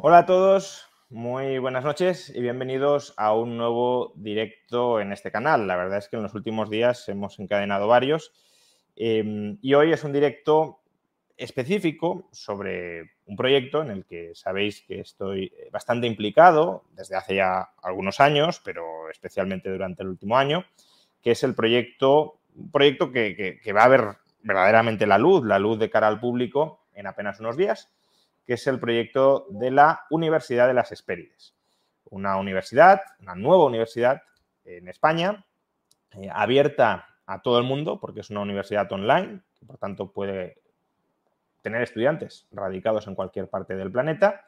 [0.00, 5.66] Hola a todos, muy buenas noches y bienvenidos a un nuevo directo en este canal.
[5.66, 8.32] La verdad es que en los últimos días hemos encadenado varios
[8.96, 10.80] eh, y hoy es un directo
[11.36, 17.70] específico sobre un proyecto en el que sabéis que estoy bastante implicado desde hace ya
[17.82, 20.64] algunos años, pero especialmente durante el último año,
[21.22, 24.04] que es el proyecto, un proyecto que- que va a ver
[24.42, 27.92] verdaderamente la luz, la luz de cara al público en apenas unos días
[28.48, 31.54] que es el proyecto de la Universidad de las Hespérides.
[32.04, 34.22] Una universidad, una nueva universidad
[34.64, 35.44] en España,
[36.12, 40.62] eh, abierta a todo el mundo, porque es una universidad online, que por tanto puede
[41.60, 44.46] tener estudiantes radicados en cualquier parte del planeta,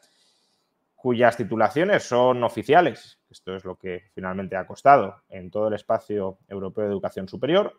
[0.97, 3.21] cuyas titulaciones son oficiales.
[3.29, 7.79] Esto es lo que finalmente ha costado en todo el espacio europeo de educación superior,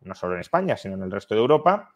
[0.00, 1.94] no solo en España, sino en el resto de Europa,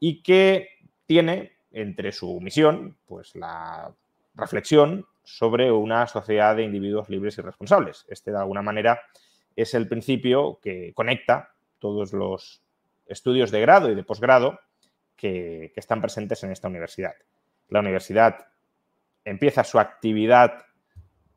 [0.00, 0.70] y que
[1.04, 3.92] tiene entre su misión, pues la
[4.34, 8.06] reflexión sobre una sociedad de individuos libres y responsables.
[8.08, 9.02] Este, de alguna manera,
[9.56, 12.62] es el principio que conecta todos los
[13.06, 14.60] estudios de grado y de posgrado
[15.16, 17.14] que, que están presentes en esta universidad.
[17.68, 18.46] La universidad
[19.24, 20.64] empieza su actividad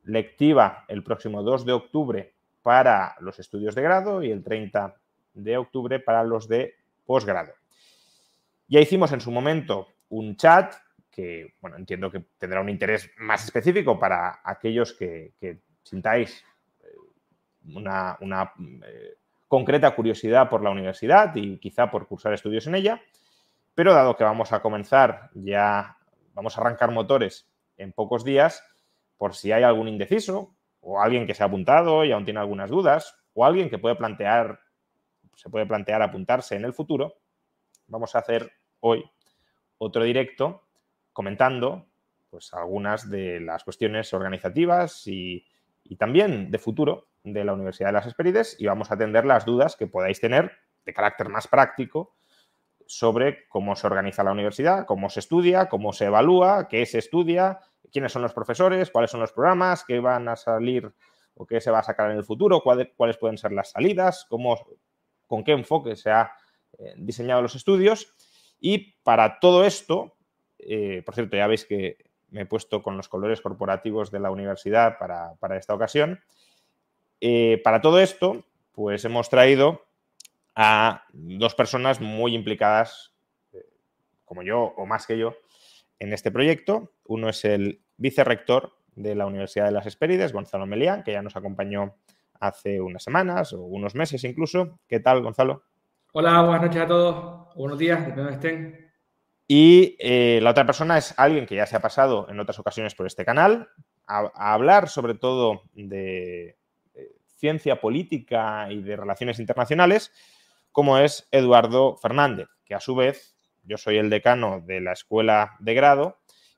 [0.03, 4.95] lectiva el próximo 2 de octubre para los estudios de grado y el 30
[5.33, 6.75] de octubre para los de
[7.05, 7.53] posgrado.
[8.67, 10.73] Ya hicimos en su momento un chat
[11.11, 15.33] que, bueno, entiendo que tendrá un interés más específico para aquellos que,
[15.83, 16.43] sintáis
[16.83, 16.87] eh,
[17.73, 18.53] una, una,
[18.85, 23.01] eh, concreta curiosidad por la universidad y quizá por cursar estudios en ella,
[23.73, 25.97] pero dado que vamos a comenzar ya,
[26.33, 28.63] vamos a arrancar motores en pocos días,
[29.17, 32.69] por si hay algún indeciso o alguien que se ha apuntado y aún tiene algunas
[32.69, 34.59] dudas, o alguien que puede plantear,
[35.35, 37.15] se puede plantear apuntarse en el futuro,
[37.87, 39.09] vamos a hacer hoy
[39.77, 40.67] otro directo
[41.13, 41.87] comentando
[42.29, 45.45] pues, algunas de las cuestiones organizativas y,
[45.97, 49.75] también de futuro de la Universidad de las Hespérides y vamos a atender las dudas
[49.75, 50.51] que podáis tener
[50.85, 52.15] de carácter más práctico
[52.85, 57.59] sobre cómo se organiza la universidad, cómo se estudia, cómo se evalúa, qué se estudia,
[57.91, 60.93] quiénes son los profesores, cuáles son los programas, qué van a salir
[61.35, 64.57] o qué se va a sacar en el futuro, cuáles, pueden ser las salidas, cómo,
[65.25, 66.27] con qué enfoque se han
[66.77, 68.13] eh, diseñado los estudios.
[68.59, 70.15] Y para todo esto,
[70.59, 71.97] eh, por cierto, ya veis que
[72.29, 76.19] me he puesto con los colores corporativos de la universidad para, para esta ocasión.
[77.21, 79.85] Eh, para todo esto, pues hemos traído
[80.55, 83.13] a dos personas muy implicadas,
[83.53, 83.65] eh,
[84.25, 85.35] como yo o más que yo,
[85.99, 86.93] en este proyecto.
[87.05, 91.35] Uno es el vicerrector de la Universidad de las Hespérides, Gonzalo Melián, que ya nos
[91.35, 91.95] acompañó
[92.39, 94.79] hace unas semanas o unos meses incluso.
[94.87, 95.63] ¿Qué tal, Gonzalo?
[96.19, 97.53] Hola, buenas noches a todos.
[97.53, 98.91] Buenos días, depende de estén.
[99.47, 102.95] Y eh, la otra persona es alguien que ya se ha pasado en otras ocasiones
[102.95, 103.69] por este canal
[104.07, 106.57] a, hablar sobre todo de,
[106.95, 110.11] de, ciencia política y de relaciones internacionales,
[110.71, 115.55] como es Eduardo Fernández, que a su vez yo soy el decano de la escuela
[115.59, 116.17] de grado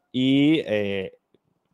[0.09, 1.17] y eh,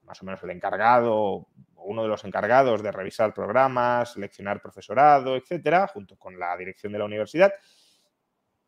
[0.06, 1.50] más o menos el encargado,
[1.86, 7.00] uno de los encargados de revisar programas, seleccionar profesorado, etcétera, junto con la dirección de
[7.00, 7.54] la universidad,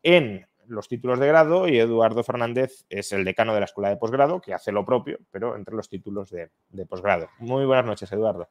[0.04, 3.98] en los títulos de grado y Eduardo Fernández es el decano de la escuela de
[3.98, 7.30] posgrado, que hace lo propio, pero entre los títulos de, de posgrado.
[7.40, 8.50] Muy buenas noches, Eduardo.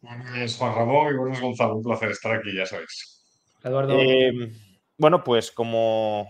[0.00, 1.76] Buenas, Juan Ramón y buenas, Gonzalo.
[1.76, 3.24] Un placer estar aquí, ya sabéis.
[3.62, 3.94] Eduardo.
[4.00, 4.32] Eh,
[4.98, 6.28] bueno, pues como,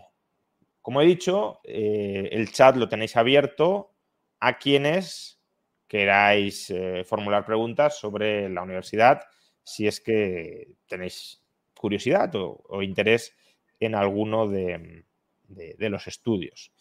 [0.83, 3.95] como he dicho, eh, el chat lo tenéis abierto
[4.41, 5.41] a quienes
[5.89, 9.23] queráis eh, formular preguntas sobre la universidad,
[9.63, 11.43] si es que tenéis
[11.75, 13.35] curiosidad o, interés
[13.87, 15.05] en alguno de,
[15.79, 16.73] los estudios.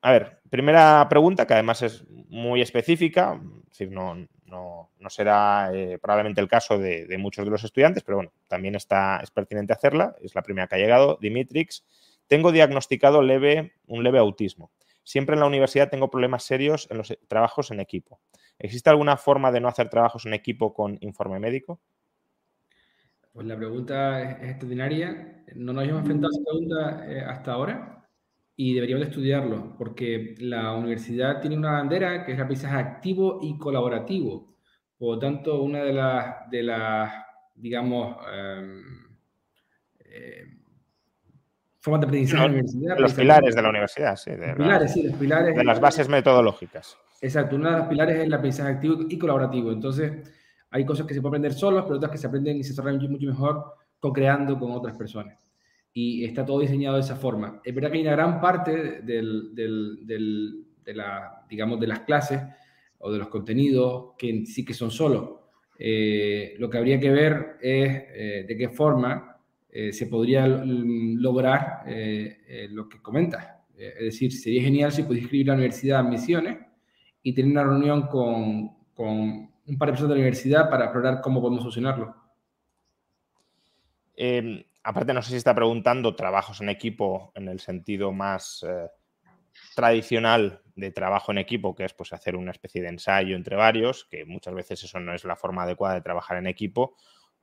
[0.00, 4.28] A ver, primera pregunta, que además es muy específica, es decir, no,
[5.08, 9.18] será eh, probablemente el caso de, de, muchos de los estudiantes, pero bueno, también está,
[9.22, 11.84] es pertinente hacerla, es la primera que ha llegado, Dimitrix.
[12.28, 14.70] Tengo diagnosticado leve, un leve autismo.
[15.02, 18.20] Siempre en la universidad tengo problemas serios en los trabajos en equipo.
[18.58, 21.80] ¿Existe alguna forma de no hacer trabajos en equipo con informe médico?
[23.38, 25.44] Pues la pregunta es, extraordinaria.
[25.54, 28.04] No nos hemos enfrentado a esa pregunta eh, hasta ahora
[28.56, 34.56] y deberíamos estudiarlo porque la universidad tiene una bandera que es aprendizaje activo y colaborativo.
[34.98, 37.12] Por lo tanto, una de las, de las
[37.54, 38.82] digamos, em,
[40.00, 40.44] eh,
[41.78, 42.98] formas de aprendizaje de la universidad.
[42.98, 44.32] Los pilares de la universidad, sí.
[44.32, 45.54] De, pilares, sí, los pilares.
[45.54, 46.98] De las bases metodológicas.
[47.20, 49.70] Exacto, uno de los pilares es el aprendizaje activo y colaborativo.
[49.70, 50.28] Entonces,
[50.70, 53.10] hay cosas que se pueden aprender solos, pero otras que se aprenden y se desarrollan
[53.10, 53.64] mucho mejor
[53.98, 55.48] co-creando con otras personas.
[55.92, 57.60] Y está todo diseñado de esa forma.
[57.64, 59.22] Es verdad que hay una gran parte de,
[61.86, 62.42] las clases
[62.98, 65.30] o de los contenidos que sí que son solos.
[65.78, 69.36] Eh, lo que habría que ver es eh, de qué forma
[69.70, 71.84] eh, se podría lograr
[72.70, 73.46] lo que comentas.
[73.76, 76.58] es decir, sería genial si pudiese escribir a la universidad Misiones
[77.22, 81.40] y tener una reunión con un par de personas de la universidad para explorar cómo
[81.40, 82.14] podemos solucionarlo.
[84.16, 88.64] Em, aparte, no sé si está preguntando trabajos en equipo en el sentido más
[89.74, 94.04] tradicional de trabajo en equipo, que es pues, hacer una especie de ensayo entre varios,
[94.04, 96.96] que muchas veces eso no es la forma adecuada de trabajar en equipo,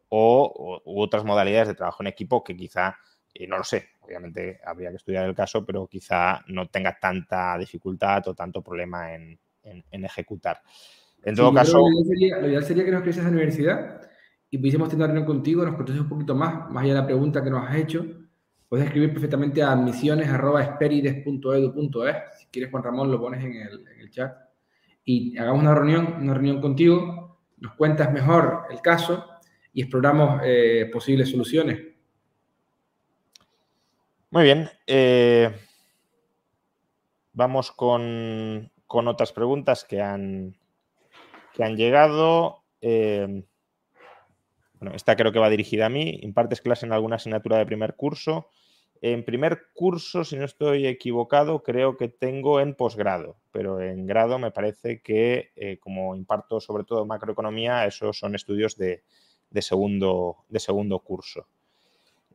[0.09, 2.97] o, otras modalidades de trabajo en equipo que quizá,
[3.33, 7.57] y no lo sé, obviamente habría que estudiar el caso, pero quizá no tenga tanta
[7.57, 9.39] dificultad o tanto problema en,
[9.91, 10.61] ejecutar.
[11.25, 11.79] En todo caso...
[11.79, 11.87] Lo
[12.47, 14.01] ideal, sería, que nos escribieses a la universidad
[14.49, 17.05] y pudiésemos tener una reunión contigo, nos contases un poquito más, más allá de la
[17.05, 18.05] pregunta que nos has hecho.
[18.69, 22.15] Puedes escribir perfectamente a admisiones.esperides.edu.es.
[22.39, 24.33] Si quieres, Juan Ramón, lo pones en el, en el chat.
[25.03, 27.25] Y hagamos una reunión, una reunión contigo,
[27.57, 29.25] nos cuentas mejor el caso
[29.73, 31.79] y exploramos eh, posibles soluciones.
[34.31, 34.69] Muy bien.
[34.87, 35.53] Eh,
[37.33, 40.55] vamos con, otras preguntas que han,
[41.55, 42.63] que han llegado.
[42.81, 43.43] Eh,
[44.79, 46.19] bueno, esta creo que va dirigida a mí.
[46.21, 48.49] ¿Impartes clase en alguna asignatura de primer curso?
[49.01, 54.39] En primer curso, si no estoy equivocado, creo que tengo en posgrado, pero en grado
[54.39, 59.03] me parece que como imparto sobre todo macroeconomía, esos son estudios de,
[59.49, 61.47] de segundo, de segundo curso.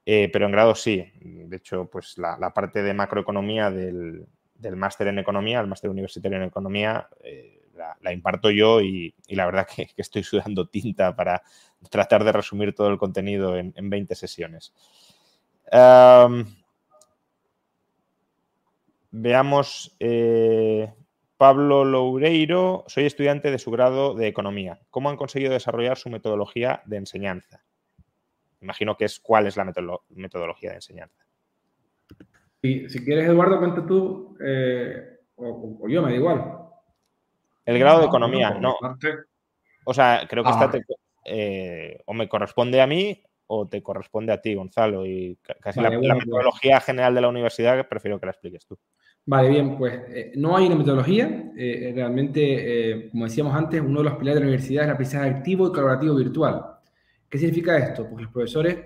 [0.06, 1.12] Eh, pero en grado sí.
[1.20, 4.26] De hecho, pues la, parte de macroeconomía del,
[4.74, 9.66] máster en economía, el máster universitario en economía, eh, la, imparto yo y, la verdad
[9.74, 11.42] que, estoy sudando tinta para
[11.90, 14.72] tratar de resumir todo el contenido en, 20 sesiones.
[19.12, 20.92] veamos eh,
[21.36, 24.78] Pablo Loureiro, soy estudiante de su grado de Economía.
[24.90, 27.62] ¿Cómo han conseguido desarrollar su metodología de enseñanza?
[28.60, 29.64] Imagino que es cuál es la
[30.10, 31.24] metodología de enseñanza.
[32.60, 36.59] Si, si quieres, Eduardo, cuenta tú eh, o, yo, me da igual.
[37.64, 38.76] El grado de Economía, no.
[39.84, 40.50] O sea, creo que.
[40.52, 40.70] Ah.
[41.26, 45.04] Eh, o me corresponde a mí o te corresponde a ti, Gonzalo.
[45.04, 48.78] Y casi la, pues metodología general de la universidad prefiero que la expliques tú.
[49.26, 51.50] Vale, bien, pues eh, no hay una metodología.
[51.56, 52.40] Eh, realmente,
[52.92, 55.66] eh, como decíamos antes, uno de los pilares de la universidad es el aprendizaje activo
[55.66, 56.64] y colaborativo virtual.
[57.28, 58.08] ¿Qué significa esto?
[58.08, 58.76] Pues los profesores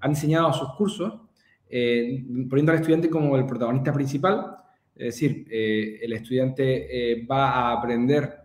[0.00, 1.20] han diseñado sus cursos
[1.68, 4.58] poniendo al estudiante como el protagonista principal,
[4.96, 8.44] es decir, el estudiante va a aprender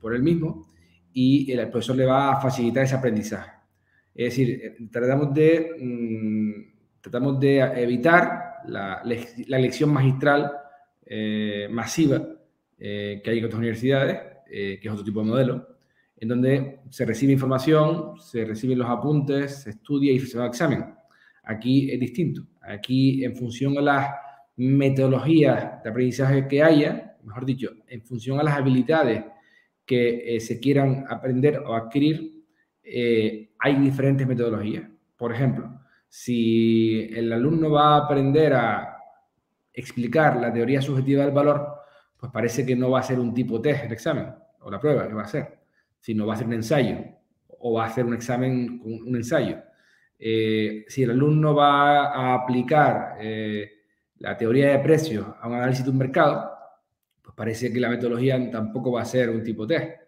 [0.00, 0.66] por él mismo
[1.12, 3.50] y el profesor le va a facilitar ese aprendizaje.
[4.14, 10.52] Es decir, tratamos de, mm, tratamos de evitar la, la lección magistral
[11.12, 12.22] eh, masiva
[12.78, 14.16] eh, que hay en otras universidades,
[14.48, 15.76] eh, que es otro tipo de modelo,
[16.16, 20.48] en donde se recibe información, se reciben los apuntes, se estudia y se va a
[20.48, 20.84] examen.
[21.42, 22.46] Aquí es distinto.
[22.62, 24.14] Aquí, en función a las
[24.60, 29.24] metodologías de aprendizaje que haya, mejor dicho, en función a las habilidades
[29.86, 32.44] que se quieran aprender o adquirir,
[32.82, 34.84] hay diferentes metodologías.
[35.16, 38.96] Por ejemplo, si el alumno va a aprender a
[39.72, 41.80] explicar la teoría subjetiva del valor,
[42.18, 44.26] pues parece que no va a ser un tipo test el examen
[44.60, 45.60] o la prueba que va a ser,
[45.98, 46.98] sino va a ser un ensayo
[47.60, 49.58] o va a ser un examen con un ensayo.
[50.18, 53.70] Eh, si el alumno va a aplicar eh,
[54.20, 56.50] la teoría de precios a un análisis de un mercado,
[57.22, 60.00] pues parece que la metodología tampoco va a ser un tipo test.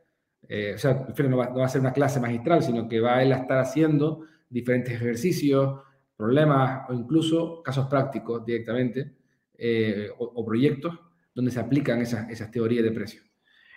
[0.48, 3.16] Eh, o sea, no va, no va, a ser una clase magistral, sino que va
[3.16, 5.80] a él a estar haciendo diferentes ejercicios,
[6.16, 9.12] problemas o incluso casos prácticos directamente
[9.56, 10.98] eh, o, proyectos
[11.34, 13.24] donde se aplican esas, esas teorías de precios.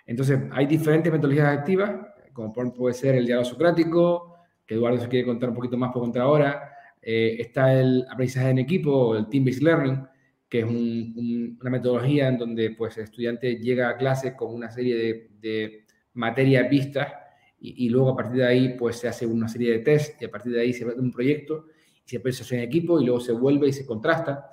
[0.04, 1.92] Entonces, hay diferentes metodologías activas,
[2.32, 6.02] como puede ser el diálogo socrático, que Eduardo se quiere contar un poquito más por
[6.02, 6.72] contar ahora.
[7.00, 10.06] Eh, está el aprendizaje en equipo, el team-based learning,
[10.48, 14.96] que es una metodología en donde pues, el estudiante llega a clase con una serie
[14.96, 15.84] de, de
[16.14, 17.12] materias vistas
[17.58, 20.30] y, luego a partir de ahí pues, se hace una serie de test y a
[20.30, 21.66] partir de ahí se va un proyecto
[22.04, 24.50] y se hace en equipo y luego se vuelve y se contrasta.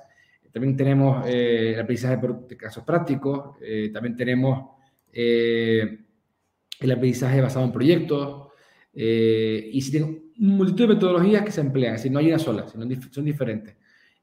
[0.51, 4.75] También tenemos eh, el aprendizaje de casos prácticos, eh, también tenemos
[5.12, 6.00] eh,
[6.79, 8.50] el aprendizaje basado en proyectos,
[8.95, 12.85] y si tengo multitud de metodologías que se emplean, si no hay una sola, sino
[13.09, 13.75] son diferentes.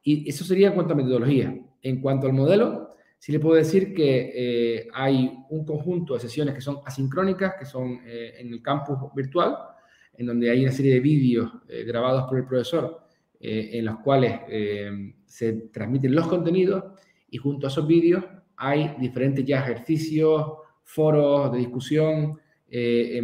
[0.02, 1.58] Y eso sería en cuanto a metodología.
[1.82, 6.60] En cuanto al modelo, sí le puedo decir que hay un conjunto de sesiones que
[6.60, 9.56] son asincrónicas, que son en el campus virtual,
[10.16, 11.50] en donde hay una serie de vídeos
[11.86, 13.06] grabados por el profesor,
[13.40, 14.40] en los cuales
[15.26, 16.84] se transmiten los contenidos
[17.30, 18.24] y junto a esos vídeos
[18.56, 20.44] hay diferentes ya ejercicios,
[20.84, 22.38] foros de discusión,
[22.68, 23.22] eh,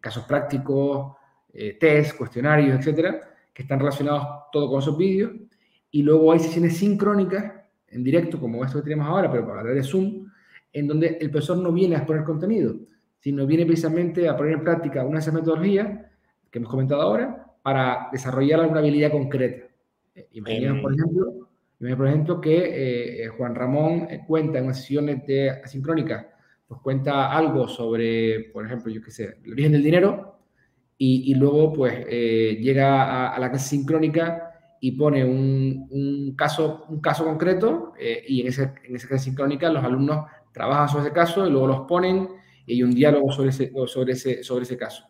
[0.00, 1.16] casos prácticos,
[1.52, 3.20] eh, test, cuestionarios, etcétera,
[3.54, 5.30] que están relacionados todo con esos vídeos.
[5.90, 7.52] Y luego hay sesiones sincrónicas
[7.88, 10.26] en directo, como esto que tenemos ahora, pero para través de Zoom,
[10.72, 12.76] en donde el profesor no viene a exponer contenido,
[13.18, 15.88] sino viene precisamente a poner en práctica una de esas metodologías
[16.50, 19.66] que hemos comentado ahora para desarrollar alguna habilidad concreta.
[20.32, 25.50] Imaginemos, por ejemplo, por ejemplo que eh, Juan Ramón eh, cuenta en unas sesiones de
[25.50, 26.26] asincrónicas,
[26.66, 30.38] pues cuenta algo sobre, por ejemplo, yo qué sé, el origen del dinero,
[31.00, 34.47] y, luego pues eh, llega a, la clase sincrónica
[34.80, 37.92] y pone un, caso, un caso concreto,
[38.26, 41.66] y en, ese, en esa clase sincrónica los alumnos trabajan sobre ese caso y luego
[41.66, 42.28] los ponen
[42.66, 45.04] y hay un diálogo sobre ese, sobre ese, sobre ese caso.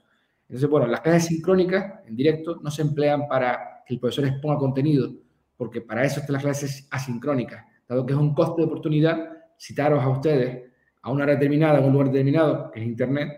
[0.48, 4.58] Entonces, bueno, las clases sincrónicas en directo no se emplean para que el profesor exponga
[4.58, 5.10] contenido,
[5.56, 10.02] porque para eso están las clases asincrónicas, dado que es un coste de oportunidad citaros
[10.02, 10.68] a ustedes
[11.02, 13.30] a una hora determinada, en un lugar determinado, que es Internet,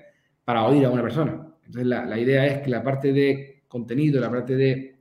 [0.45, 1.47] para oír a una persona.
[1.65, 5.00] Entonces, la, idea es que la parte de contenido, la parte de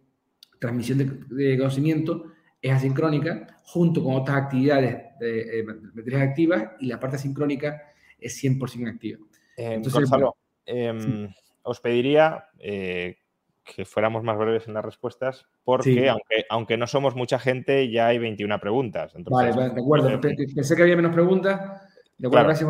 [0.60, 2.26] transmisión de, conocimiento
[2.62, 7.82] es asincrónica, junto con otras actividades de, eh, activas, y la parte asincrónica
[8.20, 9.20] es 100% activa.
[9.58, 10.36] Eh, Entonces, Gonzalo,
[10.66, 11.30] em,
[11.64, 13.18] os pediría eh,
[13.64, 18.08] que fuéramos más breves en las respuestas, porque aunque, aunque no somos mucha gente, ya
[18.08, 19.14] hay 21 preguntas.
[19.26, 20.10] vale, de acuerdo.
[20.10, 21.89] Eh, pensé que había menos preguntas.
[22.20, 22.70] De acuerdo, gracias.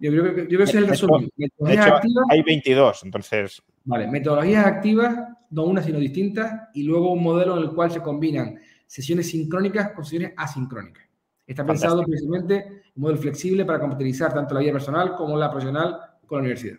[0.00, 1.30] Yo creo, que, yo creo que es el resumen.
[1.36, 2.00] De hecho,
[2.30, 3.62] hay 22, entonces.
[3.84, 5.16] Vale, metodologías activas,
[5.50, 9.92] no una, sino distintas, y luego un modelo en el cual se combinan sesiones sincrónicas
[9.92, 11.04] con sesiones asincrónicas.
[11.46, 15.96] Está pensado precisamente un modelo flexible para compatibilizar tanto la vida personal como la profesional
[16.26, 16.78] con la universidad.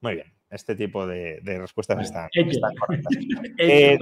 [0.00, 2.28] Muy bien este tipo de, respuestas están,
[2.78, 3.12] correctas.
[3.58, 3.98] Eh,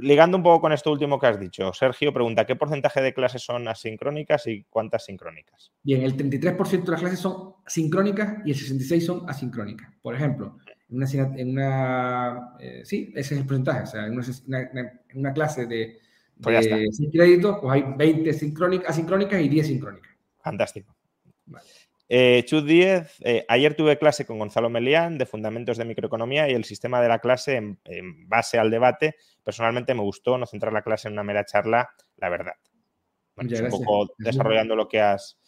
[0.00, 3.42] ligando un poco con esto último que has dicho, Sergio pregunta, ¿qué porcentaje de clases
[3.42, 5.72] son asincrónicas y cuántas sincrónicas?
[5.82, 9.90] Bien, el 33% de las clases son sincrónicas y el 66% son asincrónicas.
[10.02, 10.58] Por ejemplo,
[10.88, 14.18] en una, en una eh, sí, ese es el porcentaje, o sea, en
[15.14, 15.98] una, clase de,
[16.40, 20.12] pues de créditos, pues hay 20 sincrónicas, asincrónicas y 10 sincrónicas.
[20.42, 20.94] Fantástico.
[21.46, 21.66] Vale.
[22.08, 26.52] Eh, Chut 10, eh, ayer tuve clase con Gonzalo Melián de Fundamentos de Microeconomía y
[26.52, 27.78] el sistema de la clase en,
[28.28, 29.16] base al debate.
[29.42, 32.54] Personalmente me gustó no centrar la clase en una mera charla, la verdad.
[33.36, 35.38] un poco desarrollando lo que has,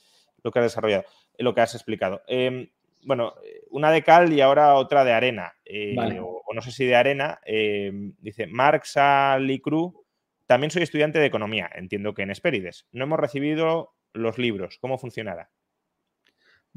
[0.42, 1.04] lo que has desarrollado,
[1.38, 2.22] lo que has explicado.
[2.26, 2.68] Em,
[3.04, 3.34] bueno,
[3.70, 7.38] una de cal y ahora otra de arena, eh, o, no sé si de arena.
[7.44, 10.06] Em, dice Marx Alicru,
[10.46, 12.86] también soy estudiante de economía, entiendo que en Espérides.
[12.92, 15.50] No hemos recibido los libros, ¿cómo funcionará?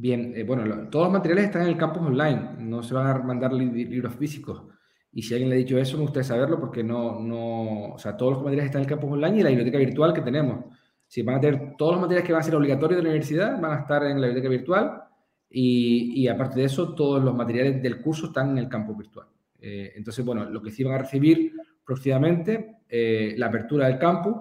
[0.01, 3.19] Bien, eh, bueno, todos los materiales están en el campus online, no se van a
[3.21, 4.63] mandar libros físicos.
[5.11, 8.15] Y si alguien le ha dicho eso, me gustaría saberlo porque no, no, o sea,
[8.15, 10.63] todos los materiales están en el campus online y la biblioteca virtual que tenemos.
[11.05, 13.59] Si van a tener todos los materiales que van a ser obligatorios de la universidad,
[13.59, 15.03] van a estar en la biblioteca virtual
[15.49, 19.27] y, aparte de eso, todos los materiales del curso están en el campus virtual.
[19.59, 21.51] Eh, entonces, bueno, lo que sí van a recibir
[21.83, 24.33] próximamente, eh, la apertura del campus.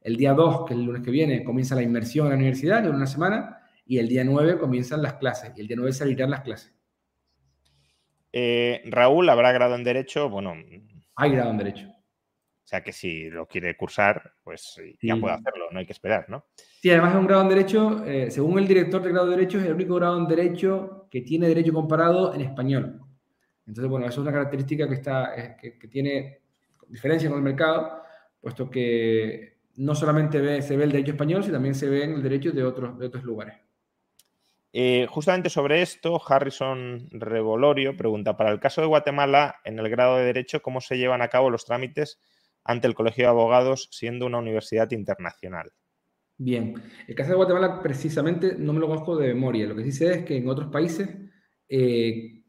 [0.00, 2.82] El día 2, que es el lunes que viene, comienza la inmersión en la universidad,
[2.82, 6.30] de una semana y el día 9 comienzan las clases y el día 9 salirán
[6.30, 6.74] las clases.
[8.32, 10.28] Eh, Raúl, ¿habrá grado en Derecho?
[10.28, 10.54] Bueno.
[11.16, 11.88] Hay grado en Derecho.
[11.88, 16.30] O sea que si lo quiere cursar, pues ya puede hacerlo, no hay que esperar,
[16.30, 16.46] ¿no?
[16.56, 19.58] Sí, además es un grado en Derecho, eh, según el director de grado de Derecho,
[19.58, 23.00] es el único grado en Derecho que tiene Derecho comparado en español.
[23.66, 26.40] Entonces, bueno, eso es una característica que, está, eh, que, tiene
[26.88, 28.02] diferencia con el mercado,
[28.40, 32.22] puesto que no solamente se ve el derecho español, sino también se ve en el
[32.22, 33.54] derecho de otros, de otros lugares.
[34.74, 40.16] Eh, justamente sobre esto, Harrison Revolorio pregunta, para el caso de Guatemala, en el grado
[40.16, 42.18] de Derecho, ¿cómo se llevan a cabo los trámites
[42.64, 45.72] ante el Colegio de Abogados siendo una universidad internacional?
[46.38, 46.74] Bien,
[47.06, 49.66] el caso de Guatemala precisamente no me lo conozco de memoria.
[49.66, 51.08] Lo que sí sé es que en otros países,
[51.68, 52.42] eh,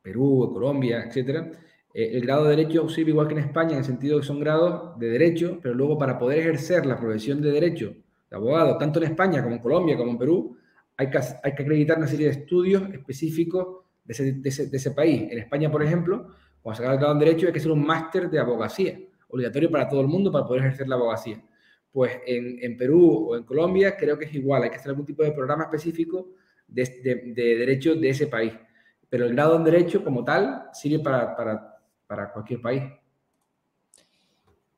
[0.00, 1.50] Perú, Colombia, etcétera,
[1.92, 4.38] eh, el grado de derecho sirve igual que en España, en el sentido que son
[4.38, 7.94] grados de derecho, pero luego para poder ejercer la profesión de derecho
[8.30, 10.56] de abogado, tanto en España como en Colombia como en Perú,
[10.98, 15.30] hay que, hay que acreditar una serie de estudios específicos de ese, de ese, país.
[15.30, 17.86] En España, por ejemplo, cuando se acaba el grado en Derecho hay que hacer un
[17.86, 21.40] máster de abogacía, obligatorio para todo el mundo para poder ejercer la abogacía.
[21.92, 25.06] Pues en, en, Perú o en Colombia creo que es igual, hay que hacer algún
[25.06, 26.30] tipo de programa específico
[26.66, 28.52] de, de, de derecho de ese país.
[29.08, 32.82] Pero el grado en Derecho como tal sirve para, para, para cualquier país.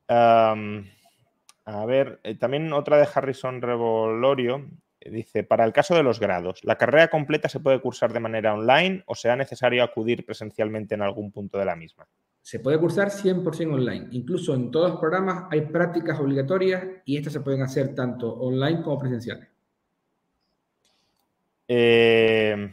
[0.07, 4.67] A ver, eh, también otra de Harrison Revolorio
[5.09, 8.53] Dice, para el caso de los grados, ¿la carrera completa se puede cursar de manera
[8.53, 12.07] online o será necesario acudir presencialmente en algún punto de la misma?
[12.41, 14.07] Se puede cursar 100% online.
[14.11, 18.81] Incluso en todos los programas hay prácticas obligatorias y estas se pueden hacer tanto online
[18.83, 19.47] como presenciales.
[21.67, 22.71] Eh,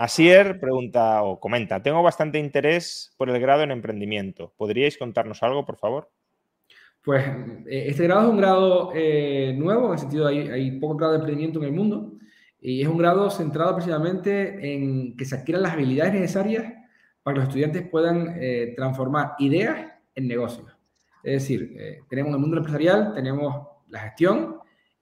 [0.00, 4.54] Asier pregunta o comenta, tengo bastante interés por el grado en emprendimiento.
[4.56, 6.10] ¿Podríais contarnos algo, por favor?
[7.02, 7.26] Pues
[7.66, 11.12] eh, este grado es un grado eh, nuevo, en el sentido hay, hay poco grado
[11.14, 12.12] de emprendimiento en el mundo,
[12.60, 16.74] y es un grado centrado precisamente en que se adquieran las habilidades necesarias
[17.22, 20.66] para que los estudiantes puedan eh, transformar ideas en negocios.
[21.22, 21.76] Es decir,
[22.08, 24.56] tenemos el mundo empresarial, tenemos la gestión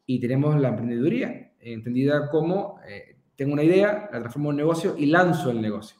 [0.04, 2.80] y tenemos la emprendeduría, entendida como
[3.36, 5.96] tengo una idea, la transformo en negocio y lanzo el negocio.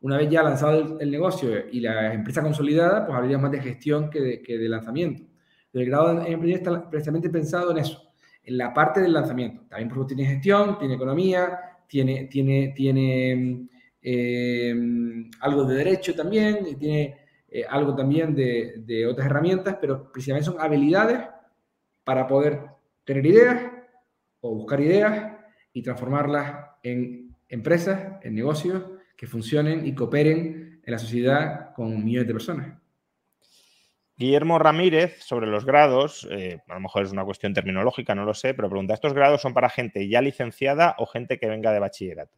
[0.00, 4.08] Una vez ya lanzado el, negocio y la empresa consolidada, pues habría más de gestión
[4.08, 5.27] que de lanzamiento.
[5.72, 9.62] El grado en emprendimiento está precisamente pensado en eso, en la parte del lanzamiento.
[9.68, 13.68] También porque tiene gestión, tiene economía, tiene, tiene, tiene
[14.02, 17.16] em, algo de derecho también, y tiene
[17.48, 21.20] eh, algo también de, de, otras herramientas, pero precisamente son habilidades
[22.04, 22.60] para poder
[23.04, 23.72] tener ideas
[24.40, 25.36] o buscar ideas
[25.72, 28.82] y transformarlas en empresas, en negocios
[29.16, 32.78] que funcionen y cooperen en la sociedad con millones de personas.
[34.18, 38.34] Guillermo Ramírez, sobre los grados, eh, a lo mejor es una cuestión terminológica, no lo
[38.34, 41.78] sé, pero pregunta, ¿estos grados son para gente ya licenciada o gente que venga de
[41.78, 42.36] bachillerato?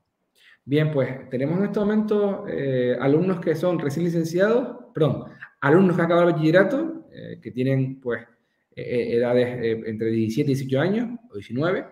[0.66, 5.25] Bien, pues tenemos en este momento eh, alumnos que son recién licenciados, perdón,
[5.62, 8.27] alumnos que han acabado el bachillerato, eh, que tienen pues
[8.77, 11.85] edades entre 17 y 18 años o 19,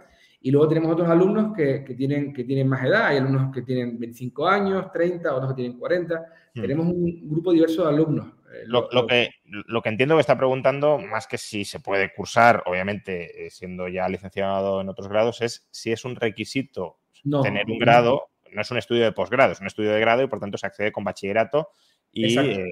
[0.42, 3.62] y luego tenemos otros alumnos que, que, tienen, que tienen más edad, hay alumnos que
[3.62, 6.24] tienen 25 años, 30, otros que tienen 40,
[6.54, 6.60] hmm.
[6.60, 8.37] tenemos un grupo diverso de alumnos.
[8.52, 12.62] Eh, lo, que, lo que entiendo que está preguntando, más que si se puede cursar,
[12.66, 16.98] obviamente eh, siendo ya licenciado en otros grados, es si es un requisito
[17.42, 20.28] tener un grado, no es un estudio de posgrado, es un estudio de grado y
[20.28, 21.70] por tanto se accede con bachillerato
[22.12, 22.38] y...
[22.38, 22.70] Eh,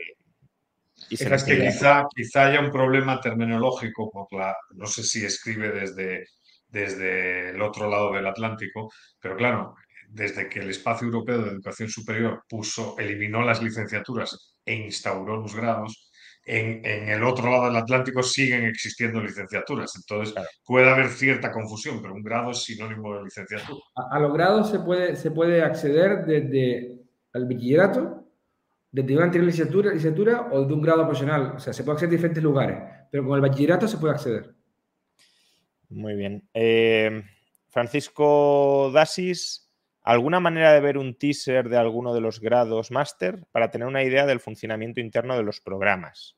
[1.11, 5.71] y es que quizá, quizá haya un problema terminológico, por la, no sé si escribe
[5.71, 6.25] desde,
[6.69, 9.75] desde el otro lado del Atlántico, pero claro,
[10.09, 15.55] desde que el espacio europeo de educación superior puso, eliminó las licenciaturas e instauró los
[15.55, 16.11] grados,
[16.47, 19.93] en, el otro lado del Atlántico siguen existiendo licenciaturas.
[19.97, 23.81] Entonces puede haber cierta confusión, pero un grado es sinónimo de licenciatura.
[23.95, 27.01] A, los grados se puede, se puede acceder desde
[27.33, 28.29] el bachillerato,
[28.93, 31.55] desde una anterior licenciatura, licenciatura o de un grado profesional.
[31.57, 32.79] O sea, se puede acceder a diferentes lugares,
[33.11, 34.55] pero con el bachillerato se puede acceder.
[35.89, 36.49] Muy bien.
[36.55, 37.23] Eh,
[37.69, 39.66] Francisco Dasis
[40.07, 44.05] ¿Alguna manera de ver un teaser de alguno de los grados máster para tener una
[44.05, 46.37] idea del funcionamiento interno de los programas?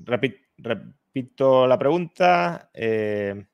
[0.00, 2.70] Repito, la pregunta.
[2.74, 3.46] Eh,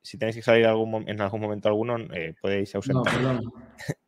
[0.00, 3.12] si tenéis que salir en algún momento alguno, eh, podéis ausentar.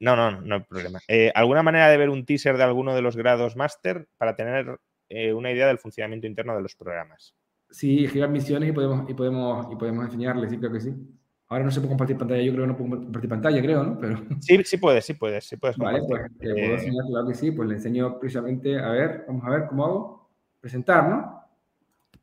[0.01, 0.99] No, no, no, hay problema.
[1.09, 4.79] Eh, ¿Alguna manera de ver un teaser de alguno de los grados máster para tener
[5.35, 7.35] una idea del funcionamiento interno de los programas?
[7.71, 10.95] Sí, girar misiones y podemos, y podemos, y podemos enseñarles, sí, creo que sí.
[11.53, 14.01] Ahora no se puede compartir pantalla, yo creo que no puedo compartir pantalla, creo, ¿no?
[14.01, 14.17] Pero...
[14.41, 15.77] Sí, sí puedes, sí puedes, sí puedes.
[15.77, 19.45] Vale, pues puedo eh, enseñar, claro que sí, pues le enseño precisamente, a ver, vamos
[19.45, 20.31] a ver cómo hago.
[20.63, 21.43] Presentar, ¿no?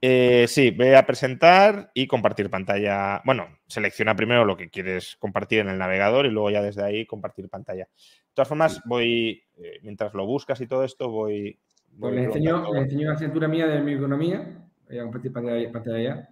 [0.01, 3.21] Eh, sí, ve a presentar y compartir pantalla.
[3.23, 7.05] Bueno, selecciona primero lo que quieres compartir en el navegador y luego ya desde ahí
[7.05, 7.83] compartir pantalla.
[7.83, 11.59] De todas formas, voy, eh, mientras lo buscas y todo esto, voy...
[11.99, 14.57] pues les enseño, les enseño la asignatura mía de mi economía.
[14.87, 16.29] Voy a compartir pantalla, pantalla ya.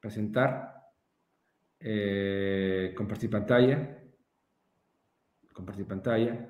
[0.00, 0.77] Presentar.
[1.80, 3.98] Eh, compartir pantalla.
[5.52, 6.48] Compartir pantalla.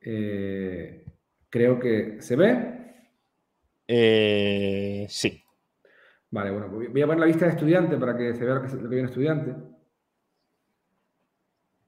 [0.00, 1.04] Eh,
[1.48, 2.82] creo que se ve.
[3.86, 5.42] Eh, sí.
[6.30, 8.88] Vale, bueno, voy a poner la vista de estudiante para que se vea lo que,
[8.88, 9.54] viene estudiante.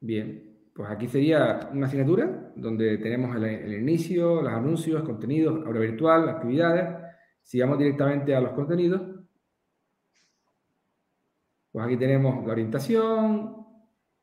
[0.00, 6.28] Bien, pues aquí sería una asignatura donde tenemos el, inicio, los anuncios, contenidos, aula virtual,
[6.28, 6.94] actividades.
[7.40, 9.00] Si vamos directamente a los contenidos,
[11.74, 13.66] pues aquí tenemos la orientación,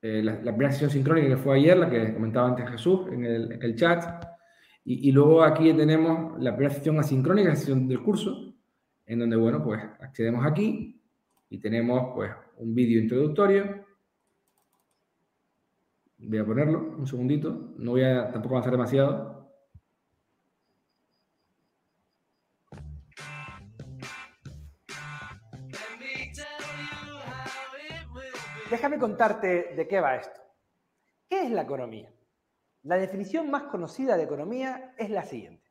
[0.02, 3.76] eh, la, primera sesión sincrónica que fue ayer, la que comentaba antes Jesús en el,
[3.76, 4.26] chat,
[4.86, 8.54] y, luego aquí tenemos la primera sesión asincrónica, la sesión del curso,
[9.06, 10.98] en donde, bueno, pues accedemos aquí
[11.50, 13.84] y tenemos pues un vídeo introductorio,
[16.24, 17.74] Voy a ponerlo un segundito.
[17.78, 19.41] No voy a tampoco avanzar demasiado.
[28.72, 30.40] Déjame contarte de qué va esto.
[31.28, 32.10] ¿Qué es la economía?
[32.84, 35.70] La definición más conocida de economía es la siguiente.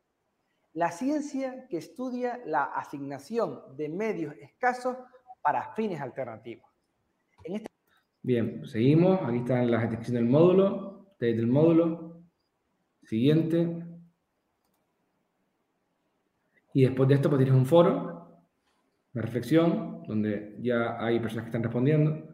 [0.73, 4.97] La ciencia que estudia la asignación de medios escasos
[5.41, 6.69] para fines alternativos.
[7.43, 7.65] Este
[8.21, 9.19] Bien, seguimos.
[9.23, 12.21] Aquí están las descripciones del módulo, del módulo.
[13.01, 13.83] Siguiente.
[16.75, 18.43] Y después de esto, pues tienes un foro,
[19.15, 22.30] una reflexión, donde ya hay personas que están respondiendo.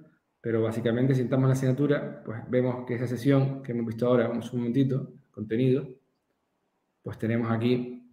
[0.47, 4.07] Pero básicamente, si entramos en la asignatura, pues vemos que esa sesión que hemos visto
[4.07, 5.86] ahora, vamos un momentito, contenido,
[7.01, 8.10] pues tenemos aquí,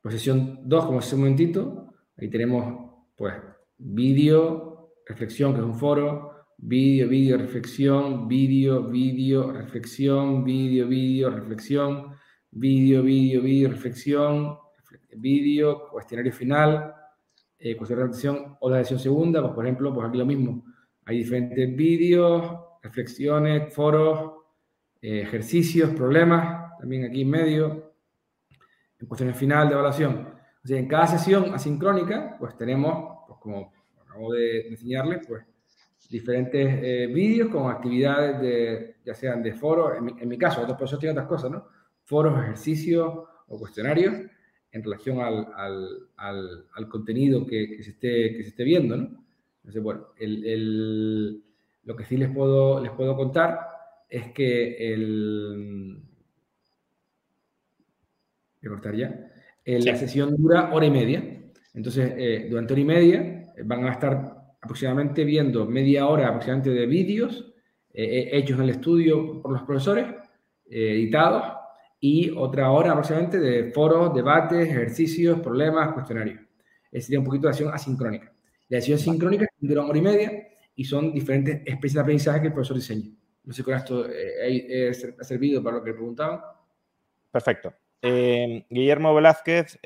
[0.00, 3.34] pues sesión 2, como hace un momentito, ahí tenemos, pues,
[3.76, 12.16] vídeo, reflexión, que es un foro, vídeo, vídeo, reflexión, vídeo, vídeo, reflexión, vídeo, vídeo, reflexión,
[12.50, 14.56] vídeo, vídeo, vídeo, reflexión,
[15.14, 16.94] vídeo, cuestionario final,
[17.58, 20.64] eh, cuestionario de reflexión o la lección segunda, pues por ejemplo, pues aquí lo mismo,
[21.06, 24.32] hay diferentes vídeos, reflexiones, foros,
[25.00, 27.94] eh, ejercicios, problemas, también aquí en medio,
[28.98, 30.28] en cuestiones final de evaluación.
[30.62, 35.44] O sea, en cada sesión asincrónica, pues tenemos, pues como acabo de enseñarles, pues
[36.08, 41.00] diferentes eh, vídeos con actividades de, ya sean de foros, en mi, caso, otros profesores
[41.00, 41.66] tienen otras cosas, ¿no?
[42.04, 43.12] Foros, ejercicios
[43.48, 44.14] o cuestionarios
[44.74, 49.24] en relación al, al, al, contenido que, que, se esté, que se esté viendo, ¿no?
[49.58, 51.44] Entonces, bueno, el, el,
[51.84, 53.60] lo que sí les puedo, les puedo contar
[54.08, 56.02] es que el...
[58.60, 59.30] Voy a cortar ya.
[59.64, 61.22] La sesión dura hora y media.
[61.72, 66.86] Entonces, eh, durante hora y media van a estar aproximadamente viendo media hora aproximadamente de
[66.86, 67.54] vídeos
[67.96, 70.06] eh, eh, hechos en el estudio por los profesores,
[70.68, 71.44] eh, editados,
[72.06, 76.38] y otra hora aproximadamente de foros, debates, ejercicios, problemas, cuestionarios.
[76.92, 78.30] Esa sería un poquito de acción asincrónica.
[78.68, 82.48] La acción sincrónica dura una hora y media y son diferentes especies de aprendizaje que
[82.48, 83.10] el profesor diseña.
[83.44, 84.04] No sé si con esto
[85.18, 86.42] ha servido para lo que preguntaban.
[87.30, 87.72] Perfecto.
[88.02, 89.78] Guillermo Velázquez,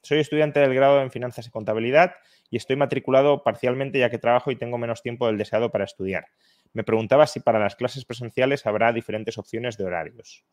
[0.00, 2.14] soy estudiante del grado en Finanzas y Contabilidad
[2.48, 6.28] y estoy matriculado parcialmente ya que trabajo y tengo menos tiempo del deseado para estudiar.
[6.72, 10.46] Me preguntaba si para las clases presenciales habrá diferentes opciones de horarios.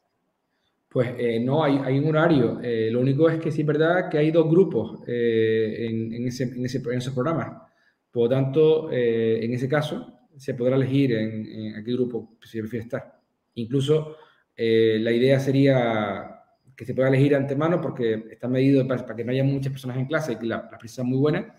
[0.95, 2.62] Pues eh, no, hay, un horario.
[2.63, 6.45] Eh, lo único es que sí es verdad que hay dos grupos eh, en, ese,
[6.45, 7.63] en, ese, en, esos programas.
[8.10, 13.19] Por lo tanto, en ese caso, se podrá elegir en, qué grupo se prefiere estar.
[13.55, 14.15] Incluso
[14.55, 16.39] la idea sería
[16.77, 20.05] que se pueda elegir antemano porque está medido para, que no haya muchas personas en
[20.05, 21.55] clase y que la, la sea muy buena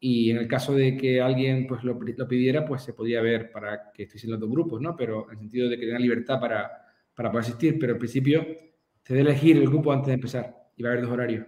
[0.00, 3.92] y en el caso de que alguien pues, lo, pidiera, pues se podía ver para
[3.92, 4.96] que estuviesen los dos grupos, ¿no?
[4.96, 6.68] Pero en el sentido de que tenga libertad para,
[7.14, 8.71] para poder asistir, pero al principio
[9.02, 11.46] se debe elegir el grupo antes de empezar y va a haber dos horarios.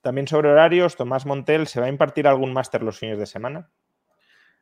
[0.00, 3.70] También sobre horarios, Tomás Montel, ¿se va a impartir algún máster los fines de semana?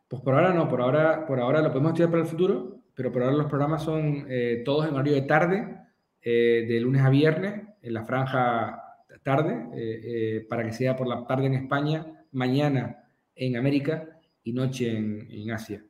[0.06, 3.10] Pues por ahora no, por ahora, por ahora lo podemos estudiar para el futuro, pero
[3.10, 5.76] por ahora los programas son eh, todos en horario de tarde,
[6.20, 8.82] eh, de lunes a viernes, en la franja
[9.22, 14.90] tarde, eh, para que sea por la tarde en España mañana en América y noche
[14.96, 15.82] en, Asia.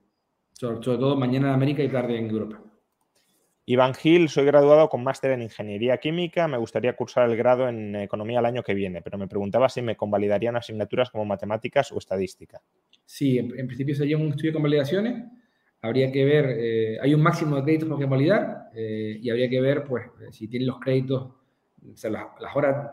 [0.52, 2.62] Sobre, todo mañana en América y tarde en Europa.
[3.70, 6.48] Iván Gil, soy graduado con máster en Ingeniería Química.
[6.48, 9.80] Me gustaría cursar el grado en Economía el año que viene, pero me preguntaba si
[9.80, 12.60] me convalidarían asignaturas como matemáticas o estadística.
[13.04, 15.22] Sí, en, principio sería un estudio con validaciones.
[15.82, 19.60] Habría que ver, eh, hay un máximo de créditos que validar eh, y habría que
[19.60, 22.90] ver pues, si tienen los créditos, o sea, las, las horas,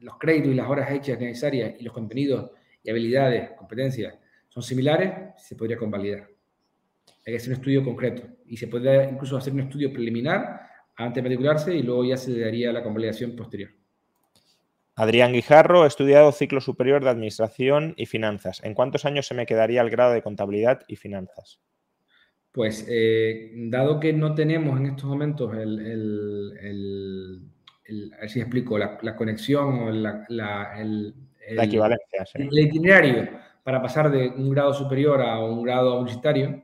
[0.00, 2.50] los créditos y las horas hechas necesarias y los contenidos
[2.82, 4.14] y habilidades, competencias
[4.48, 6.33] son similares, se podría convalidar.
[7.26, 10.60] Hay que hacer un estudio concreto y se puede incluso hacer un estudio preliminar
[10.96, 13.70] antes de matricularse y luego ya se daría la convalidación posterior.
[14.96, 18.62] Adrián Guijarro, estudiado ciclo superior de Administración y Finanzas.
[18.62, 21.60] ¿En cuántos años se me quedaría el grado de Contabilidad y Finanzas?
[22.52, 25.80] Pues, eh, dado que no tenemos en estos momentos el,
[26.60, 30.24] el, a ver si explico, la, conexión o la,
[30.78, 31.12] el,
[31.50, 32.24] la equivalencia.
[32.34, 33.28] El itinerario
[33.64, 36.62] para pasar de un grado superior a un grado universitario,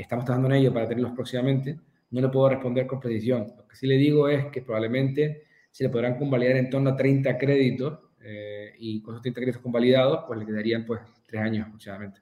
[0.00, 1.78] estamos trabajando en ello para tenerlos próximamente,
[2.10, 3.52] no le puedo responder con precisión.
[3.56, 6.96] Lo que sí le digo es que probablemente se le podrán convalidar en torno a
[6.96, 11.66] 30 créditos eh, y con esos 30 créditos convalidados, pues le quedarían pues tres años
[11.66, 12.20] aproximadamente.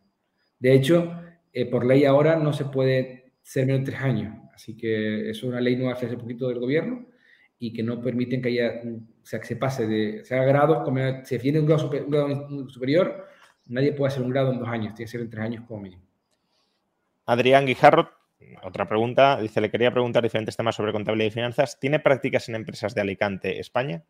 [0.58, 1.12] De hecho,
[1.52, 5.42] eh, por ley ahora no se puede ser menos de tres años, así que es
[5.42, 7.06] una ley nueva hace poquito del gobierno
[7.58, 10.86] y que no permiten que haya, o sea, que se pase de, se haga grados,
[11.24, 13.26] se defiende un grado, un grado superior,
[13.66, 15.82] nadie puede hacer un grado en dos años, tiene que ser en tres años como
[15.82, 16.05] mínimo.
[17.26, 18.08] Adrián Guijarro,
[18.62, 21.78] otra pregunta, dice, le quería preguntar diferentes temas sobre contabilidad y finanzas.
[21.80, 24.04] ¿Tiene prácticas en empresas de Alicante, España?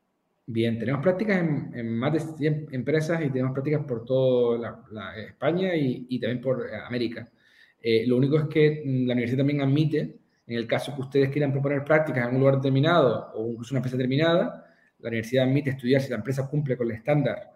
[0.44, 5.74] Bien, tenemos prácticas en, más de 100 empresas y tenemos prácticas por toda la, España
[5.74, 7.29] y, también por América.
[7.81, 11.31] Eh, lo único es que mm, la universidad también admite, en el caso que ustedes
[11.31, 14.66] quieran proponer prácticas en un lugar determinado o incluso una empresa determinada,
[14.98, 17.55] la universidad admite estudiar si la empresa cumple con el estándar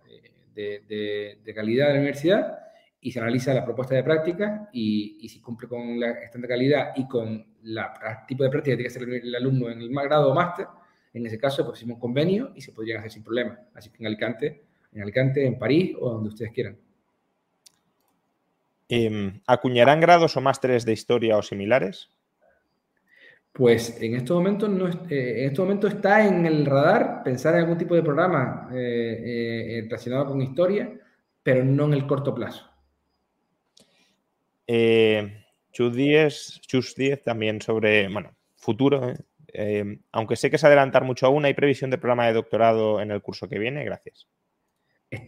[0.57, 2.70] eh, de calidad de la universidad
[3.01, 6.93] y se analiza la propuesta de práctica y, si cumple con la estándar de calidad
[6.97, 7.79] y con el
[8.27, 10.67] tipo de práctica que tiene que hacer el, alumno en el grado o máster,
[11.13, 13.59] en ese caso pues hicimos un convenio y se podrían hacer sin problema.
[13.75, 16.77] Así que en Alicante, en Alicante, en París o donde ustedes quieran.
[18.89, 22.11] Em, ¿Acuñarán grados o másteres de historia o similares?
[23.53, 27.61] Pues en estos momentos no eh, en este momento está en el radar pensar en
[27.61, 30.93] algún tipo de programa eh, eh, relacionado con historia,
[31.43, 32.70] pero no en el corto plazo.
[34.73, 39.09] Eh, Chus 10, Chus 10 también sobre, bueno, futuro.
[39.09, 39.17] ¿eh?
[39.53, 43.11] Eh, aunque sé que es adelantar mucho aún, ¿hay previsión de programa de doctorado en
[43.11, 43.85] el curso que viene?
[43.85, 44.29] Gracias.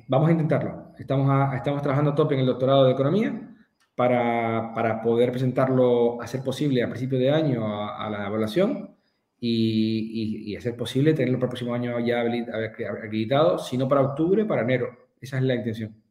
[0.07, 0.93] Vamos a intentarlo.
[0.97, 3.57] Estamos, estamos trabajando a tope en el doctorado de Economía
[3.97, 8.97] para, poder presentarlo, a ser posible, a principio de año a, la evaluación
[9.41, 14.03] y, y, a ser posible tenerlo para el próximo año ya acreditado, si no para
[14.03, 14.97] octubre, para enero.
[15.21, 16.02] Esa es la intención.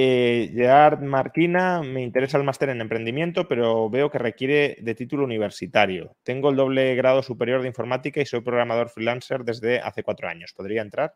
[0.00, 5.24] Eh, Gerard Marquina, me interesa el máster en emprendimiento, pero veo que requiere de título
[5.24, 6.14] universitario.
[6.22, 10.52] Tengo el doble grado superior de informática y soy programador freelancer desde hace cuatro años.
[10.52, 11.14] ¿Podría entrar?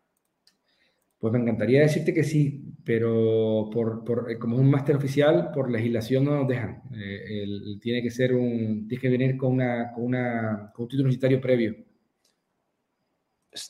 [1.16, 5.70] Pues me encantaría decirte que sí, pero por, eh, como es un máster oficial, por
[5.70, 6.82] legislación no nos dejan.
[6.92, 11.04] Eh, tiene que ser un, tiene que venir con, una, con, una, con un título
[11.04, 11.76] universitario previo.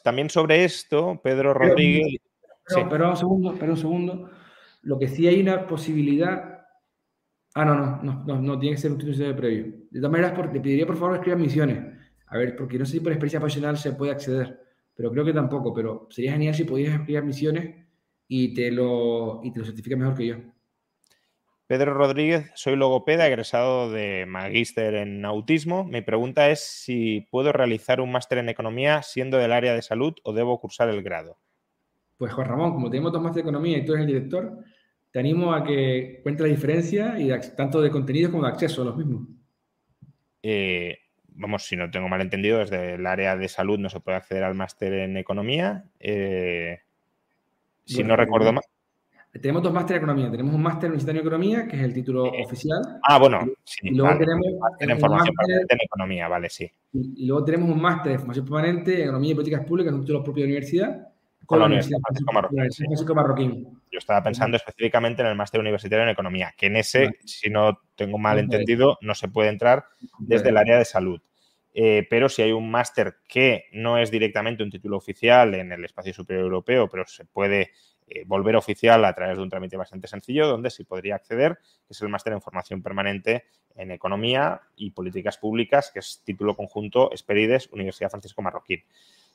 [0.03, 2.18] También sobre esto, Pedro Rodríguez.
[2.66, 4.31] Pero, pero un segundo, pero un segundo.
[4.83, 6.61] Lo que sí hay una posibilidad.
[7.55, 9.64] Ah, no, no, no, no, no tiene que ser un título de previo.
[9.90, 11.99] De todas maneras, por, le pediría por favor que escriban misiones.
[12.27, 14.59] A ver, porque no sé si por experiencia profesional se puede acceder,
[14.95, 15.73] pero creo que tampoco.
[15.75, 17.77] Pero sería genial si pudieras escribir misiones
[18.27, 20.37] y te lo, y te lo certificas mejor que yo.
[21.66, 25.85] Pedro Rodríguez, soy logopeda, egresado de magíster en autismo.
[25.85, 30.14] Mi pregunta es si puedo realizar un máster en economía siendo del área de salud
[30.25, 31.38] o debo cursar el grado.
[32.18, 34.59] Pues Juan Ramón, como tenemos dos máster de economía y tú eres el director,
[35.12, 38.87] te animo a que cuente la diferencia y tanto de contenido como de acceso a
[38.87, 39.29] los mismos.
[40.42, 40.98] Eh,
[41.29, 44.42] vamos, si no tengo mal entendido, desde el área de salud no se puede acceder
[44.42, 45.85] al máster en economía.
[46.01, 46.81] Eh,
[47.85, 48.64] si no recuerdo mal.
[49.33, 50.31] Tenemos dos másteres de economía.
[50.31, 52.81] Tenemos un máster universitario en economía, que es el título eh, oficial.
[53.03, 53.88] Ah, bueno, sí.
[53.88, 54.46] Y luego tenemos
[54.79, 56.70] en formación permanente en economía, vale, sí.
[56.92, 60.22] Y, luego tenemos un máster de formación permanente en economía y políticas públicas, un título
[60.22, 61.12] propio de la universidad,
[61.47, 63.81] con, la Universidad Francisco Marroquín.
[63.91, 67.79] Yo estaba pensando específicamente en el máster universitario en economía, que en ese, si no
[67.95, 69.85] tengo mal entendido, no se puede entrar
[70.19, 71.21] desde el área de salud.
[71.75, 75.85] Eh, pero si hay un máster que no es directamente un título oficial en el
[75.85, 77.71] espacio superior europeo, pero se puede
[78.07, 81.93] eh, volver oficial a través de un trámite bastante sencillo, donde sí podría acceder, que
[81.93, 87.11] es el máster en formación permanente en economía y políticas públicas, que es título conjunto
[87.13, 88.85] Esperides, Universidad Francisco Marroquín.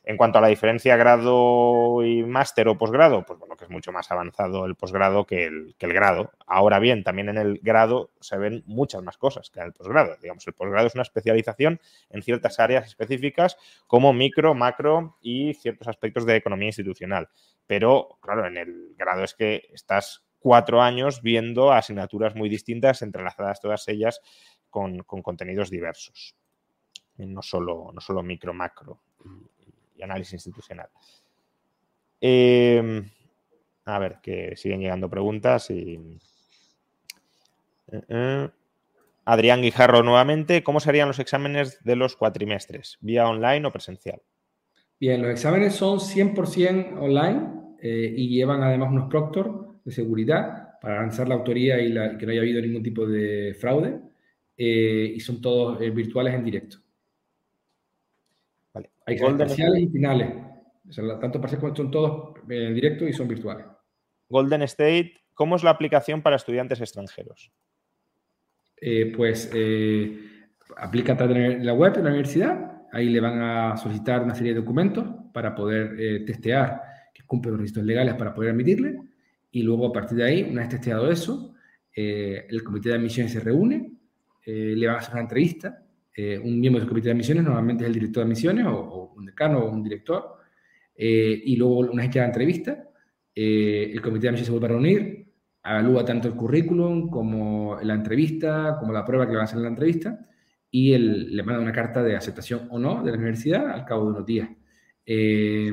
[0.09, 3.91] En cuanto a la diferencia grado y máster o posgrado, pues bueno, que es mucho
[3.91, 6.31] más avanzado el posgrado que el, grado.
[6.45, 10.15] Ahora bien, también en el grado se ven muchas más cosas que en el posgrado.
[10.21, 15.89] Digamos, el posgrado es una especialización en ciertas áreas específicas como micro, macro y ciertos
[15.89, 17.27] aspectos de economía institucional.
[17.65, 23.59] Pero, claro, en el grado es que estás cuatro años viendo asignaturas muy distintas, entrelazadas
[23.59, 24.21] todas ellas
[24.69, 26.37] con, contenidos diversos.
[27.17, 29.01] No solo, no solo micro, macro
[29.97, 30.89] y análisis institucional.
[32.21, 33.09] Em,
[33.85, 36.19] a ver, que siguen llegando preguntas y...
[37.91, 38.49] Eh, eh.
[39.25, 42.97] Adrián Guijarro nuevamente, ¿cómo serían los exámenes de los cuatrimestres?
[43.01, 44.21] ¿Vía online o presencial?
[44.99, 51.01] Bien, los exámenes son 100% online eh, y llevan además unos proctor de seguridad para
[51.01, 53.99] lanzar la autoría y, que no haya habido ningún tipo de fraude
[54.55, 56.77] y son todos virtuales en directo.
[59.07, 60.33] Hay parciales y finales.
[61.19, 63.65] tanto parciales como son todos en directo y son virtuales.
[64.29, 67.51] Golden State, ¿cómo es la aplicación para estudiantes extranjeros?
[69.15, 69.49] pues
[70.75, 72.83] aplica a través de la web de la universidad.
[72.91, 76.81] Ahí le van a solicitar una serie de documentos para poder testear
[77.13, 78.99] que cumple los requisitos legales para poder admitirle.
[79.51, 81.55] Y luego, a partir de ahí, una vez testeado eso,
[81.93, 83.93] el comité de admisiones se reúne,
[84.45, 85.83] le van a hacer una entrevista.
[86.17, 89.59] Un miembro del comité de admisiones normalmente es el director de admisiones o, un decano
[89.59, 90.37] o un director.
[90.95, 92.89] y luego, una que la entrevista,
[93.35, 95.27] el comité de admisiones se vuelve a reunir,
[95.63, 99.57] evalúa tanto el currículum como la entrevista, como la prueba que le va a hacer
[99.57, 100.19] en la entrevista,
[100.71, 104.05] y él, le manda una carta de aceptación o no de la universidad al cabo
[104.05, 104.49] de unos días.
[105.05, 105.71] Eh,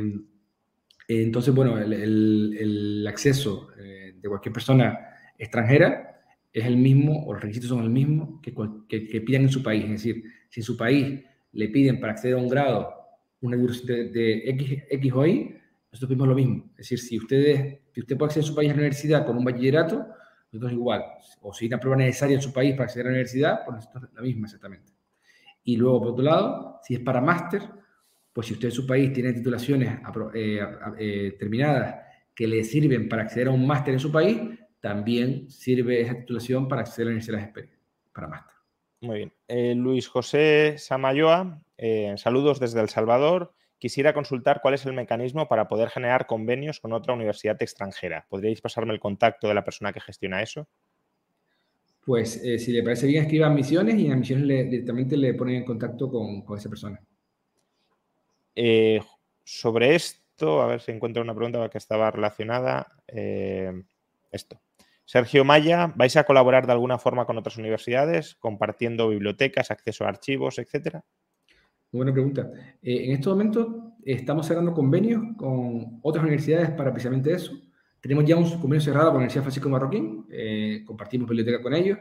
[1.08, 4.98] entonces, bueno, el, acceso eh, de cualquier persona
[5.36, 6.13] extranjera
[6.54, 8.54] es el mismo, o los requisitos son el mismo que,
[8.88, 9.84] que, pidan en su país.
[9.84, 11.20] Es decir, si en su país
[11.52, 12.88] le piden para acceder a un grado
[13.42, 15.54] una de, de X, X o Y,
[15.92, 16.64] nosotros pedimos lo mismo.
[16.78, 19.36] Es decir, si ustedes si usted puede acceder a su país a la universidad con
[19.36, 20.04] un bachillerato,
[20.50, 21.04] nosotros igual.
[21.42, 23.76] O si hay una prueba necesaria en su país para acceder a la universidad, pues
[23.76, 24.92] nosotros la misma exactamente.
[25.62, 27.62] Y luego, por otro lado, si es para máster,
[28.32, 30.00] pues si usted en su país tiene titulaciones
[30.34, 30.60] eh,
[30.98, 31.94] eh, terminadas
[32.34, 34.40] que le sirven para acceder a un máster en su país,
[34.84, 37.52] también sirve esa titulación para acceder a la universidad
[38.12, 38.54] para máster.
[39.00, 39.32] Muy bien.
[39.48, 41.62] Eh, Luis José Samayoa,
[42.16, 46.94] saludos desde El Salvador quisiera consultar cuál es el mecanismo para poder generar convenios con
[46.94, 48.26] otra universidad extranjera.
[48.30, 50.66] ¿Podríais pasarme el contacto de la persona que gestiona eso?
[52.06, 55.64] Pues eh, si le parece bien, escriba misiones y en misiones directamente le ponen en
[55.66, 56.98] contacto con, esa persona.
[58.54, 59.00] Eh,
[59.42, 62.86] sobre esto, a ver si encuentro una pregunta que estaba relacionada.
[63.06, 63.82] Eh,
[64.32, 64.60] esto.
[65.04, 70.08] Sergio Maya, ¿vais a colaborar de alguna forma con otras universidades, compartiendo bibliotecas, acceso a
[70.08, 71.04] archivos, etcétera?
[71.96, 72.50] buena pregunta.
[72.82, 73.68] Eh, en estos momentos
[74.04, 77.52] estamos cerrando convenios con otras universidades para precisamente eso.
[78.00, 81.98] Tenemos ya un convenio cerrado con la Universidad Francisco Marroquín, eh, compartimos biblioteca con ellos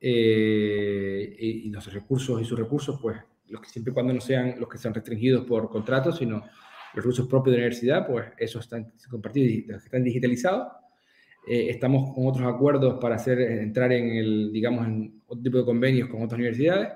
[0.00, 3.18] eh, y, nuestros recursos y sus recursos, pues
[3.48, 7.04] los que siempre y cuando no sean los que sean restringidos por contratos, sino los
[7.04, 10.68] recursos propios de la universidad, pues esos están compartidos y están digitalizados.
[11.46, 16.08] Estamos con otros acuerdos para hacer entrar en el, digamos, en otro tipo de convenios
[16.08, 16.88] con otras universidades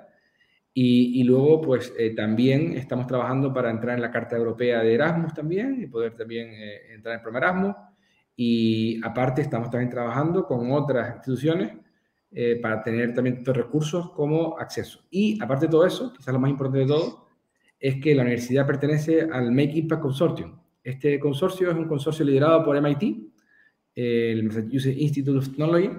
[0.72, 5.34] y, luego, pues eh, también estamos trabajando para entrar en la Carta Europea de Erasmus
[5.34, 7.76] también y poder también eh, entrar en el programa Erasmus.
[8.36, 11.76] Y aparte estamos también trabajando con otras instituciones
[12.30, 15.00] eh, para tener también estos recursos como acceso.
[15.10, 17.26] Y aparte de todo eso, quizás lo más importante de todo,
[17.78, 20.58] es que la universidad pertenece al Make Impact Consortium.
[20.84, 23.29] Este consorcio es un consorcio liderado por MIT,
[24.00, 25.90] el Massachusetts Institute of Technology,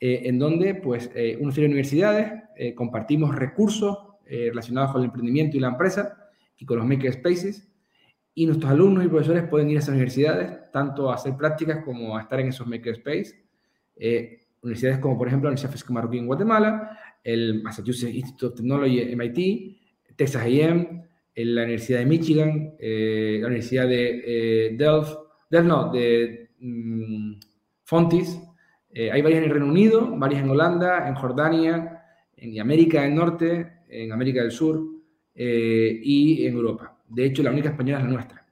[0.00, 2.32] en donde pues una serie de universidades
[2.76, 3.98] compartimos recursos
[4.30, 7.66] eh, relacionados con el emprendimiento y la empresa y con los makerspaces.
[8.34, 12.16] Y nuestros alumnos y profesores pueden ir a esas universidades, tanto a hacer prácticas como
[12.16, 13.34] a estar en esos makerspaces.
[13.96, 18.54] Eh, universidades como, por ejemplo, la Universidad Fresco Marroquín en Guatemala, el Massachusetts Institute of
[18.54, 25.16] Technology, MIT, Texas A&M, la Universidad de Michigan, eh, la Universidad de Delft,
[25.48, 27.40] Delft no, de mm,
[27.84, 28.40] Fontis.
[28.94, 32.02] hay varias en el Reino Unido, varias en Holanda, en Jordania,
[32.36, 34.82] en América del Norte, en América del Sur
[35.34, 36.98] eh, y en Europa.
[37.08, 38.46] De hecho, la única española es la nuestra.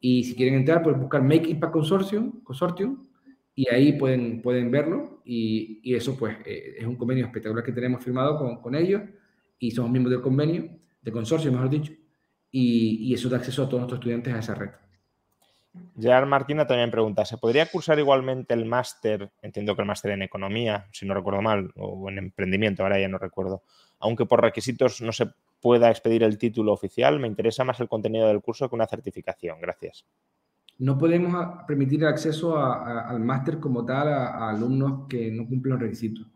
[0.00, 3.06] Y si quieren entrar, pueden buscar Make Impact Consortium, Consortium
[3.54, 5.22] y ahí pueden, pueden verlo.
[5.24, 9.02] Y, y eso, pues, eh, es un convenio espectacular que tenemos firmado con, con, ellos
[9.58, 10.68] y somos miembros del convenio,
[11.02, 11.92] de consorcio, mejor dicho,
[12.50, 14.70] y, y eso da acceso a todos nuestros estudiantes a esa red.
[15.98, 20.22] Gerard Martina también pregunta, ¿se podría cursar igualmente el máster, entiendo que el máster en
[20.22, 23.62] economía, si no recuerdo mal, o en emprendimiento, ahora ya no recuerdo,
[23.98, 25.26] aunque por requisitos no se
[25.60, 29.60] pueda expedir el título oficial, me interesa más el contenido del curso que una certificación.
[29.60, 30.06] Gracias.
[30.78, 36.26] No podemos permitir acceso al máster como tal a, alumnos que no cumplen los requisitos,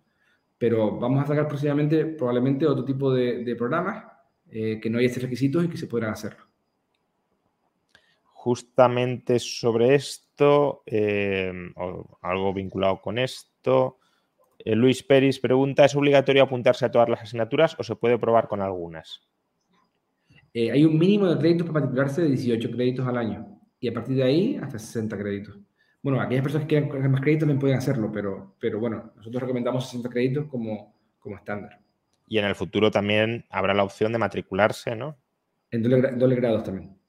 [0.59, 4.05] pero vamos a sacar próximamente probablemente otro tipo de, programas
[4.51, 6.52] eh, que no haya estos requisitos y que se puedan hacerlo.
[8.43, 14.01] Justamente sobre esto, eh, o algo vinculado con esto,
[14.59, 18.49] eh, Luis Peris pregunta, ¿es obligatorio apuntarse a todas las asignaturas o se puede probar
[18.49, 19.21] con algunas?
[20.53, 23.95] Eh, hay un mínimo de créditos para matricularse de 18 créditos al año y a
[23.95, 25.61] partir de ahí hasta 60 créditos.
[26.03, 29.85] Bueno, aquellas personas que quieran más créditos también pueden hacerlo, pero, pero bueno, nosotros recomendamos
[29.85, 31.79] 60 créditos como, como estándar.
[32.27, 35.17] Y en el futuro también habrá la opción de matricularse, ¿no?
[35.71, 37.01] En doble grados también.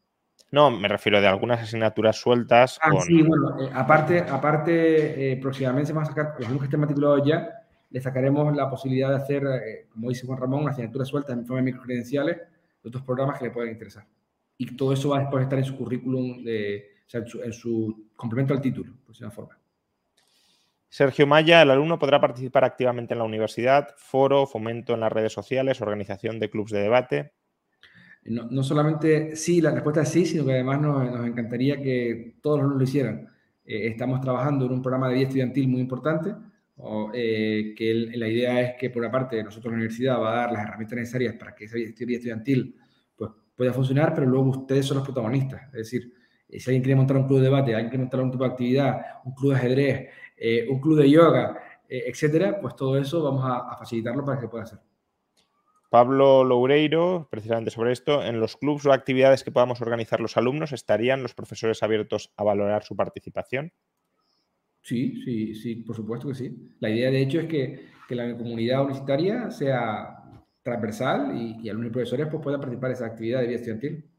[0.53, 2.79] No, me refiero de algunas asignaturas sueltas.
[2.79, 6.79] Ah, sí, bueno, eh, aparte, aparte eh, próximamente se van a sacar, los que estén
[6.79, 7.49] matriculados ya,
[7.89, 11.61] le sacaremos la posibilidad de hacer, eh, como dice Juan Ramón, asignaturas sueltas en forma
[11.61, 14.05] de microcredenciales de otros programas que le puedan interesar.
[14.55, 18.09] Y todo eso va a después estar en su currículum, de, o sea, en su,
[18.15, 19.57] complemento al título, por una forma.
[20.87, 25.33] Sergio Maya, el alumno podrá participar activamente en la universidad, foro, fomento en las redes
[25.33, 27.33] sociales, organización de clubes de debate.
[28.25, 32.75] No, solamente sí, la respuesta es sí, sino que además nos, encantaría que todos los
[32.75, 33.27] lo hicieran.
[33.65, 36.33] Eh, estamos trabajando en un programa de vida estudiantil muy importante,
[37.13, 40.51] eh, que la idea es que por una parte nosotros la universidad va a dar
[40.53, 42.77] las herramientas necesarias para que esa vida estudiantil
[43.15, 45.63] pues, pueda funcionar, pero luego ustedes son los protagonistas.
[45.67, 46.13] Es decir,
[46.47, 48.51] eh, si alguien quiere montar un club de debate, alguien quiere montar un tipo de
[48.51, 50.09] actividad, un club de ajedrez,
[50.69, 51.57] un club de yoga,
[51.89, 54.79] etcétera, pues todo eso vamos a, facilitarlo para que pueda hacer.
[55.93, 60.71] Pablo Loureiro, precisamente sobre esto, en los clubes o actividades que podamos organizar los alumnos,
[60.71, 63.71] ¿estarían los profesores abiertos a valorar su participación?
[64.81, 66.75] Sí, sí, sí, por supuesto que sí.
[66.79, 70.17] La idea, de hecho, es que, la comunidad universitaria sea
[70.63, 74.09] transversal y, alumnos y profesores pues, puedan participar en esa actividad de vida estudiantil.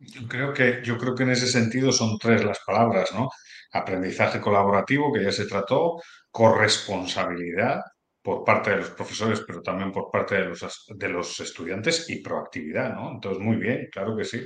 [0.00, 3.28] Yo creo, que, yo creo que en ese sentido son tres las palabras, ¿no?
[3.74, 7.80] Aprendizaje colaborativo, que ya se trató, corresponsabilidad
[8.22, 12.22] por parte de los profesores, pero también por parte de los, de los estudiantes y
[12.22, 13.12] proactividad, ¿no?
[13.12, 14.40] Entonces, muy bien, claro que sí.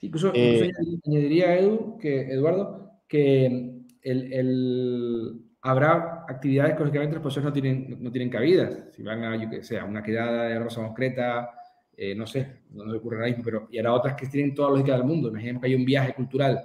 [0.00, 0.70] Incluso, eh,
[1.06, 8.10] añadiría, Edu, que, Eduardo, que el, habrá actividades que lógicamente los profesores no tienen, no
[8.10, 8.90] tienen cabida.
[8.92, 11.50] Si van a, yo que sé, una quedada de rosa concreta,
[11.96, 14.68] eh, no sé, no me ocurre ahora mismo, pero y habrá otras que tienen toda
[14.68, 15.28] la lógica del mundo.
[15.28, 16.62] Imaginemos que hay un viaje cultural.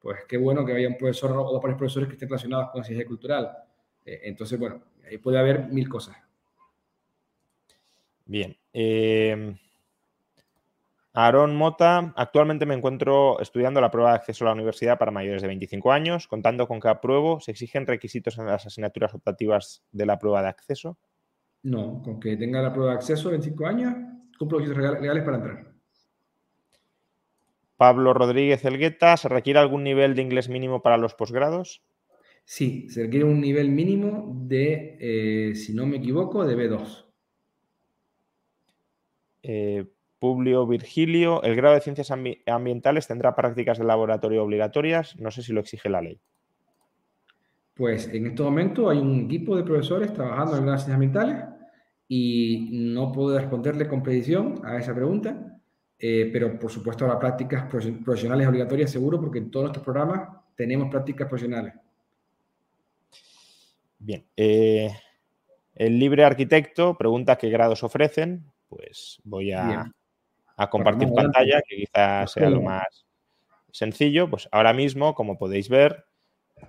[0.00, 3.04] Pues qué bueno que haya un profesor o dos profesores que estén relacionados con viaje
[3.04, 3.50] cultural.
[4.04, 4.82] Eh, entonces, bueno,
[5.18, 6.16] puede haber mil cosas.
[8.26, 8.56] Bien.
[8.72, 9.56] Eh,
[11.12, 15.42] Aarón Mota, actualmente me encuentro estudiando la prueba de acceso a la universidad para mayores
[15.42, 20.06] de 25 años, contando con que apruebo, ¿se exigen requisitos en las asignaturas optativas de
[20.06, 20.98] la prueba de acceso?
[21.64, 23.94] No, con que tenga la prueba de acceso de 25 años,
[24.38, 25.70] cumplo los requisitos legales para entrar.
[27.76, 31.82] Pablo Rodríguez Elgueta, ¿se requiere algún nivel de inglés mínimo para los posgrados?
[32.52, 37.06] Sí, se requiere un nivel mínimo de, eh, si no me equivoco, de B2.
[39.44, 39.86] Eh,
[40.18, 45.16] Publio Virgilio, el grado de ciencias ambientales tendrá prácticas de laboratorio obligatorias.
[45.20, 46.20] No sé si lo exige la ley.
[47.72, 51.44] Pues en este momento hay un equipo de profesores trabajando en las ciencias ambientales
[52.08, 55.56] y no puedo responderle con precisión a esa pregunta,
[55.96, 60.90] eh, pero por supuesto las prácticas profesionales obligatorias seguro porque en todos nuestros programas tenemos
[60.90, 61.74] prácticas profesionales.
[64.00, 64.26] Bien.
[64.36, 64.90] Eh,
[65.74, 68.44] el libre arquitecto pregunta qué grados ofrecen.
[68.68, 69.92] Pues voy a,
[70.70, 73.06] compartir pantalla, que quizás sea lo más
[73.70, 74.28] sencillo.
[74.28, 76.06] Pues ahora mismo, como podéis ver,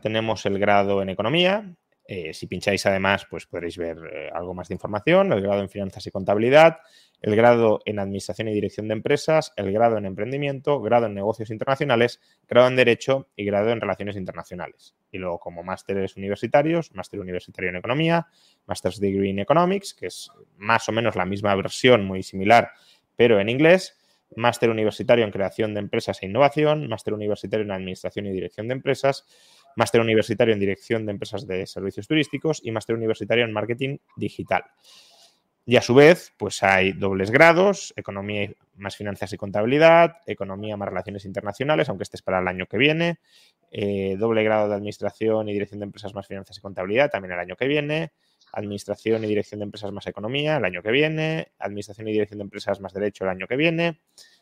[0.01, 1.75] tenemos el grado en economía.
[2.13, 5.69] Eh, si pincháis además, pues podréis ver eh, algo más de información, el grado en
[5.69, 6.79] finanzas y contabilidad,
[7.21, 11.51] el grado en Administración y Dirección de Empresas, el grado en Emprendimiento, grado en Negocios
[11.51, 14.93] Internacionales, grado en Derecho y grado en Relaciones Internacionales.
[15.09, 18.27] Y luego como másteres universitarios, máster universitario en Economía,
[18.65, 22.71] Master's Degree in Economics, que es más o menos la misma versión, muy similar,
[23.15, 23.97] pero en inglés,
[24.35, 28.73] máster universitario en Creación de Empresas e Innovación, máster universitario en Administración y Dirección de
[28.73, 29.25] Empresas,
[29.75, 34.63] máster universitario en Dirección de Empresas de Servicios Turísticos y máster universitario en Marketing Digital.
[35.65, 40.89] Y a su vez, pues hay dobles grados, economía más finanzas y contabilidad, economía más
[40.89, 43.19] relaciones internacionales, aunque este es para el año que viene,
[43.69, 47.39] eh, doble grado de administración y dirección de empresas más finanzas y contabilidad también el
[47.39, 48.11] año que viene,
[48.53, 52.43] administración y dirección de empresas más economía el año que viene, administración y dirección de
[52.43, 54.01] empresas más derecho el año que viene,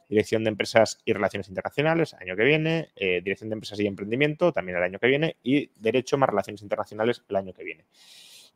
[0.10, 4.52] dirección de empresas y relaciones internacionales año que viene, eh, dirección de empresas y emprendimiento
[4.52, 7.86] también el año que viene y derecho más relaciones internacionales el año que viene.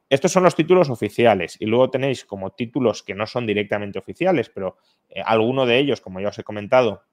[0.10, 4.50] Estos son los títulos oficiales y luego tenéis como títulos que no son directamente oficiales,
[4.50, 4.78] pero
[5.10, 7.04] eh, alguno de ellos, como ya os he comentado,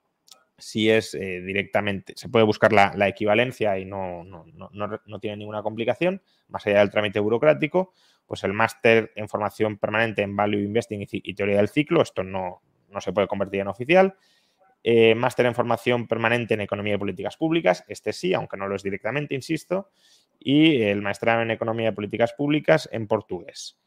[0.61, 6.21] si es eh, directamente, se puede buscar la, equivalencia y no, no, tiene ninguna complicación,
[6.49, 7.91] más allá del trámite burocrático,
[8.27, 12.61] pues el máster en formación permanente en Value Investing y, teoría del ciclo, esto no,
[12.99, 14.15] se puede convertir en oficial.
[14.83, 18.75] Eh, máster en formación permanente en economía y políticas públicas, este sí, aunque no lo
[18.75, 19.91] es directamente, insisto
[20.43, 23.77] y el maestrado en Economía y Políticas Públicas en portugués.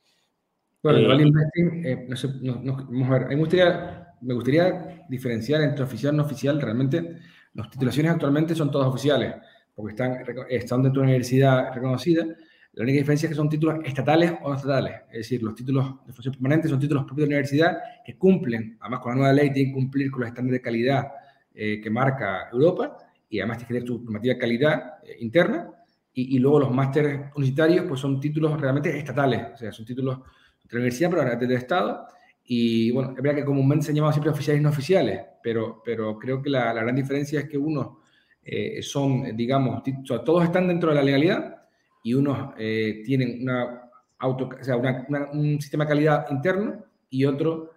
[0.82, 5.62] Bueno, el Value Investing, eh, no sé, vamos a ver, me gustaría, me gustaría diferenciar
[5.62, 6.60] entre oficial y no oficial.
[6.60, 7.16] Realmente,
[7.54, 9.34] las titulaciones actualmente son todas oficiales,
[9.74, 12.26] porque están, están dentro de una universidad reconocida.
[12.74, 14.94] La única diferencia es que son títulos estatales o no estatales.
[15.10, 18.76] Es decir, los títulos de función permanente son títulos propios de la universidad que cumplen,
[18.80, 21.06] además con la nueva ley, tienen que cumplir con los estándares de calidad
[21.54, 22.96] eh, que marca Europa
[23.28, 25.70] y además tienen que tener su normativa de calidad eh, interna
[26.16, 30.68] y, luego los másteres universitarios, pues son títulos realmente estatales, o sea, son títulos de
[30.70, 32.06] la universidad, pero del Estado.
[32.44, 35.82] Y bueno, es verdad que comúnmente se han llamado siempre oficiales y no oficiales, pero,
[35.84, 37.98] pero creo que la, gran diferencia es que unos
[38.44, 39.82] eh, son, digamos,
[40.24, 41.63] todos están dentro de la legalidad
[42.04, 47.72] y unos eh, tienen una auto, o sea, un sistema de calidad interno y otro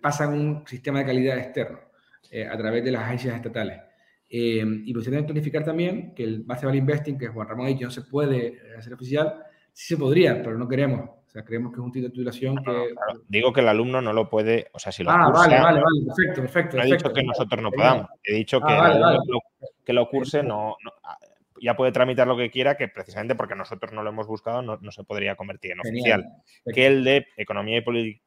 [0.00, 1.80] pasan un sistema de calidad externo
[2.30, 3.80] eh, a través de las agencias estatales.
[4.28, 7.84] Eh, y pues deben planificar también que el Value Investing, que Juan Ramón ha dicho
[7.84, 9.42] no se puede hacer oficial,
[9.72, 11.10] sí se podría, pero no queremos.
[11.26, 12.94] O sea, creemos que es un título de titulación que...
[13.28, 16.06] Digo que el alumno no lo puede, o sea, si lo Ah, vale, vale, vale,
[16.06, 16.76] perfecto, perfecto.
[16.76, 19.40] No he dicho que nosotros no podamos, he dicho que, ah, Lo,
[19.84, 20.76] que lo curse no,
[21.60, 24.92] ya puede tramitar lo que quiera, que precisamente porque nosotros no lo hemos buscado no,
[24.92, 26.24] se podría convertir en oficial.
[26.72, 27.82] Que el de Economía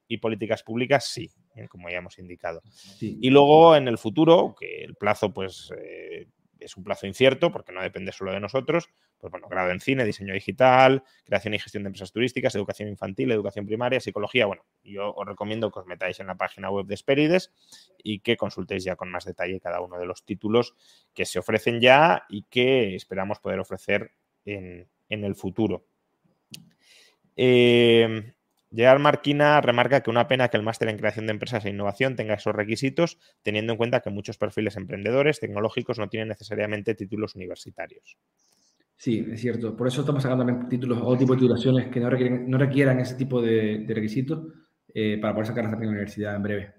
[0.07, 1.67] y, Políticas Públicas sí, ¿eh?
[1.67, 2.61] como ya hemos indicado.
[2.99, 6.27] Y luego en el futuro, que el plazo pues eh,
[6.60, 10.05] es un plazo incierto porque no depende solo de nosotros, pues bueno, grado en cine,
[10.05, 14.45] diseño digital, creación y gestión de empresas turísticas, educación infantil, educación primaria, psicología.
[14.45, 17.51] Bueno, yo os recomiendo que os metáis en la página web de Esperides
[18.03, 20.76] y que consultéis ya con más detalle cada uno de los títulos
[21.14, 24.12] que se ofrecen ya y que esperamos poder ofrecer
[24.45, 25.86] en, el futuro.
[27.36, 28.34] Eh,
[28.72, 32.15] Gerard Marquina remarca que una pena que el máster en creación de empresas e innovación
[32.15, 37.36] tenga esos requisitos, teniendo en cuenta que muchos perfiles emprendedores tecnológicos no tienen necesariamente títulos
[37.36, 38.17] universitarios.
[38.95, 39.76] Sí, es cierto.
[39.76, 42.09] Por eso estamos sacando títulos o tipo de titulaciones que no,
[42.57, 44.53] requieran ese tipo de, requisitos
[44.93, 46.74] eh, para poder sacarlas también en la universidad en breve.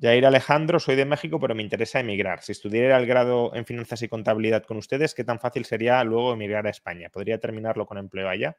[0.00, 2.40] Jair Alejandro, soy de México, pero me interesa emigrar.
[2.40, 6.32] Si estudiara el grado en finanzas y contabilidad con ustedes, ¿qué tan fácil sería luego
[6.32, 7.10] emigrar a España?
[7.10, 8.56] ¿Podría terminarlo con empleo allá?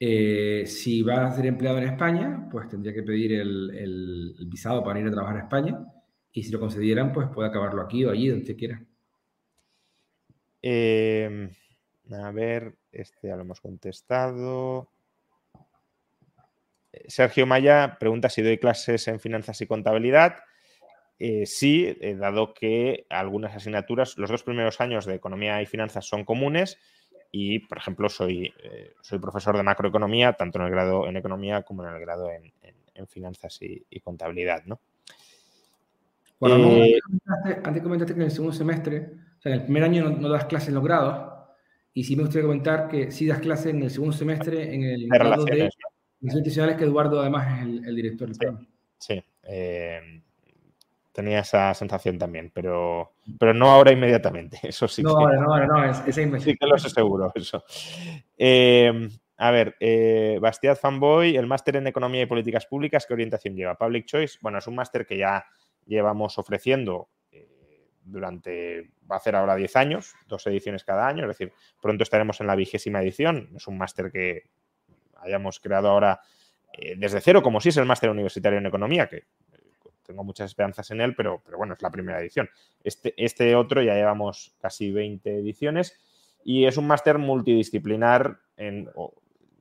[0.00, 5.00] Eh, si va a ser empleado en España, pues tendría que pedir el, visado para
[5.00, 5.86] ir a trabajar a España.
[6.32, 8.80] Y si lo concedieran, pues puede acabarlo aquí o allí, donde quiera.
[10.62, 11.50] Em,
[12.12, 14.88] a ver, este ya lo hemos contestado.
[16.92, 20.36] Eh, Sergio Maya pregunta si doy clases en finanzas y contabilidad.
[21.18, 26.24] Eh, sí, dado que algunas asignaturas, los dos primeros años de economía y finanzas son
[26.24, 26.78] comunes
[27.30, 31.62] y, por ejemplo, soy, eh, soy profesor de macroeconomía, tanto en el grado en economía
[31.62, 32.52] como en el grado en,
[33.06, 34.80] finanzas y, contabilidad, ¿no?
[36.40, 36.68] Bueno,
[37.62, 40.46] antes comentaste que en el segundo semestre o sea, en el primer año no, das
[40.46, 41.32] clases en los grados,
[41.94, 45.08] y sí me gustaría comentar que sí das clases en el segundo semestre en el
[45.08, 45.74] grado de Relaciones
[46.20, 48.68] Institucionales, que Eduardo además es el, director del
[48.98, 50.22] Sí, eh,
[51.18, 55.02] tenía esa sensación también, pero, pero no ahora inmediatamente, eso sí.
[55.02, 57.64] No, que, no, no, no, es, Sí que lo sé seguro, eso.
[58.36, 63.56] Eh, a ver, eh, Bastiat Fanboy, el máster en Economía y Políticas Públicas, ¿qué orientación
[63.56, 63.76] lleva?
[63.76, 65.44] Public Choice, bueno, es un máster que ya
[65.86, 67.08] llevamos ofreciendo
[68.04, 71.52] durante, va a hacer ahora 10 años, dos ediciones cada año, es decir,
[71.82, 73.50] pronto estaremos en la vigésima edición.
[73.56, 74.44] Es un máster que
[75.16, 76.20] hayamos creado ahora
[76.72, 79.26] eh, desde cero, como si es el máster universitario en economía, que eh,
[80.08, 82.50] tengo muchas esperanzas en él, pero, pero bueno, es la primera edición.
[82.82, 85.96] Este, este otro ya llevamos casi 20 ediciones
[86.42, 88.90] y es un máster multidisciplinar en,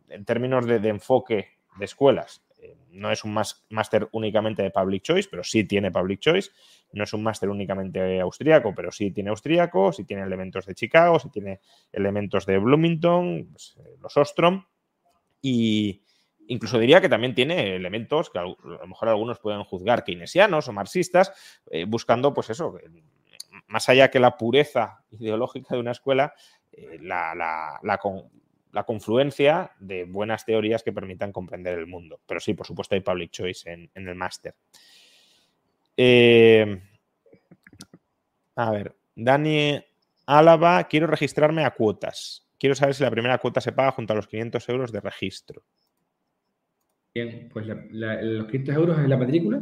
[0.09, 2.43] en términos de, enfoque de escuelas.
[2.59, 3.33] Eh, no es un
[3.69, 6.49] máster únicamente de Public Choice, pero sí tiene Public Choice
[6.93, 11.19] no es un máster únicamente austríaco, pero sí tiene austríaco, sí tiene elementos de Chicago,
[11.19, 11.59] sí tiene
[11.91, 14.65] elementos de Bloomington, pues, eh, los Ostrom,
[15.41, 16.03] y
[16.47, 20.73] incluso diría que también tiene elementos que a lo mejor algunos pueden juzgar keynesianos o
[20.73, 21.31] marxistas,
[21.71, 22.77] eh, buscando, pues eso,
[23.67, 26.33] más allá que la pureza ideológica de una escuela,
[26.71, 27.99] eh, la,
[28.85, 32.19] confluencia de buenas teorías que permitan comprender el mundo.
[32.27, 34.55] Pero sí, por supuesto, hay public choice en el máster.
[35.97, 36.79] Eh,
[38.55, 39.83] a ver, Dani
[40.27, 42.47] Álava, quiero registrarme a cuotas.
[42.59, 45.63] Quiero saber si la primera cuota se paga junto a los 500 euros de registro.
[47.17, 49.59] Bien, pues los 500 euros es la matrícula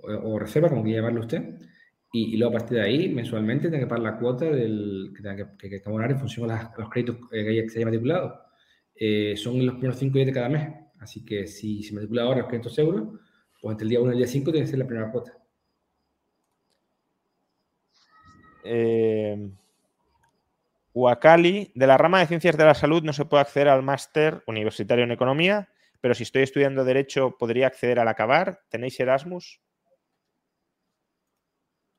[0.00, 1.56] o, reserva, como quiera llamarlo usted.
[2.12, 5.56] Y, luego a partir de ahí, mensualmente, tiene que pagar la cuota del, que tenga
[5.58, 8.44] que, que, abonar en función a, los créditos que se haya matriculado.
[8.94, 10.72] Eh, son los primeros 5 días de cada mes.
[11.00, 13.08] Así que si se matricula ahora los 500 euros,
[13.60, 15.36] pues entre el día 1 y el día 5 tiene que ser la primera cuota.
[18.64, 19.50] eh,
[21.74, 25.04] de la rama de Ciencias de la Salud no se puede acceder al máster universitario
[25.04, 25.68] en Economía,
[26.00, 28.60] pero si estoy estudiando Derecho, ¿podría acceder al acabar?
[28.68, 29.60] ¿Tenéis Erasmus?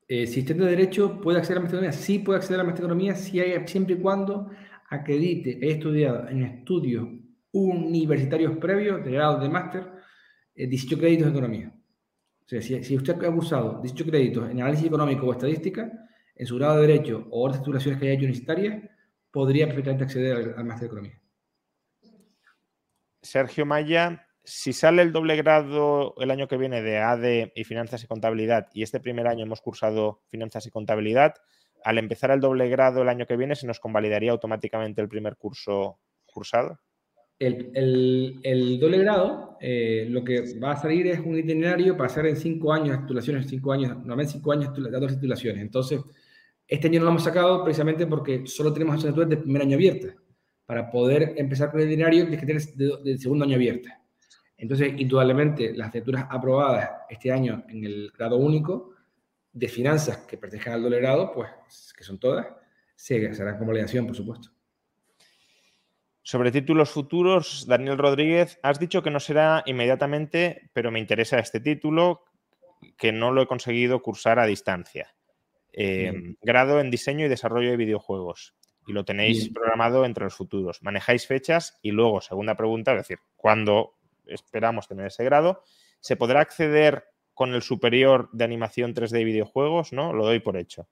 [0.08, 1.92] Eh, si de Derecho, ¿puede acceder a la Economía?
[1.92, 4.50] Sí, puede acceder a la Economía siempre y cuando
[4.90, 7.08] acredite haya estudiado en estudios
[7.52, 9.88] universitarios previos, de grado de máster,
[10.56, 11.74] 18 eh, créditos de Economía.
[12.44, 15.92] O sea, si, si usted ha usado 18 créditos en análisis económico o estadística,
[16.36, 18.90] en su grado de Derecho o otras titulaciones que haya hecho universitarias,
[19.30, 21.22] podría perfectamente acceder al, máster de Economía.
[23.22, 28.04] Sergio Maya, si sale el doble grado el año que viene de AD y Finanzas
[28.04, 31.36] y Contabilidad y este primer año hemos cursado Finanzas y Contabilidad,
[31.84, 35.36] al empezar el doble grado el año que viene, ¿se nos convalidaría automáticamente el primer
[35.38, 36.80] curso cursado?
[37.40, 42.36] El, doble grado, eh, lo que va a salir es un itinerario para hacer en
[42.36, 45.62] cinco años titulaciones, cinco años, normalmente cinco años dos titulaciones.
[45.62, 46.02] Entonces,
[46.68, 50.16] este año no lo hemos sacado precisamente porque solo tenemos asignaturas de primer año abiertas.
[50.70, 54.00] Para poder empezar con el itinerario, tienes que tener del segundo año abierta.
[54.56, 58.94] Entonces, indudablemente, las asignaturas aprobadas este año en el grado único
[59.52, 61.50] de finanzas que pertenezcan al doble grado, pues,
[61.98, 62.46] que son todas,
[62.96, 64.52] se, se harán con validación, por supuesto.
[66.22, 71.62] Sobre títulos futuros, Daniel Rodríguez, has dicho que no será inmediatamente, pero me interesa este
[71.62, 72.26] título,
[72.96, 75.16] que no lo he conseguido cursar a distancia.
[75.74, 78.54] Em, grado en diseño y desarrollo de videojuegos.
[78.90, 80.82] Y lo tenéis programado entre los futuros.
[80.82, 83.94] Manejáis fechas y luego, segunda pregunta, es decir, ¿cuándo
[84.26, 85.62] esperamos tener ese grado?
[86.00, 87.04] ¿Se podrá acceder
[87.36, 89.94] con el superior de animación 3D y videojuegos?
[89.94, 90.12] ¿No?
[90.12, 90.88] Lo doy por hecho.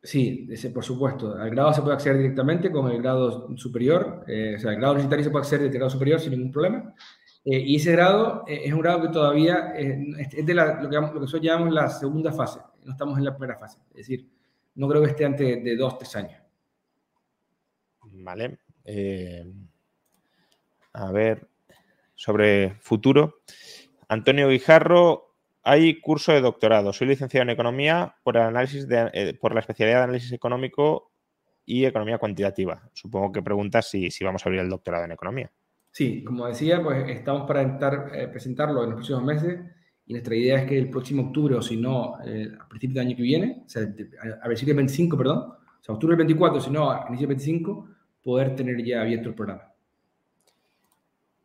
[0.00, 1.34] Sí, ese, por supuesto.
[1.34, 4.22] Al grado se puede acceder directamente con el grado superior.
[4.28, 6.52] Eh, o sea, el grado universitario se puede acceder desde el grado superior sin ningún
[6.52, 6.94] problema.
[7.44, 10.94] Eh, y ese grado eh, es un grado que todavía es de la, lo, que,
[10.94, 12.60] lo que nosotros llamamos la segunda fase.
[12.84, 13.80] No estamos en la primera fase.
[13.90, 14.28] Es decir,
[14.76, 16.43] no creo que esté antes de dos, tres años.
[18.24, 18.58] Vale.
[20.92, 21.48] a ver,
[22.14, 23.42] sobre futuro.
[24.08, 26.92] Antonio Guijarro hay curso de doctorado.
[26.92, 31.10] Soy licenciado en Economía por, análisis eh, por la especialidad de Análisis Económico
[31.64, 32.82] y Economía Cuantitativa.
[32.92, 35.50] Supongo que preguntas si, vamos a abrir el doctorado en Economía.
[35.90, 39.58] Sí, como decía, pues estamos para intentar eh, presentarlo en los próximos meses
[40.06, 43.06] y nuestra idea es que el próximo octubre o si no, eh, a principios del
[43.06, 43.82] año que viene, o sea,
[44.42, 47.26] a ver si el 25, perdón, o sea, octubre del 24, si no, a inicio
[47.26, 47.88] del 25,
[48.24, 49.74] poder tener ya abierto el programa.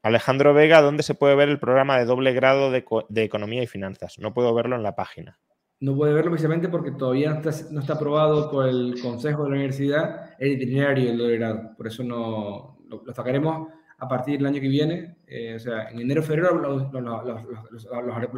[0.02, 2.86] Alejandro Vega, ¿dónde se puede ver el programa de doble grado de,
[3.24, 4.18] Economía y Finanzas?
[4.18, 5.38] No puedo verlo en la página.
[5.82, 10.36] No puede verlo precisamente porque todavía no está, aprobado por el Consejo de la Universidad
[10.40, 11.72] el itinerario del doble grado.
[11.76, 13.68] Por eso no lo, sacaremos
[13.98, 15.18] a partir del año que viene.
[15.28, 16.84] Eh, o sea, en enero o febrero los,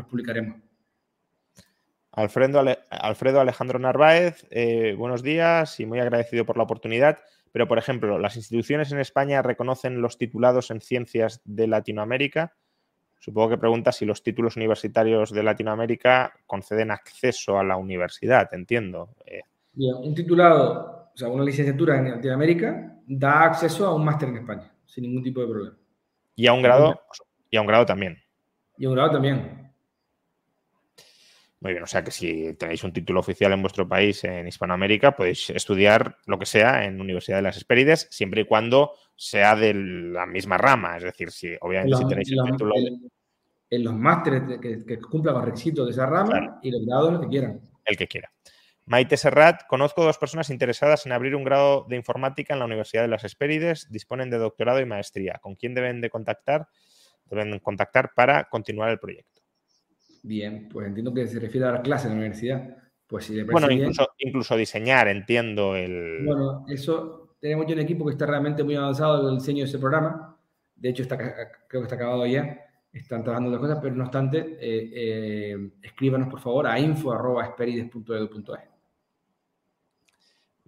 [0.06, 0.58] publicaremos.
[2.12, 7.20] Alfredo, Alfredo Alejandro Narváez, eh, buenos días y muy agradecido por la oportunidad.
[7.52, 12.56] Pero, por ejemplo, las instituciones en España reconocen los titulados en ciencias de Latinoamérica.
[13.20, 19.10] Supongo que pregunta si los títulos universitarios de Latinoamérica conceden acceso a la universidad, entiendo.
[19.26, 19.42] Eh,
[19.76, 24.74] un titulado, o sea, una licenciatura en Latinoamérica da acceso a un máster en España,
[24.86, 25.78] sin ningún tipo de problema.
[26.36, 27.00] Y a un grado,
[27.50, 28.18] y a un grado también.
[28.78, 29.71] Y a un grado también.
[31.62, 35.16] Muy bien, o sea que si tenéis un título oficial en vuestro país en Hispanoamérica,
[35.16, 39.76] podéis estudiar lo que sea en Universidad de las Espérides, siempre y cuando sea de
[39.76, 40.98] la misma rama.
[40.98, 42.74] Es decir, si obviamente si tenéis el título.
[43.70, 47.28] En, los másteres que, cumplan los requisitos de esa rama y los grados lo que
[47.28, 47.62] quieran.
[47.86, 48.32] El que quiera.
[48.86, 53.04] Maite Serrat, conozco dos personas interesadas en abrir un grado de informática en la Universidad
[53.04, 55.40] de las Espérides, disponen de doctorado y maestría.
[55.40, 56.68] ¿Con quién deben de contactar?
[57.26, 59.41] Deben contactar para continuar el proyecto.
[60.24, 62.78] Bien, pues entiendo que se refiere a la clase en la universidad.
[63.08, 63.68] Pues si bueno,
[64.20, 66.24] incluso, diseñar, entiendo el.
[66.26, 69.70] Bueno, eso tenemos ya un equipo que está realmente muy avanzado en el diseño de
[69.70, 70.38] ese programa.
[70.76, 72.58] De hecho, está, creo que está acabado ya.
[72.94, 78.60] Están trabajando las cosas, pero no obstante, eh, eh, escríbanos por favor a info.esperides.edu.es.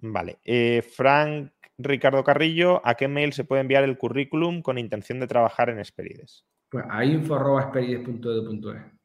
[0.01, 0.39] Vale.
[0.43, 5.27] Eh, Frank Ricardo Carrillo, ¿a qué mail se puede enviar el currículum con intención de
[5.27, 6.45] trabajar en Esperides?
[6.69, 9.02] Pues a info.esperides.edu.es.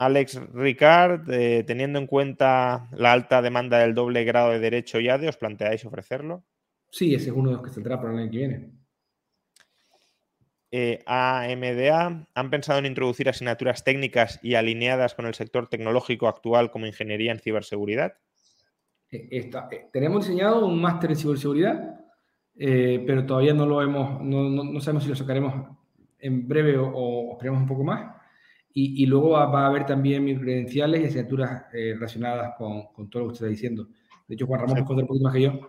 [0.00, 5.10] Alex Ricard, eh, teniendo en cuenta la alta demanda del doble grado de Derecho y
[5.10, 6.42] ADE, ¿os planteáis ofrecerlo?
[6.88, 8.70] Sí, ese es uno de los que saldrá para el año que viene.
[10.70, 16.70] Eh, AMDA, ¿han pensado en introducir asignaturas técnicas y alineadas con el sector tecnológico actual
[16.70, 18.14] como ingeniería en ciberseguridad?
[19.10, 19.50] Eh,
[19.92, 22.00] tenemos diseñado un máster en ciberseguridad,
[22.56, 25.76] pero todavía no lo hemos, no, sabemos si lo sacaremos
[26.18, 28.19] en breve o, o esperemos un poco más.
[28.72, 33.28] Y, luego va, a haber también mis credenciales y asignaturas eh, relacionadas con, todo lo
[33.28, 33.88] que usted está diciendo.
[34.28, 34.82] De hecho, Juan Ramón sí.
[34.84, 35.60] puede un poquito más que yo.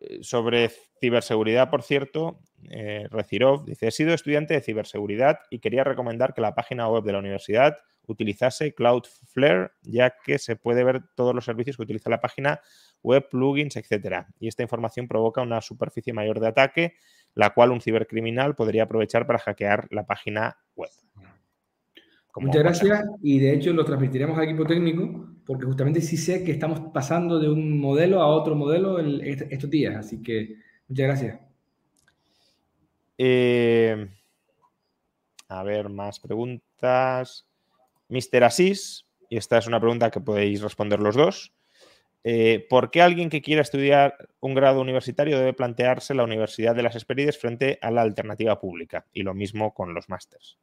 [0.00, 0.70] Eh, sobre
[1.00, 6.40] ciberseguridad, por cierto, eh, Recirov dice, he sido estudiante de ciberseguridad y quería recomendar que
[6.40, 11.44] la página web de la universidad utilizase Cloudflare, ya que se puede ver todos los
[11.44, 12.60] servicios que utiliza la página
[13.02, 14.26] web, plugins, etc.
[14.38, 16.94] Y esta información provoca una superficie mayor de ataque,
[17.34, 20.90] la cual un cibercriminal podría aprovechar para hackear la página web.
[22.40, 26.52] Muchas gracias y de hecho lo transmitiremos al equipo técnico porque justamente sí sé que
[26.52, 30.56] estamos pasando de un modelo a otro modelo estos días, así que
[30.88, 31.40] muchas gracias.
[33.16, 34.08] Eh,
[35.48, 37.46] a ver, más preguntas.
[38.08, 38.44] Mr.
[38.44, 41.52] Asís, y esta es una pregunta que podéis responder los dos.
[42.24, 46.82] eh, ¿por qué alguien que quiera estudiar un grado universitario debe plantearse la Universidad de
[46.82, 49.06] las Esperides frente a la alternativa pública?
[49.12, 50.58] Y lo mismo con los másters.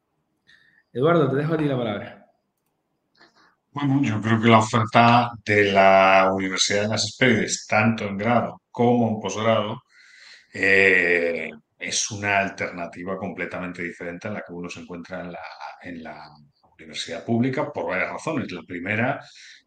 [0.93, 2.25] Eduardo, te dejo a ti la palabra.
[3.71, 8.61] Bueno, yo creo que la oferta de la Universidad de las Esperides, tanto en grado
[8.69, 9.81] como en posgrado,
[10.53, 15.39] eh, es una alternativa completamente diferente a la que uno se encuentra en la,
[15.81, 16.29] en la
[16.77, 18.51] universidad pública por varias razones.
[18.51, 19.19] La primera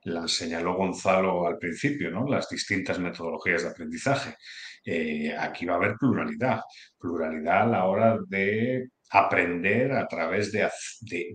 [0.04, 2.24] la señaló Gonzalo al principio, ¿no?
[2.28, 4.36] Las distintas metodologías de aprendizaje.
[4.84, 6.60] Eh, aquí va a haber pluralidad,
[6.96, 10.68] pluralidad a la hora de aprender a través de,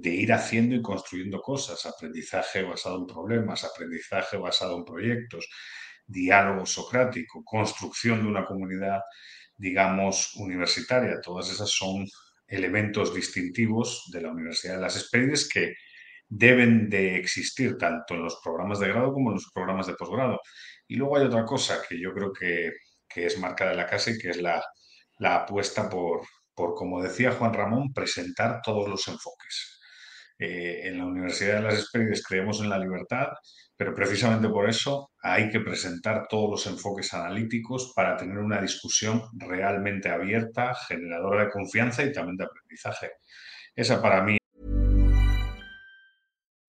[0.04, 5.48] ir haciendo y construyendo cosas, aprendizaje basado en problemas, aprendizaje basado en proyectos,
[6.06, 9.02] diálogo socrático, construcción de una comunidad,
[9.56, 11.22] digamos, universitaria.
[11.22, 12.06] Todas esas son
[12.48, 15.74] elementos distintivos de la Universidad de las Espérides que
[16.28, 20.40] deben de existir tanto en los programas de grado como en los programas de posgrado.
[20.88, 22.72] Y luego hay otra cosa que yo creo que,
[23.14, 24.64] es marca de la casa y que es la,
[25.20, 26.22] apuesta por,
[26.56, 29.80] por, como decía Juan Ramón, presentar todos los enfoques.
[30.38, 33.28] Eh, en la Universidad de las Espérides creemos en la libertad,
[33.78, 39.22] pero precisamente por eso hay que presentar todos los enfoques analíticos para tener una discusión
[39.34, 43.12] realmente abierta, generadora de confianza y también de aprendizaje.
[43.76, 44.38] Esa para mí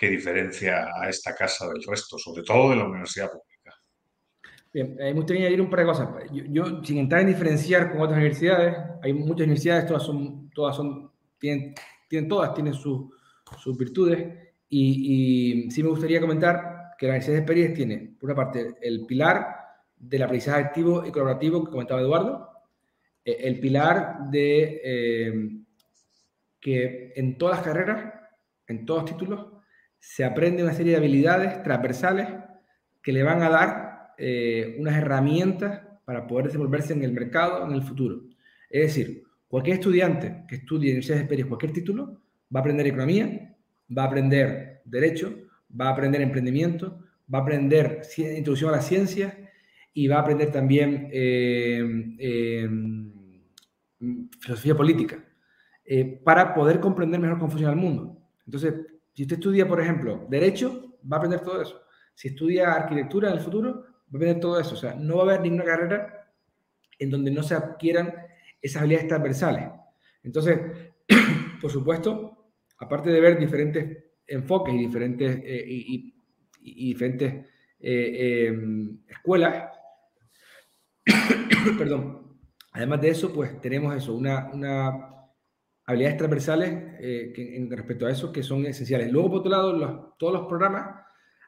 [0.00, 3.76] que diferencia a esta casa del resto, sobre todo de la universidad pública.
[4.72, 6.08] Bien, me gustaría añadir un par de cosas.
[6.32, 11.12] Yo, sin entrar en diferenciar con otras universidades, hay muchas universidades, todas son, todas son,
[11.38, 11.74] tienen,
[12.08, 14.26] tienen todas tienen sus virtudes,
[14.70, 19.04] y, sí me gustaría comentar que la Universidad de Experiencia tiene, por una parte, el
[19.04, 19.54] pilar
[19.98, 22.48] del aprendizaje activo y colaborativo que comentaba Eduardo,
[23.22, 25.50] eh, el pilar de eh,
[26.58, 28.14] que en todas las carreras,
[28.66, 29.59] en todos los títulos,
[30.00, 32.26] se aprende una serie de habilidades transversales
[33.02, 37.72] que le van a dar eh, unas herramientas para poder desenvolverse en el mercado en
[37.72, 38.22] el futuro.
[38.68, 42.22] Es decir, cualquier estudiante que estudie en universidades superiores cualquier título
[42.54, 43.56] va a aprender economía,
[43.96, 45.34] va a aprender derecho,
[45.78, 49.36] va a aprender emprendimiento, va a aprender introducción a la ciencia
[49.92, 52.68] y va a aprender también eh, eh,
[54.40, 55.24] filosofía política
[56.24, 58.16] para poder comprender mejor cómo funciona el mundo.
[58.46, 58.74] Entonces,
[59.14, 61.80] si usted estudia, por ejemplo, Derecho, va a aprender todo eso.
[62.14, 64.74] Si estudia Arquitectura en el futuro, va a aprender todo eso.
[64.74, 66.32] O sea, no va a haber ninguna carrera
[66.98, 68.14] en donde no se adquieran
[68.60, 69.70] esas habilidades transversales.
[70.22, 70.60] Entonces,
[71.60, 76.14] por supuesto, aparte de ver diferentes enfoques y diferentes, eh, y,
[76.62, 77.46] diferentes
[77.80, 79.70] eh, em, escuelas,
[81.78, 82.38] perdón,
[82.72, 85.19] además de eso, pues tenemos eso, una, una
[85.90, 86.70] habilidades transversales
[87.00, 89.10] eh, en respecto a eso que son esenciales.
[89.12, 91.04] Luego, por otro lado, todos los programas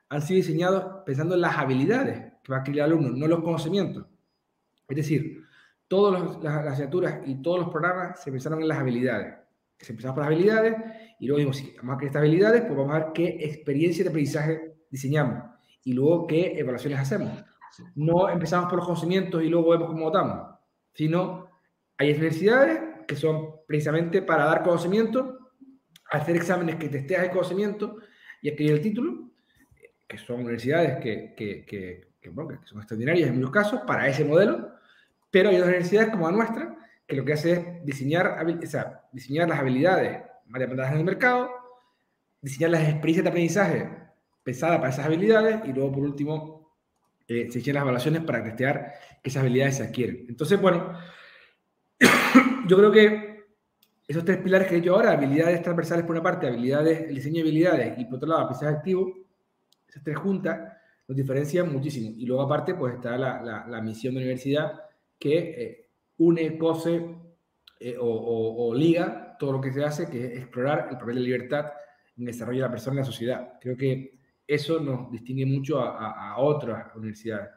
[0.08, 3.42] han sido diseñados pensando en las habilidades que va a adquirir el alumno, no los
[3.42, 4.06] conocimientos.
[4.88, 5.42] Es decir,
[5.88, 9.34] todas las, asignaturas y todos los programas se pensaron en las habilidades.
[9.78, 10.76] Se empezaron por las habilidades
[11.18, 14.04] y luego dijimos, si vamos a crear estas habilidades, pues vamos a ver qué experiencia
[14.04, 15.44] de aprendizaje diseñamos
[15.84, 17.44] y luego qué evaluaciones hacemos.
[17.94, 20.58] No empezamos por los conocimientos y luego vemos cómo votamos,
[20.92, 21.48] sino
[21.96, 25.52] hay universidades que son precisamente para dar conocimiento,
[26.10, 27.98] hacer exámenes que testean el conocimiento
[28.40, 29.30] y adquirir el título,
[30.06, 32.30] que son universidades que, que, que, que
[32.64, 34.72] son extraordinarias en muchos casos para ese modelo,
[35.30, 36.76] pero hay otras universidades como la nuestra
[37.06, 41.04] que lo que hace es diseñar, o sea, diseñar las habilidades más demandadas en el
[41.04, 41.50] mercado,
[42.40, 43.90] diseñar las experiencias de aprendizaje
[44.42, 46.72] pensadas para esas habilidades y luego, por último,
[47.28, 50.26] eh, se hicieron las evaluaciones para testear que esas habilidades se adquieren.
[50.28, 50.98] Entonces, bueno,
[52.66, 53.32] yo creo que
[54.06, 57.36] esos tres pilares que he dicho ahora, habilidades transversales por una parte, habilidades, el diseño
[57.36, 59.12] de habilidades y por otro lado, aprendizaje activo,
[59.88, 60.72] esas tres juntas
[61.08, 62.10] nos diferencian muchísimo.
[62.16, 64.80] Y luego aparte, pues está la, la, misión de la universidad
[65.18, 67.14] que eh, une, cose
[67.80, 71.66] eh, o, liga todo lo que se hace, que es explorar el papel de libertad
[72.16, 73.52] en el desarrollo de la persona y la sociedad.
[73.60, 77.48] Creo que eso nos distingue mucho a, a otras universidades.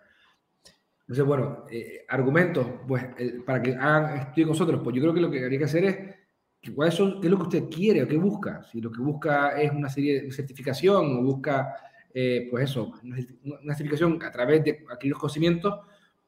[1.08, 3.06] Entonces, bueno, eh, argumentos, pues,
[3.46, 5.86] para que hagan estudio con nosotros, pues yo creo que lo que habría que hacer
[5.86, 8.64] es, ¿cuál es, ¿qué es lo que usted quiere o qué busca?
[8.64, 11.76] Si lo que busca es una serie de certificación o busca,
[12.12, 15.76] eh, pues eso, una, certificación a través de aquellos conocimientos,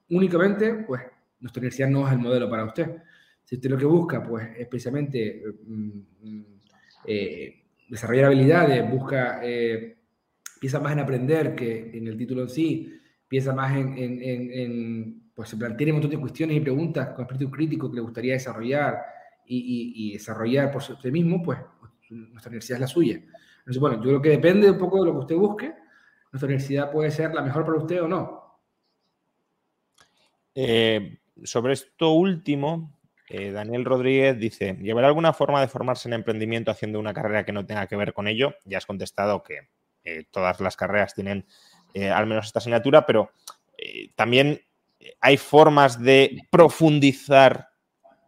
[0.10, 1.02] únicamente, pues,
[1.40, 2.98] nuestra universidad no es el modelo para usted.
[3.44, 5.90] Si usted lo que busca, pues, es precisamente mm,
[6.22, 6.46] mm,
[7.08, 9.42] eh, desarrollar habilidades, busca,
[10.60, 12.94] piensa más en aprender que en el título en sí,
[13.28, 17.90] piensa más en, pues se plantea un montón de cuestiones y preguntas con espíritu crítico
[17.90, 18.98] que le gustaría desarrollar
[19.46, 21.60] y, y, desarrollar por usted mismo, pues
[22.10, 23.16] nuestra universidad es la suya.
[23.60, 25.74] Entonces, bueno, yo creo que depende un poco de lo que usted busque.
[26.32, 28.60] Nuestra universidad puede ser la mejor para usted o no.
[30.56, 32.98] Eh, sobre esto último,
[33.30, 37.52] eh, Daniel Rodríguez dice, ¿llevará alguna forma de formarse en emprendimiento haciendo una carrera que
[37.52, 38.56] no tenga que ver con ello?
[38.66, 39.68] Ya has contestado que
[40.04, 41.46] eh, todas las carreras tienen
[41.94, 43.32] eh, al menos esta asignatura, pero
[43.78, 44.60] eh, también
[45.22, 47.68] hay formas de profundizar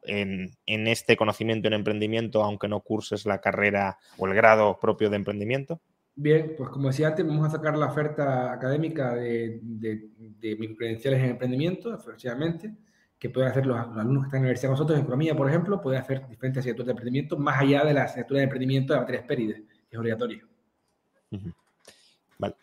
[0.03, 5.17] en, este conocimiento en emprendimiento, aunque no curses la carrera o el grado propio de
[5.17, 5.81] emprendimiento?
[6.15, 11.29] Bien, pues como decía antes, vamos a sacar la oferta académica de, de, credenciales en
[11.29, 12.75] emprendimiento, efectivamente,
[13.17, 15.47] que pueden hacer los, alumnos que están en la universidad con nosotros, en economía, por
[15.47, 18.99] ejemplo, pueden hacer diferentes asignaturas de emprendimiento, más allá de la asignatura de emprendimiento de
[18.99, 19.99] materias PERIDE, que es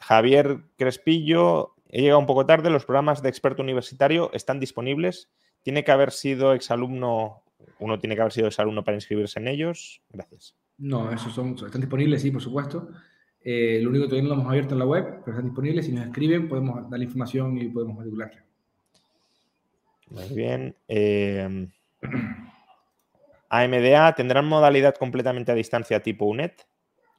[0.00, 5.30] Javier Crespillo, he llegado un poco tarde, los programas de experto universitario están disponibles.
[5.62, 7.42] Tiene que haber sido exalumno,
[7.78, 10.02] uno tiene que haber sido exalumno para inscribirse en ellos.
[10.10, 10.54] Gracias.
[10.78, 12.88] No, esos son, están disponibles, sí, por supuesto.
[13.40, 15.86] Eh, lo único que todavía no lo hemos abierto en la web, pero están disponibles.
[15.86, 18.44] Si nos escriben, podemos dar la información y podemos matricularla.
[20.10, 20.76] Muy bien.
[20.88, 21.68] Eh,
[23.48, 26.52] AMDA, ¿tendrán modalidad completamente a distancia tipo UNED?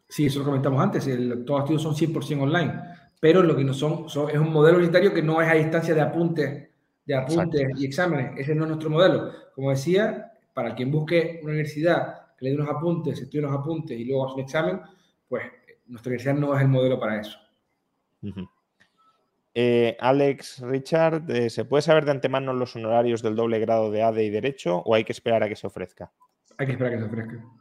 [0.09, 2.73] Sí, eso lo comentamos antes, el, todos los estudios son 100% online,
[3.19, 6.01] pero lo que no son, es un modelo universitario que no es a distancia de
[6.01, 6.69] apuntes,
[7.05, 8.33] de apuntes y exámenes.
[8.37, 9.31] Ese no es nuestro modelo.
[9.53, 13.99] Como decía, para quien busque una universidad que le dé unos apuntes, estudie unos apuntes
[13.99, 14.81] y luego hace un examen,
[15.27, 15.43] pues
[15.87, 17.37] nuestra universidad no es el modelo para eso.
[19.53, 24.03] Eh, Alex Richard, eh, ¿se puede saber de antemano los honorarios del doble grado de
[24.03, 26.11] ADE y Derecho o hay que esperar a que se ofrezca?
[26.57, 27.56] Hay que esperar a que se ofrezca.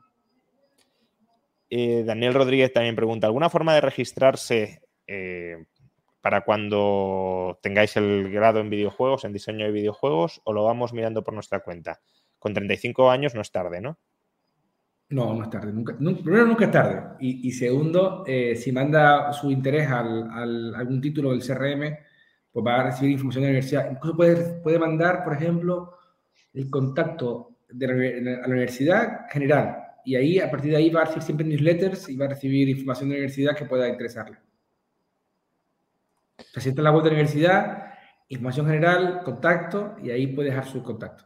[1.68, 5.66] Eh, Daniel Rodríguez también pregunta, ¿alguna forma de registrarse eh,
[6.20, 11.24] para cuando tengáis el grado en videojuegos, en diseño de videojuegos, o lo vamos mirando
[11.24, 12.00] por nuestra cuenta?
[12.38, 13.98] Con 35 años no es tarde, ¿no?
[15.08, 15.72] No, no es tarde.
[15.72, 17.16] Primero, nunca es tarde.
[17.20, 21.96] Y, segundo, eh, si manda su interés al, algún título del CRM,
[22.52, 23.90] pues va a recibir información de la universidad.
[23.90, 25.94] Incluso puede, puede mandar, por ejemplo,
[26.52, 27.86] el contacto de
[28.40, 32.16] la universidad general y ahí, a partir de ahí, va a recibir siempre newsletters y
[32.16, 34.38] va a recibir información de la universidad que pueda interesarle.
[36.57, 37.92] Sienta en la web de la universidad,
[38.28, 41.24] información general, contacto, y ahí puede dejar su contacto.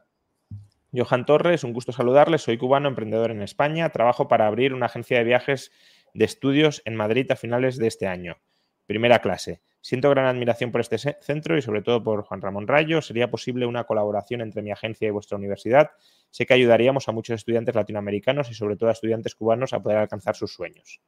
[0.92, 2.38] Johan Torres, un gusto saludarle.
[2.38, 3.90] Soy cubano, emprendedor en España.
[3.90, 5.72] Trabajo para abrir una agencia de viajes
[6.14, 8.38] de estudios en Madrid a finales de este año.
[8.86, 9.60] Primera clase.
[9.80, 13.00] Siento gran admiración por este centro y sobre todo por Juan Ramón Rayo.
[13.00, 15.90] ¿Sería posible una colaboración entre mi agencia y vuestra universidad?
[16.30, 19.98] sé que ayudaríamos a muchos estudiantes latinoamericanos y sobre todo a estudiantes cubanos a poder
[19.98, 21.00] alcanzar sus sueños.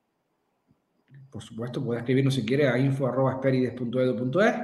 [1.30, 4.54] Por supuesto, puede escribirnos si quiere a info.esperides.edu.es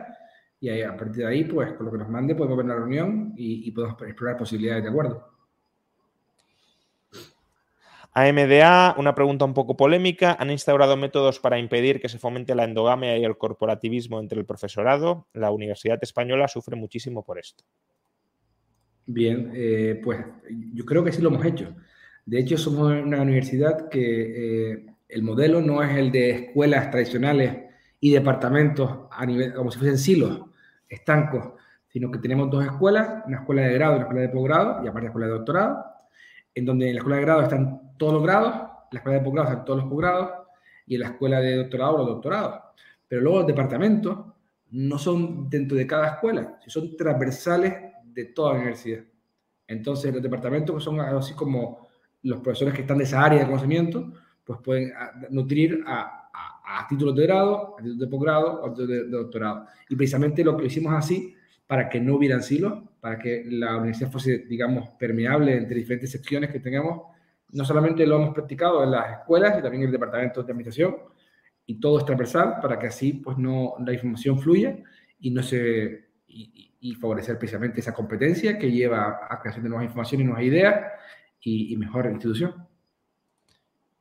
[0.61, 3.33] y a partir de ahí, pues con lo que nos mande podemos ver una reunión
[3.37, 5.38] y, podemos explorar posibilidades de acuerdo.
[8.23, 10.37] AMDA, una pregunta un poco polémica.
[10.39, 14.47] ¿Han instaurado métodos para impedir que se fomente la endogamia y el corporativismo entre el
[14.47, 15.27] profesorado?
[15.33, 17.65] La Universidad Española sufre muchísimo por esto.
[19.07, 20.19] Bien, eh, pues
[20.75, 21.75] yo creo que sí lo hemos hecho.
[22.27, 27.57] De hecho, somos una universidad que eh, el modelo no es el de escuelas tradicionales
[28.01, 30.43] y departamentos a nivel, como si fuesen silos,
[30.89, 31.53] estancos,
[31.89, 34.89] sino que tenemos dos escuelas, una escuela de grado y una escuela de posgrado, y
[34.89, 35.85] aparte la escuela de doctorado.
[36.55, 38.55] en donde en la escuela de grado están todos los grados,
[38.91, 40.31] la escuela de posgrado todos los posgrados
[40.87, 42.61] y en la escuela de doctorado los doctorados.
[43.07, 44.19] Pero luego los departamentos
[44.71, 47.75] no son dentro de cada escuela, son transversales
[48.05, 49.05] de toda la universidad.
[49.67, 51.89] Entonces los departamentos que son así como
[52.23, 54.13] los profesores que están de esa área de conocimiento,
[54.45, 56.31] pues pueden ah, nutrir a,
[56.65, 59.67] a, títulos de grado, a títulos de posgrado o a títulos de, doctorado.
[59.89, 61.35] Y precisamente lo que hicimos así
[61.67, 66.51] para que no hubieran silos, para que la universidad fuese, digamos, permeable entre diferentes secciones
[66.51, 67.03] que tengamos.
[67.51, 70.97] No solamente lo hemos practicado en las escuelas y también en el departamento de administración,
[71.67, 74.79] y todo es transversal para que así pues no la información fluya
[75.21, 80.25] y no se y, favorecer precisamente esa competencia que lleva a creación de nuevas informaciones
[80.25, 80.93] y nuevas ideas
[81.41, 82.67] y, mejor institución.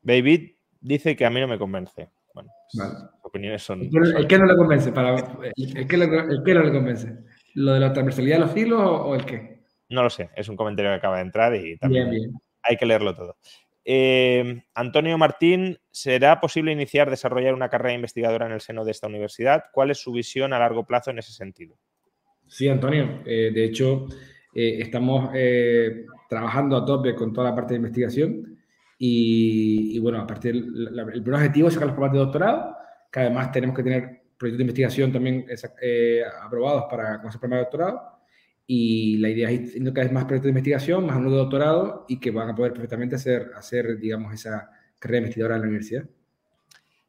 [0.01, 2.09] David dice que a mí no me convence.
[2.33, 2.93] Bueno, pues,
[3.23, 3.81] opiniones son.
[3.81, 4.91] ¿El qué, no le convence?
[4.91, 7.17] Para, el, qué, no le convence?
[7.55, 9.63] ¿Lo de la transversalidad de los hilos o, el qué?
[9.89, 12.33] No lo sé, es un comentario que acaba de entrar y también
[12.67, 13.37] hay que leerlo todo.
[13.89, 19.07] Eh, Antonio Martín, ¿será posible iniciar, desarrollar una carrera investigadora en el seno de esta
[19.07, 19.65] universidad?
[19.71, 21.77] ¿Cuál es su visión a largo plazo en ese sentido?
[22.47, 23.21] Sí, Antonio.
[23.25, 24.07] Eh, de hecho,
[24.53, 25.31] eh, estamos
[26.27, 28.57] trabajando a tope con toda la parte de investigación
[28.97, 32.77] y, bueno, a partir el primer objetivo es sacar los programas de doctorado,
[33.09, 35.45] que además tenemos que tener proyectos de investigación también
[36.43, 38.16] aprobados para con ese programa de doctorado
[38.69, 42.05] y la idea es ir cada vez más proyectos de investigación, más uno de doctorado
[42.09, 46.03] y que van a poder perfectamente hacer, hacer digamos, esa carrera investigadora en la universidad.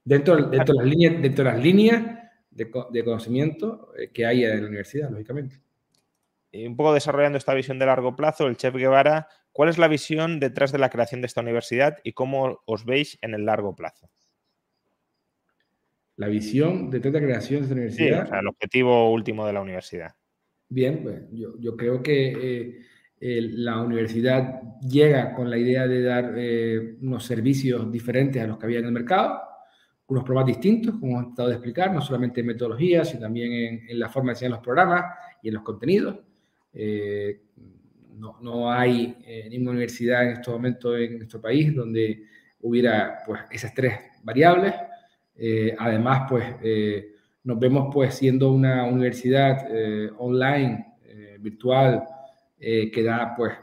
[0.05, 2.03] Dentro, dentro, de, las líneas, dentro de las líneas
[2.51, 5.61] de, de conocimiento eh, que hay en la universidad, lógicamente.
[6.53, 9.89] Y un poco desarrollando esta visión de largo plazo, el chef Guevara, ¿cuál es la
[9.89, 13.75] visión detrás de la creación de esta universidad y cómo os veis en el largo
[13.75, 14.09] plazo?
[16.17, 18.23] La visión detrás de la creación de esta universidad.
[18.23, 20.15] Sí, o sea, el objetivo último de la universidad.
[20.69, 22.85] Bien, yo, yo creo que
[23.21, 28.59] eh, la universidad llega con la idea de dar eh, unos servicios diferentes a los
[28.59, 29.41] que había en el mercado,
[30.07, 33.99] unos programas distintos, como hemos tratado de explicar, no solamente en metodologías, sino también en,
[33.99, 35.05] la forma de enseñar los programas
[35.43, 36.17] y en los contenidos.
[36.73, 37.43] Eh,
[38.17, 39.17] no, no, hay
[39.51, 42.25] ninguna universidad en este momento en nuestro país donde
[42.61, 44.75] hubiera pues, esas tres variables.
[45.79, 46.45] además, pues
[47.49, 52.05] nos vemos pues siendo una universidad eh, online, eh, virtual,
[52.61, 53.55] eh, que da pues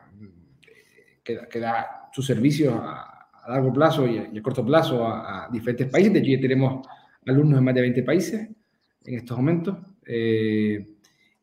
[1.23, 6.11] que, da sus servicios a, largo plazo y a, corto plazo a, diferentes países.
[6.11, 6.87] De hecho, ya tenemos
[7.27, 8.49] alumnos en más de 20 países
[9.05, 9.77] en estos momentos.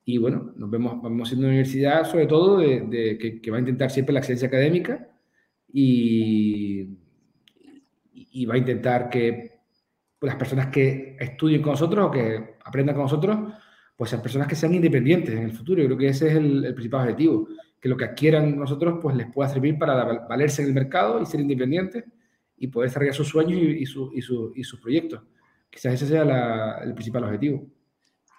[0.04, 3.88] y bueno, nos vemos, vamos siendo una universidad sobre todo de, que, va a intentar
[3.88, 5.08] siempre la excelencia académica
[5.72, 6.88] y
[8.46, 9.51] va a intentar que
[10.28, 13.38] las personas que estudien con nosotros o que aprendan con nosotros,
[13.96, 15.80] pues sean personas que sean independientes en el futuro.
[15.80, 17.48] Yo creo que ese es el, principal objetivo,
[17.80, 21.26] que lo que adquieran nosotros pues les pueda servir para valerse en el mercado y
[21.26, 22.04] ser independientes
[22.56, 25.22] y poder desarrollar sus sueños y, sus proyectos.
[25.68, 27.66] Quizás ese sea el principal objetivo.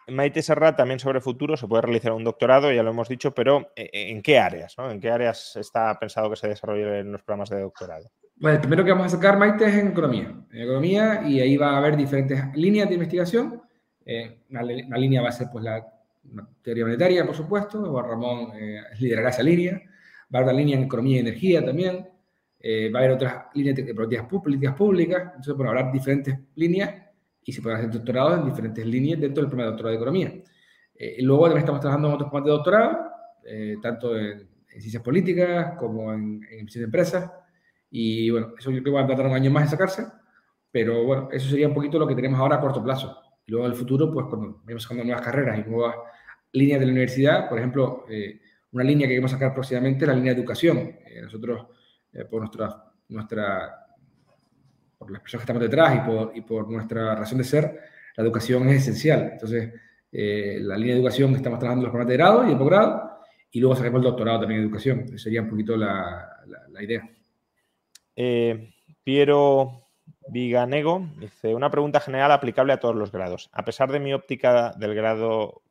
[0.08, 3.72] Maite Serrat, también sobre futuro, se puede realizar un doctorado, ya lo hemos dicho, pero
[3.76, 4.76] eh, ¿en qué áreas?
[4.78, 8.12] ¿En qué áreas está pensado que se desarrollen los programas de doctorado?
[8.44, 10.36] Bueno, el primero que vamos a sacar, Maite, es en economía.
[10.52, 13.62] En economía, y ahí va a haber diferentes líneas de investigación.
[14.06, 15.82] Eh, una, línea va a ser pues, la
[16.62, 17.90] teoría monetaria, por supuesto.
[17.90, 19.82] Juan Ramón eh, liderará esa línea.
[20.24, 22.06] Va a haber una línea en economía y energía también.
[22.60, 25.22] Eh, va a haber otras líneas de políticas, públicas.
[25.24, 26.96] Entonces, bueno, habrá diferentes líneas
[27.46, 30.34] y se pueden hacer doctorados en diferentes líneas dentro del primer doctorado de economía.
[30.96, 36.12] Eh, luego también estamos trabajando en otros programas de doctorado, tanto en, ciencias políticas como
[36.12, 37.32] en, en de empresas
[37.96, 40.08] y bueno, eso yo creo que va a tardar un año más en sacarse,
[40.72, 43.16] pero bueno, eso sería un poquito lo que tenemos ahora a corto plazo.
[43.46, 45.96] Y luego en el futuro, pues cuando vayamos sacando nuevas carreras y nuevas
[46.54, 48.42] líneas de la universidad, por ejemplo, eh,
[48.72, 50.78] una línea que queremos sacar próximamente es la línea de educación.
[51.06, 51.68] Eh, nosotros,
[52.14, 53.86] eh, por nuestra, nuestra,
[54.98, 57.80] por las personas que estamos detrás y por, y por nuestra razón de ser,
[58.18, 59.30] la educación es esencial.
[59.34, 59.72] Entonces,
[60.12, 63.20] la línea de educación que estamos trabajando los programas de grado y el posgrado,
[63.52, 65.02] y luego sacaremos el doctorado también en educación.
[65.06, 66.28] Esa sería un poquito la,
[66.72, 67.08] la idea.
[68.16, 69.84] Eh, Piero
[70.30, 73.50] Viganego dice, una pregunta general aplicable a todos los grados.
[73.54, 75.64] A pesar de mi óptica del grado,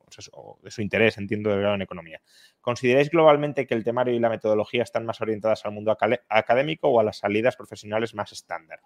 [0.61, 2.21] de su interés, entiendo, del grado en economía,
[2.61, 5.95] ¿consideráis globalmente que el temario y la metodología están más orientadas al mundo
[6.29, 8.79] académico o a las salidas profesionales más estándar?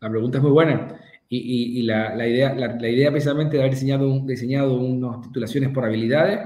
[0.00, 0.98] La pregunta es muy buena.
[1.28, 6.40] Y, la, idea, la, idea precisamente de haber diseñado, diseñado unas titulaciones por habilidades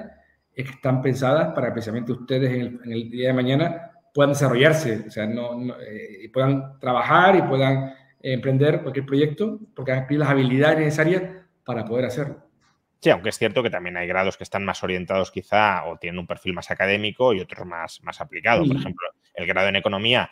[0.55, 5.11] es que están pensadas para precisamente ustedes en el día de mañana puedan desarrollarse, o
[5.11, 11.23] sea, no, eh, puedan trabajar y puedan emprender cualquier proyecto, porque han las habilidades necesarias
[11.63, 12.43] para poder hacerlo.
[12.99, 16.19] Sí, aunque es cierto que también hay grados que están más orientados quizá o tienen
[16.19, 18.65] un perfil más académico y otros más, más aplicado.
[18.67, 20.31] Por ejemplo, el grado en economía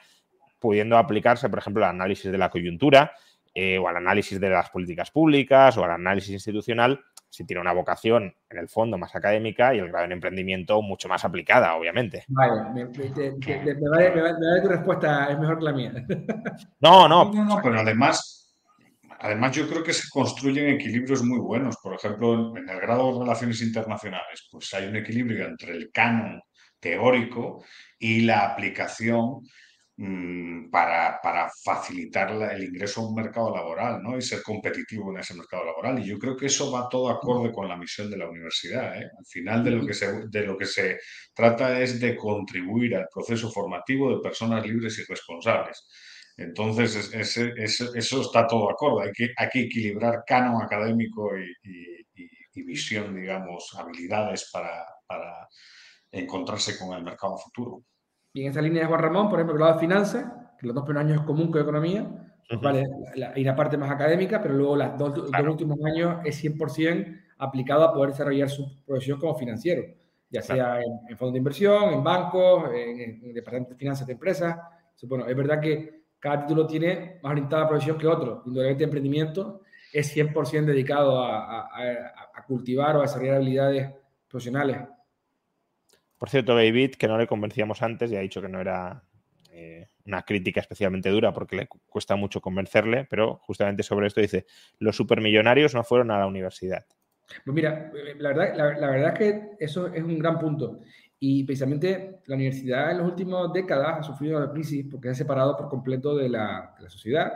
[0.59, 3.13] pudiendo aplicarse, por ejemplo, al análisis de la coyuntura
[3.55, 7.05] eh, o al análisis de las políticas públicas o al análisis institucional,
[7.35, 11.09] si tiene una vocación en el fondo más académica y el grado en emprendimiento mucho
[11.09, 12.25] más aplicada, obviamente.
[12.29, 15.93] Vale, me, vale, tu respuesta, es mejor que la mía.
[16.79, 17.33] No, no.
[17.33, 18.55] No, no, pero además,
[19.19, 21.77] además yo creo que se construyen equilibrios muy buenos.
[21.83, 26.41] Por ejemplo, en el grado de relaciones internacionales, pues hay un equilibrio entre el canon
[26.79, 27.65] teórico
[27.99, 29.41] y la aplicación
[29.97, 34.17] Mm, para, para, facilitar el ingreso a un mercado laboral ¿no?
[34.19, 36.01] y ser competitivo en ese mercado laboral.
[36.01, 39.01] Y yo creo que eso va todo acorde con la misión de la universidad.
[39.01, 39.09] ¿eh?
[39.17, 40.99] Al final de lo, que se, de lo que se
[41.33, 45.87] trata es de contribuir al proceso formativo de personas libres y responsables.
[46.37, 49.07] Entonces, eso está todo acorde.
[49.07, 51.55] Hay que, hay que equilibrar canon académico y,
[52.53, 55.49] y, visión, digamos, habilidades para, para
[56.11, 57.85] encontrarse con el mercado futuro.
[58.35, 60.27] Y en esa línea de Juan Ramón, por ejemplo, el grado de finanzas,
[60.59, 62.05] que los dos primeros años es común con economía,
[62.61, 62.85] vale,
[63.33, 67.93] hay una parte más académica, pero luego los dos, últimos años es 100% aplicado a
[67.95, 69.85] poder desarrollar su profesión como financiero,
[70.31, 74.59] ya sea en, fondos de inversión, en bancos, en, en departamentos de finanzas de empresas.
[75.05, 78.43] Bueno, es verdad que cada título tiene más orientada a profesión que otro.
[78.47, 79.61] Indudablemente, emprendimiento
[79.93, 83.93] es 100% dedicado a, a cultivar o a desarrollar habilidades
[84.29, 84.79] profesionales
[86.25, 89.05] por cierto, David, que no le convencíamos antes, y ha dicho que no era
[89.53, 94.47] eh, una crítica especialmente dura porque le cuesta mucho convencerle, pero justamente sobre esto dice,
[94.79, 96.87] los supermillonarios no fueron a la universidad.
[97.45, 100.81] Pues mira, la verdad, la, verdad es que eso es un gran punto.
[101.21, 105.15] Y precisamente la universidad en las últimas décadas ha sufrido una crisis porque se ha
[105.17, 107.35] separado por completo de la, sociedad.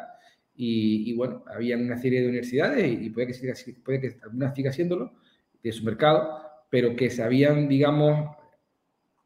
[0.54, 3.52] Y, bueno, había una serie de universidades y puede que, siga,
[3.84, 5.12] puede que algunas siga haciéndolo
[5.62, 8.37] de su mercado, pero que se habían, digamos,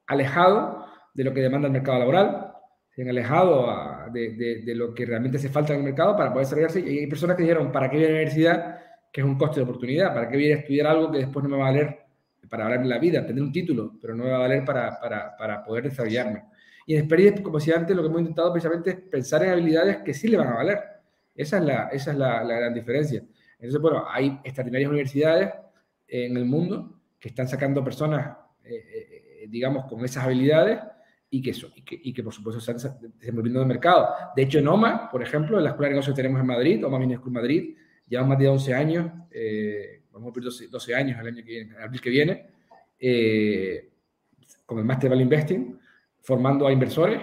[0.07, 2.53] alejado de lo que demanda el mercado laboral,
[2.91, 3.67] se han alejado
[4.13, 6.81] de, lo que realmente hace falta en el mercado para poder desarrollarse.
[6.81, 8.81] Y hay personas que dijeron, ¿para qué viene a la universidad?
[9.11, 10.13] Que es un coste de oportunidad.
[10.13, 11.99] ¿Para qué viene a estudiar algo que después no me va a valer
[12.51, 13.27] para valerme la vida?
[13.27, 16.45] Tener un título, pero no me va a valer para, para, para poder desarrollarme.
[16.87, 19.99] Y en experiencia, como decía antes, lo que hemos intentado precisamente es pensar en habilidades
[19.99, 20.79] que sí le van a valer.
[21.35, 23.23] Esa es la, esa es la, la gran diferencia.
[23.55, 25.51] Entonces, bueno, hay extraordinarias universidades
[26.09, 29.12] en el mundo que están sacando personas eh, eh,
[29.53, 30.81] digamos, con esas habilidades
[31.29, 31.55] y que,
[32.03, 34.09] y que, por supuesto se están desenvolviendo en el mercado.
[34.35, 36.85] De hecho, en OMA, por ejemplo, en la escuela de negocios que tenemos en Madrid,
[36.85, 37.77] OMA Business School Madrid,
[38.09, 41.77] llevamos más de 11 años, eh, vamos a cumplir 12, años el año que viene,
[41.77, 42.47] abril que viene,
[42.99, 43.91] eh,
[44.65, 45.79] con el Master Value Investing,
[46.23, 47.21] formando a inversores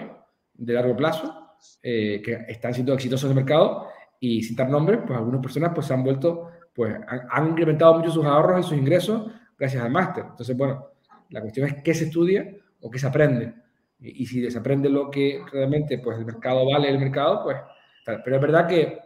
[0.54, 3.88] de largo plazo eh, que están siendo exitosos en el mercado
[4.20, 7.98] y sin dar nombres, pues algunas personas pues se han vuelto, pues han, han incrementado
[7.98, 10.24] mucho sus ahorros y sus ingresos gracias al máster.
[10.28, 10.90] Entonces, bueno,
[11.30, 13.54] la cuestión es qué se estudia o qué se aprende.
[14.00, 17.56] Y, si desaprende lo que realmente pues, el mercado vale el mercado, pues...
[18.04, 18.98] Pero es verdad que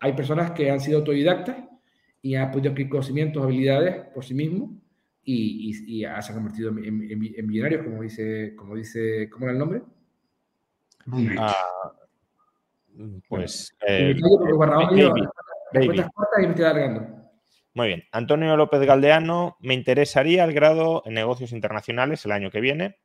[0.00, 1.56] hay personas que han sido autodidactas
[2.22, 4.70] y han podido adquirir conocimientos, habilidades por sí mismos
[5.22, 9.82] y, y, se han convertido en, millonarios, como dice, como dice, ¿cómo era el nombre?
[11.38, 11.92] Ah,
[13.28, 13.76] pues...
[17.74, 18.04] Muy bien.
[18.12, 22.98] Antonio López Galdeano, me interesaría el grado en negocios internacionales el año que viene.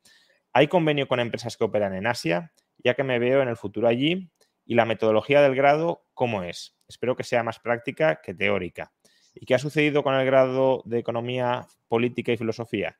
[0.51, 2.51] ¿Hay convenio con empresas que operan en Asia?
[2.83, 4.29] Ya que me veo en el futuro allí.
[4.65, 6.75] ¿Y la metodología del grado cómo es?
[6.89, 8.91] Espero que sea más práctica que teórica.
[9.33, 12.99] ¿Y qué ha sucedido con el grado de Economía, Política y Filosofía?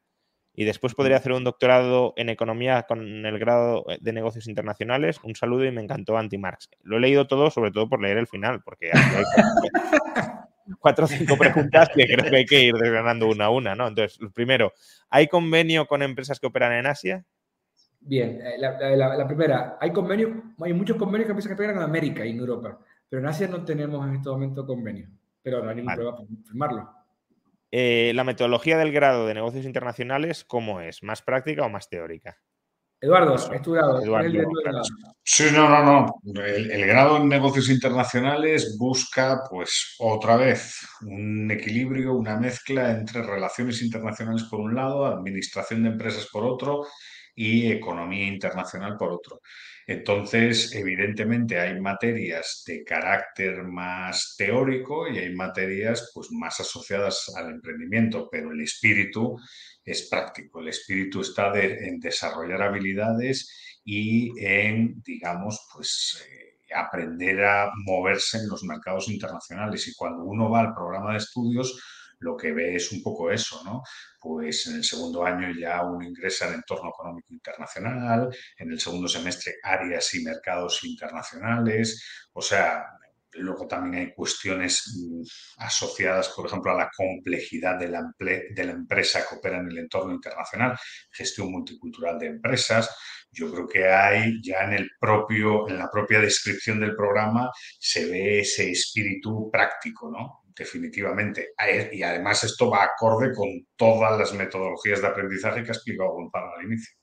[0.53, 5.19] Y después podría hacer un doctorado en Economía con el grado de Negocios Internacionales.
[5.23, 6.69] Un saludo y me encantó Anti-Marx.
[6.81, 8.91] Lo he leído todo, sobre todo por leer el final, porque
[10.79, 13.87] cuatro o cinco preguntas que creo que hay que ir desgranando una a una, ¿no?
[13.87, 14.73] Entonces, primero,
[15.09, 17.25] ¿hay convenio con empresas que operan en Asia?
[17.99, 22.25] Bien, eh, la, primera, hay convenio, hay muchos convenios que empresas que operan en América
[22.25, 22.79] y en Europa,
[23.09, 25.09] pero en Asia no tenemos en este momento convenio,
[25.41, 26.89] pero no hay ningún problema para firmarlo.
[27.71, 31.03] Eh, la metodología del grado de negocios internacionales, ¿cómo es?
[31.03, 32.37] ¿Más práctica o más teórica?
[32.99, 34.01] Eduardo, estudiado.
[35.23, 36.43] Sí, no, no, no.
[36.43, 43.81] El, grado en negocios internacionales busca, pues, otra vez, un equilibrio, una mezcla entre relaciones
[43.83, 46.87] internacionales por un lado, administración de empresas por otro
[47.35, 49.41] y economía internacional por otro.
[49.85, 57.51] Entonces, evidentemente hay materias de carácter más teórico y hay materias pues, más asociadas al
[57.51, 59.37] emprendimiento, pero el espíritu
[59.87, 60.59] es práctico.
[60.59, 68.49] El espíritu está en desarrollar habilidades y en, digamos, pues eh, aprender a moverse en
[68.49, 69.87] los mercados internacionales.
[69.87, 71.81] Y cuando uno va al programa de estudios,
[72.19, 73.81] lo que ve es un poco eso, ¿no?
[74.19, 79.07] Pues en el segundo año ya uno ingresa al entorno económico internacional, en el segundo
[79.07, 82.83] semestre áreas y mercados internacionales, o sea,
[83.37, 85.21] Luego también hay cuestiones mm,
[85.63, 90.77] asociadas, por ejemplo, a la complejidad de la, empresa que opera en el entorno internacional,
[91.11, 92.89] gestión multicultural de empresas.
[93.31, 97.49] Yo creo que hay ya en el propio, en la propia descripción del programa
[97.79, 100.43] se ve ese espíritu práctico, ¿no?
[100.55, 101.49] Definitivamente.
[101.91, 106.51] Y además esto va acorde con todas las metodologías de aprendizaje que ha explicado Gonzalo
[106.57, 106.95] al inicio.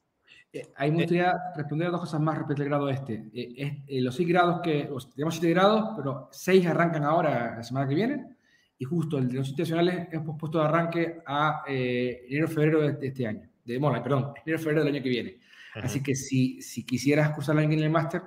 [0.54, 3.28] Eh, ahí me gustaría responder a dos cosas más respecto al grado este.
[3.34, 7.88] Eh, eh, los seis grados que, tenemos siete grados, pero seis arrancan ahora la semana
[7.88, 8.36] que viene,
[8.78, 13.48] y justo el de los institucionales es pospuesto de arranque a enero-febrero de, este año,
[13.64, 15.40] de Mola, perdón, enero-febrero del año que viene.
[15.74, 18.22] Así que si, si quisieras cursar en el máster,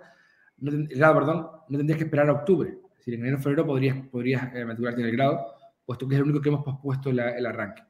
[0.62, 2.78] el grado, perdón, no tendrías que esperar a octubre.
[2.92, 5.46] Es decir, en enero-febrero podrías, podrías matricularte en el grado,
[5.86, 7.84] puesto que es el único que hemos pospuesto el arranque.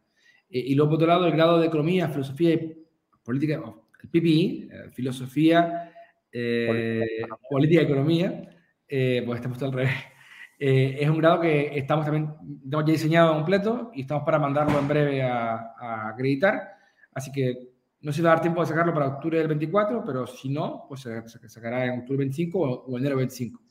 [0.48, 2.86] y luego, por otro lado, el grado de Economía, Filosofía y
[3.24, 3.60] Política,
[4.02, 5.92] el PPI, eh, Filosofía,
[6.32, 7.04] eh,
[7.50, 8.50] Política y Economía,
[8.88, 9.92] eh, pues estamos al revés.
[10.60, 12.34] es un grado que estamos también,
[12.66, 16.76] ya diseñado completo y estamos para mandarlo en breve a, acreditar.
[17.14, 17.70] Así que
[18.02, 20.86] no si va a dar tiempo de sacarlo para octubre del 24, pero si no,
[20.88, 23.62] pues se, sacará en octubre 25 o, enero 25.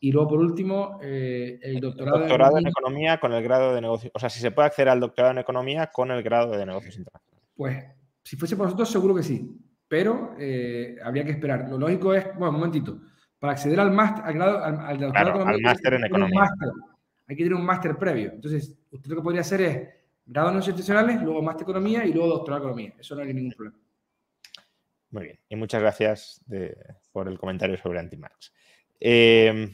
[0.00, 4.12] Y luego, por último, el doctorado, doctorado en, economía, con el grado de negocios.
[4.14, 6.98] O sea, si se puede acceder al doctorado en economía con el grado de negocios
[6.98, 7.50] internacionales.
[7.56, 7.84] Pues
[8.24, 9.56] si fuese por nosotros, seguro que sí,
[9.86, 11.68] pero eh, habría que esperar.
[11.68, 13.00] Lo lógico es, bueno, un momentito,
[13.38, 16.48] para acceder al máster, al grado, al, máster en economía.
[17.26, 18.32] hay que tener un máster previo.
[18.32, 19.88] Entonces, usted lo que podría hacer es
[20.24, 22.94] grado en institucionales, luego máster economía y luego doctorado en economía.
[22.98, 23.78] Eso no hay ningún problema.
[25.10, 26.44] Muy bien, y muchas gracias
[27.12, 28.52] por el comentario sobre Antimarx.
[28.98, 29.72] Eh,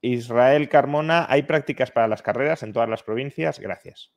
[0.00, 3.58] Israel Carmona, ¿hay prácticas para las carreras en todas las provincias?
[3.58, 4.12] Gracias.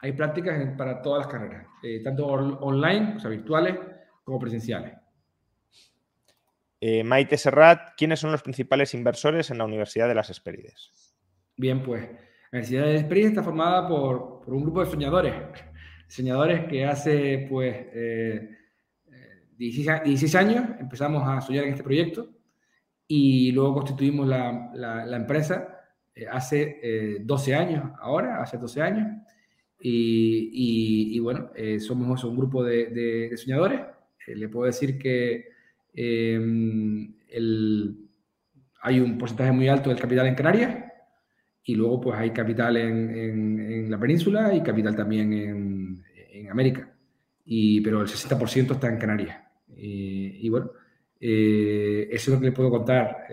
[0.00, 3.76] Hay prácticas para todas las carreras, eh, tanto online, o sea, virtuales,
[4.22, 4.94] como presenciales.
[6.80, 11.16] Eh, Maite Serrat, ¿quiénes son los principales inversores en la Universidad de las Hespérides?
[11.56, 15.34] Bien, pues la Universidad de las Hespérides está formada por, un grupo de soñadores,
[16.06, 17.74] soñadores que hace pues
[19.56, 22.30] 16, eh, años empezamos a soñar en este proyecto
[23.08, 25.74] y luego constituimos la, empresa
[26.30, 29.06] hace 12 años, ahora, hace 12 años,
[29.80, 33.80] y, bueno, eh, somos un grupo de, soñadores.
[34.26, 35.48] Eh, le puedo decir que
[35.94, 37.14] em,
[38.82, 40.84] hay un porcentaje muy alto del capital en Canarias
[41.64, 46.04] y luego pues hay capital en, la península y capital también en,
[46.50, 46.90] América.
[47.44, 49.38] Y, pero el 60% está en Canarias.
[49.76, 50.70] Y, bueno,
[51.20, 53.26] eh, eso es lo que le puedo contar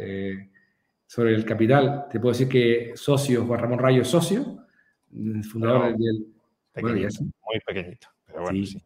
[1.08, 2.08] sobre el capital.
[2.12, 4.66] Te puedo decir que socio, Juan Ramón Rayo es socio,
[5.44, 6.35] fundador del,
[6.82, 8.82] muy pequeñito, pero bueno, sí.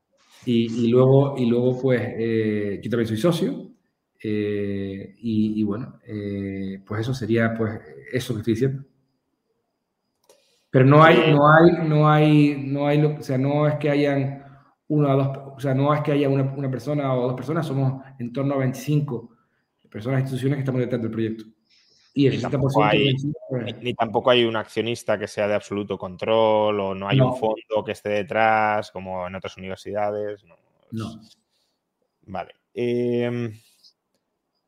[0.45, 3.71] Y, luego, y luego, pues, eh, yo también soy socio.
[4.21, 7.79] Eh, y, bueno, eh, pues eso sería, pues,
[8.11, 8.83] eso que estoy diciendo.
[10.69, 14.43] Pero no hay, no hay, no hay, no hay, o sea, no es que hayan
[14.87, 17.65] una o dos, o sea, no es que haya una, una persona o dos personas,
[17.65, 19.35] somos en torno a 25
[19.89, 21.45] personas, instituciones que estamos detrás del proyecto.
[22.19, 22.33] Y el
[23.81, 27.85] ni, tampoco hay, un accionista que sea de absoluto control o no hay un fondo
[27.85, 30.43] que esté detrás, como en otras universidades.
[30.91, 31.21] No.
[32.23, 32.55] Vale.
[32.73, 33.53] Em,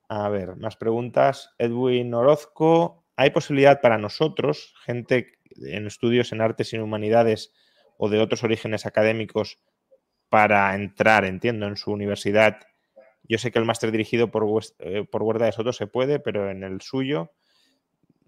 [0.07, 1.53] a ver, más preguntas.
[1.57, 3.03] Edwin Orozco.
[3.17, 7.51] ¿Hay posibilidad para nosotros, gente en estudios en artes y en humanidades
[7.97, 9.59] o de otros orígenes académicos,
[10.29, 12.61] para entrar, entiendo, en su universidad
[13.23, 14.45] yo sé que el máster dirigido por,
[14.79, 17.31] eh, por Huerta de Soto se puede, pero en el suyo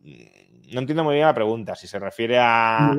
[0.04, 1.76] no entiendo muy bien la pregunta.
[1.76, 2.94] Si se refiere a,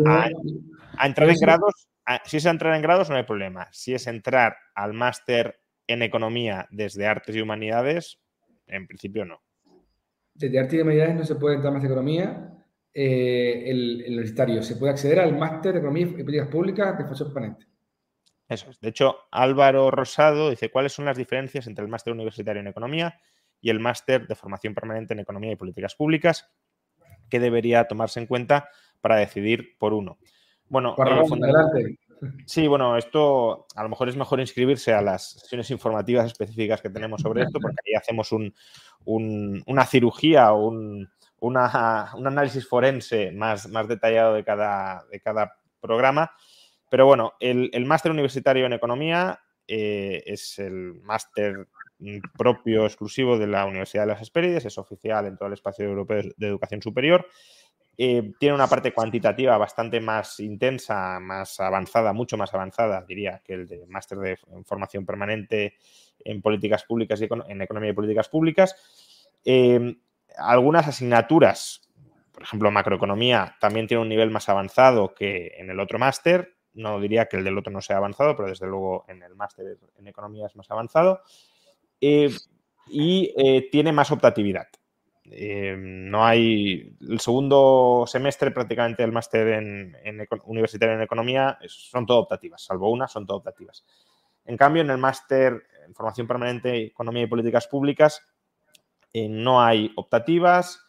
[1.03, 1.89] entrar en grados,
[2.25, 3.69] si es entrar en grados no hay problema.
[3.73, 8.21] Si es entrar al máster en economía desde artes y humanidades,
[8.67, 9.43] en principio no.
[10.35, 12.51] Desde artes y humanidades no se puede entrar más de economía.
[12.93, 17.05] Eh, el, el, universitario se puede acceder al máster de economía y políticas públicas de
[17.05, 17.67] formación permanente.
[18.49, 18.81] Eso es.
[18.81, 23.21] De hecho, Álvaro Rosado dice cuáles son las diferencias entre el máster universitario en economía
[23.61, 26.47] y el máster de formación permanente en economía y políticas públicas,
[27.39, 28.69] debería tomarse en cuenta
[29.01, 30.19] para decidir por uno.
[30.69, 30.97] Bueno,
[32.47, 36.91] sí, bueno, esto a lo mejor es mejor inscribirse a las sesiones informativas específicas que
[36.91, 38.31] tenemos sobre esto, porque ahí hacemos
[39.05, 41.09] una cirugía o un,
[41.57, 46.33] análisis forense más, más detallado de cada, de cada programa.
[46.89, 51.69] Pero bueno, el, máster universitario en economía eh, es el máster
[52.37, 56.23] propio, exclusivo de la Universidad de las Hespérides, es oficial en todo el espacio europeo
[56.37, 57.27] de educación superior
[57.97, 63.55] Eh, tiene una parte cuantitativa bastante más intensa, más avanzada, mucho más avanzada, diría, que
[63.55, 65.75] el de máster de formación permanente
[66.25, 68.75] en políticas públicas y en economía y políticas públicas.
[69.45, 69.97] Eh,
[70.37, 71.89] algunas asignaturas,
[72.33, 76.57] por ejemplo, macroeconomía, también tiene un nivel más avanzado que en el otro máster.
[76.73, 79.79] No diría que el del otro no sea avanzado, pero desde luego en el máster
[79.97, 81.21] en economía es más avanzado.
[82.07, 82.31] Eh,
[82.89, 84.67] y tiene más optatividad.
[85.31, 86.97] Eh, no hay.
[87.01, 89.97] El segundo semestre, prácticamente, del máster en,
[90.45, 93.85] universitario en economía son todo optativas, salvo una, son todo optativas.
[94.45, 98.23] En cambio, en el máster en formación permanente, economía y políticas públicas,
[99.13, 100.81] eh, no hay optativas.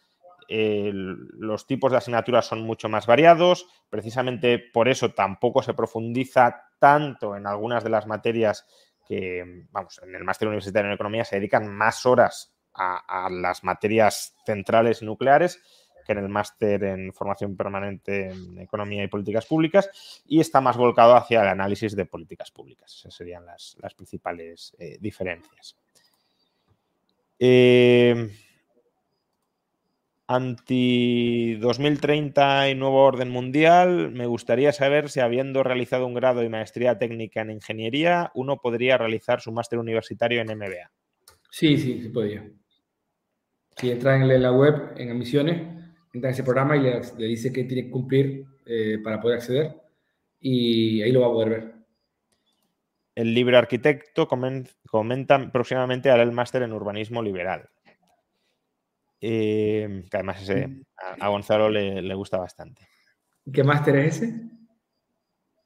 [0.48, 3.66] los tipos de asignaturas son mucho más variados.
[3.90, 8.64] Precisamente por eso tampoco se profundiza tanto en algunas de las materias
[9.06, 14.34] que, vamos, en el máster universitario en economía se dedican más horas a, las materias
[14.44, 15.62] centrales nucleares
[16.04, 20.76] que en el máster en formación permanente en economía y políticas públicas y está más
[20.76, 22.94] volcado hacia el análisis de políticas públicas.
[22.94, 25.76] Esas serían las, principales eh, diferencias.
[27.38, 28.30] Eh,
[30.28, 36.48] anti 2030 y nuevo orden mundial, me gustaría saber si habiendo realizado un grado y
[36.48, 40.90] maestría técnica en ingeniería, uno podría realizar su máster universitario en MBA.
[41.50, 42.48] Sí, sí, se podría.
[43.76, 45.60] Si entra en la web, en admisiones,
[46.12, 49.76] entra en ese programa y le, dice que tiene que cumplir eh, para poder acceder
[50.40, 51.74] y ahí lo va a poder ver.
[53.14, 57.70] El libre arquitecto comenta próximamente hará el máster en urbanismo liberal.
[59.28, 60.84] Eh, que además ese, mm.
[61.18, 62.86] a, Gonzalo le, gusta bastante.
[63.52, 64.40] ¿Qué máster es ese?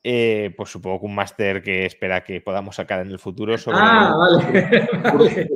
[0.03, 3.77] Eh, pues supongo que un máster que espera que podamos sacar en el futuro sobre,
[3.79, 4.15] ah,
[5.15, 5.51] vale.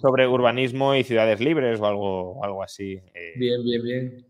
[0.00, 3.02] sobre urbanismo y ciudades libres o algo, algo así.
[3.12, 3.34] Eh.
[3.36, 4.26] Bien, bien, bien.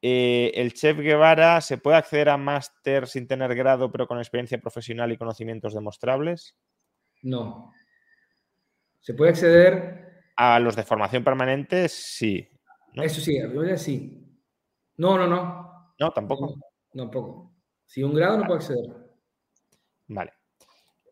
[0.00, 4.58] Eh, el chef Guevara, ¿se puede acceder a máster sin tener grado pero con experiencia
[4.58, 6.56] profesional y conocimientos demostrables?
[7.20, 7.74] No.
[9.00, 10.05] ¿Se puede acceder?
[10.36, 12.48] A los de formación permanente, sí.
[12.94, 14.22] Eso sí, a sí.
[14.96, 15.94] No, no, no.
[15.98, 16.58] No, tampoco.
[16.92, 17.52] No, tampoco.
[17.84, 18.84] Si un grado no puede acceder.
[20.08, 20.32] Vale.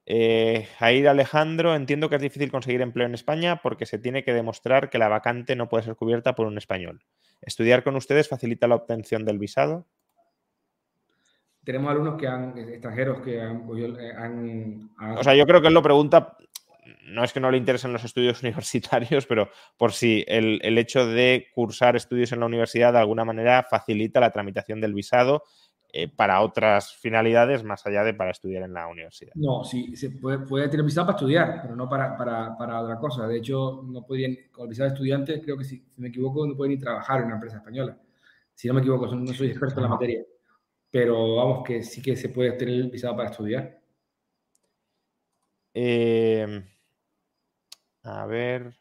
[0.07, 4.35] Eh, Jair Alejandro, entiendo que es difícil conseguir empleo en España porque se tiene que
[4.35, 7.03] demostrar que la vacante no puede ser cubierta por un español.
[7.41, 9.87] ¿Estudiar con ustedes facilita la obtención del visado?
[11.65, 13.67] Tenemos alumnos que han, extranjeros que han,
[15.17, 16.37] O sea, yo creo que él lo pregunta,
[17.07, 21.07] no es que no le interesen los estudios universitarios, pero por si el, el hecho
[21.07, 25.45] de cursar estudios en la universidad de alguna manera facilita la tramitación del visado
[25.97, 29.33] eh, para otras finalidades más allá de para estudiar en la universidad.
[29.37, 32.99] No, sí, se puede, puede tener visado para estudiar, pero no para, para, para, otra
[32.99, 33.29] cosa.
[33.29, 36.57] De hecho, no podían, con el visado de estudiante, creo que si, me equivoco, no
[36.57, 37.97] pueden ni trabajar en una empresa española.
[38.53, 40.25] Si no me equivoco, no soy experto en la materia.
[40.91, 43.79] Pero vamos, que sí que se puede tener el visado para estudiar.
[45.75, 46.65] Eh,
[48.05, 48.75] a ver.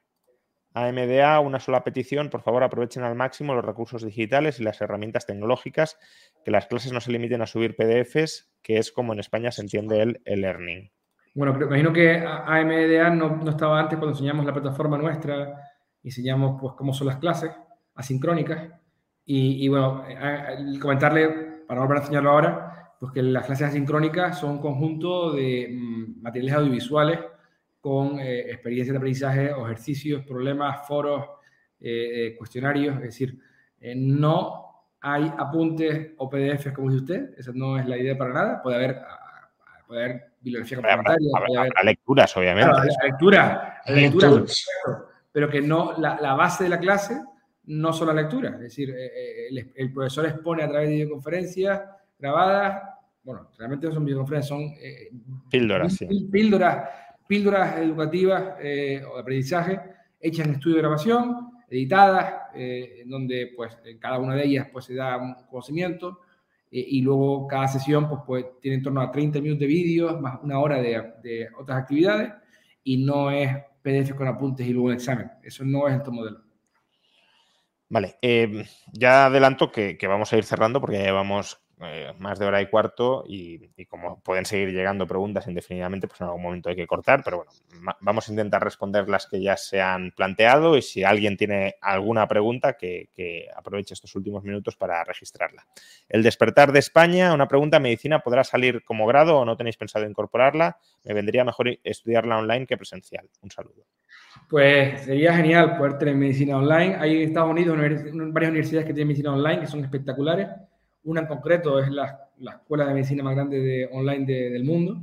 [0.75, 5.27] AMDA, una sola petición, por favor aprovechen al máximo los recursos digitales y las herramientas
[5.27, 5.99] tecnológicas,
[6.43, 9.61] que las clases no se limiten a subir PDFs, que es como en España se
[9.61, 10.91] entiende el e-learning.
[11.35, 15.59] Bueno, me imagino que AMDA no, no, estaba antes cuando enseñamos la plataforma nuestra,
[16.03, 17.51] enseñamos pues cómo son las clases
[17.95, 18.69] asincrónicas
[19.25, 20.03] y, bueno,
[20.81, 25.69] comentarle, para volver a enseñarlo ahora, pues que las clases asincrónicas son un conjunto de
[25.71, 27.19] mm, materiales audiovisuales
[27.83, 31.25] con eh, experiencias de aprendizaje ejercicios, problemas, foros,
[31.81, 32.95] eh, eh, cuestionarios.
[32.95, 33.37] Es decir,
[33.97, 38.63] no hay apuntes o PDFs como dice usted, esa no es la idea para nada.
[38.63, 39.49] Puede haber, ah,
[39.85, 41.29] puede haber bibliografía complementaria.
[41.35, 42.71] Habrá, lecturas, obviamente.
[43.03, 44.43] lectura, lectura,
[45.33, 47.21] pero que no, la, la, base de la clase
[47.65, 48.53] no son las lecturas.
[48.53, 51.81] Es decir, el, el, profesor expone a través de videoconferencias
[52.17, 52.81] grabadas,
[53.23, 54.73] bueno, realmente no son videoconferencias, son
[55.49, 55.99] píldoras,
[56.31, 59.79] píldoras píldoras educativas eh, o de aprendizaje
[60.19, 64.67] hechas en estudio de grabación, editadas, eh, en donde pues en cada una de ellas
[64.71, 66.19] pues se da un conocimiento
[66.71, 70.21] eh, y luego cada sesión pues, pues, tiene en torno a 30 minutos de vídeos
[70.21, 72.31] más una hora de, de, otras actividades
[72.83, 73.49] y no es
[73.81, 75.29] PDF con apuntes y luego un examen.
[75.43, 76.41] Eso no es este modelo.
[77.89, 78.17] Vale,
[78.91, 82.61] ya adelanto que, que, vamos a ir cerrando porque ya llevamos eh, más de hora
[82.61, 86.87] y cuarto y, como pueden seguir llegando preguntas indefinidamente, pues en algún momento hay que
[86.87, 87.51] cortar, pero bueno,
[87.99, 92.27] vamos a intentar responder las que ya se han planteado y si alguien tiene alguna
[92.27, 93.09] pregunta, que,
[93.55, 95.65] aproveche estos últimos minutos para registrarla.
[96.07, 100.07] El despertar de España, una pregunta, ¿medicina podrá salir como grado o no tenéis pensado
[100.07, 100.77] incorporarla?
[101.03, 103.27] Me vendría mejor estudiarla online que presencial.
[103.41, 103.85] Un saludo.
[104.49, 106.95] Pues sería genial poder tener medicina online.
[106.95, 110.47] Hay en Estados Unidos varias universidades que tienen medicina online que son espectaculares.
[111.05, 115.01] Una en concreto es la, escuela de medicina más grande de, online del mundo.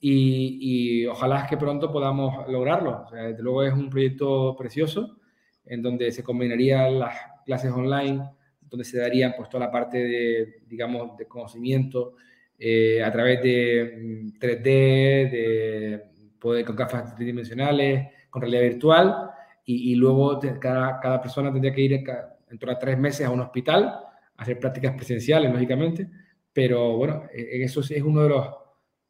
[0.00, 3.06] Y, ojalá que pronto podamos lograrlo.
[3.10, 5.18] desde luego es un proyecto precioso
[5.64, 7.14] en donde se combinarían las
[7.46, 8.28] clases online,
[8.68, 12.16] donde se daría pues toda la parte de, digamos, de conocimiento
[12.58, 16.04] eh, a través de 3D, mm, de
[16.38, 19.30] poder con gafas tridimensionales, con realidad virtual,
[19.66, 23.98] y, luego cada, cada, persona tendría que ir en torno tres meses a un hospital
[24.36, 26.08] hacer prácticas presenciales, lógicamente,
[26.52, 28.54] pero bueno, e, eso es uno de los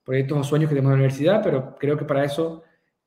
[0.03, 2.63] proyectos o sueños que tenemos en la universidad, pero creo que para eso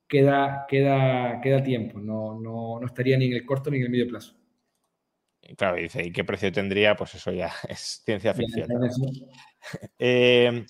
[0.06, 3.90] queda, queda, queda tiempo, no, no, no estaría ni en el corto ni en el
[3.90, 4.34] medio plazo.
[5.56, 6.94] Claro, dice, ¿y qué precio tendría?
[6.94, 8.68] Pues eso ya es ciencia ficción.
[9.98, 10.64] Eh,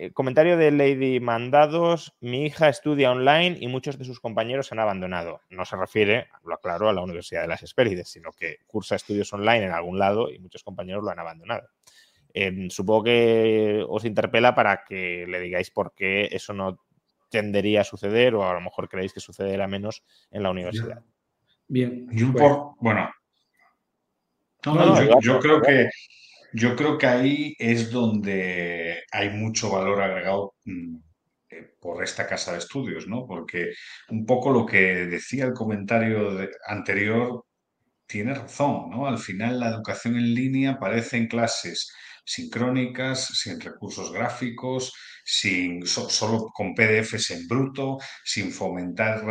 [0.00, 2.14] eh, comentario de Lady Mandados.
[2.20, 5.40] Mi hija estudia online y muchos de sus compañeros han abandonado.
[5.50, 9.32] No se refiere, lo aclaro, a la Universidad de las Hespérides, sino que cursa estudios
[9.32, 11.68] online en algún lado y muchos compañeros lo han abandonado.
[12.32, 16.78] Em, supongo que os interpela para que le digáis por qué eso no
[17.28, 21.02] tendería a suceder o a lo mejor creéis que sucederá menos en la universidad.
[21.66, 22.06] Bien.
[22.78, 23.10] bueno,
[25.20, 25.88] yo, creo que
[26.52, 30.96] yo creo que ahí es donde hay mucho valor agregado mm,
[31.50, 33.26] eh, por esta casa de estudios, ¿no?
[33.26, 33.72] Porque
[34.10, 37.44] un poco lo que decía el comentario anterior
[38.06, 39.06] tiene razón, ¿no?
[39.06, 41.92] Al final la educación en línea parece en clases
[42.24, 44.92] sincrónicas, sin recursos gráficos,
[45.24, 49.24] sin, solo con PDFs en bruto, sin fomentar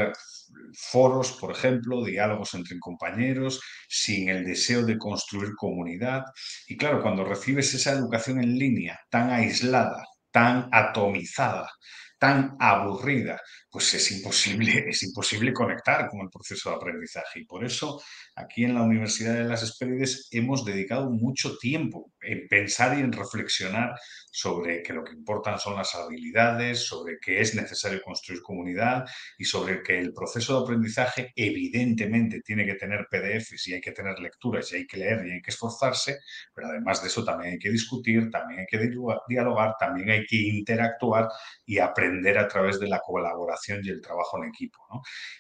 [0.73, 6.23] foros, por ejemplo, diálogos entre compañeros, sin el deseo de construir comunidad.
[6.67, 11.69] Y claro, cuando recibes esa educación en línea tan aislada, tan atomizada,
[12.19, 17.41] tan aburrida, pues es imposible, es imposible conectar con el proceso de aprendizaje.
[17.41, 18.01] Y por eso
[18.35, 23.11] aquí en la Universidad de las Hespérides hemos dedicado mucho tiempo en pensar y en
[23.11, 23.95] reflexionar
[24.31, 29.05] sobre que lo que importan son las habilidades, sobre que es necesario construir comunidad
[29.37, 33.91] y sobre que el proceso de aprendizaje evidentemente tiene que tener PDFs y hay que
[33.91, 36.19] tener lecturas y hay que leer y hay que esforzarse,
[36.53, 38.79] pero además de eso también hay que discutir, también hay que
[39.27, 41.27] dialogar, también hay que interactuar
[41.65, 44.79] y aprender a través de la colaboración y el trabajo en equipo.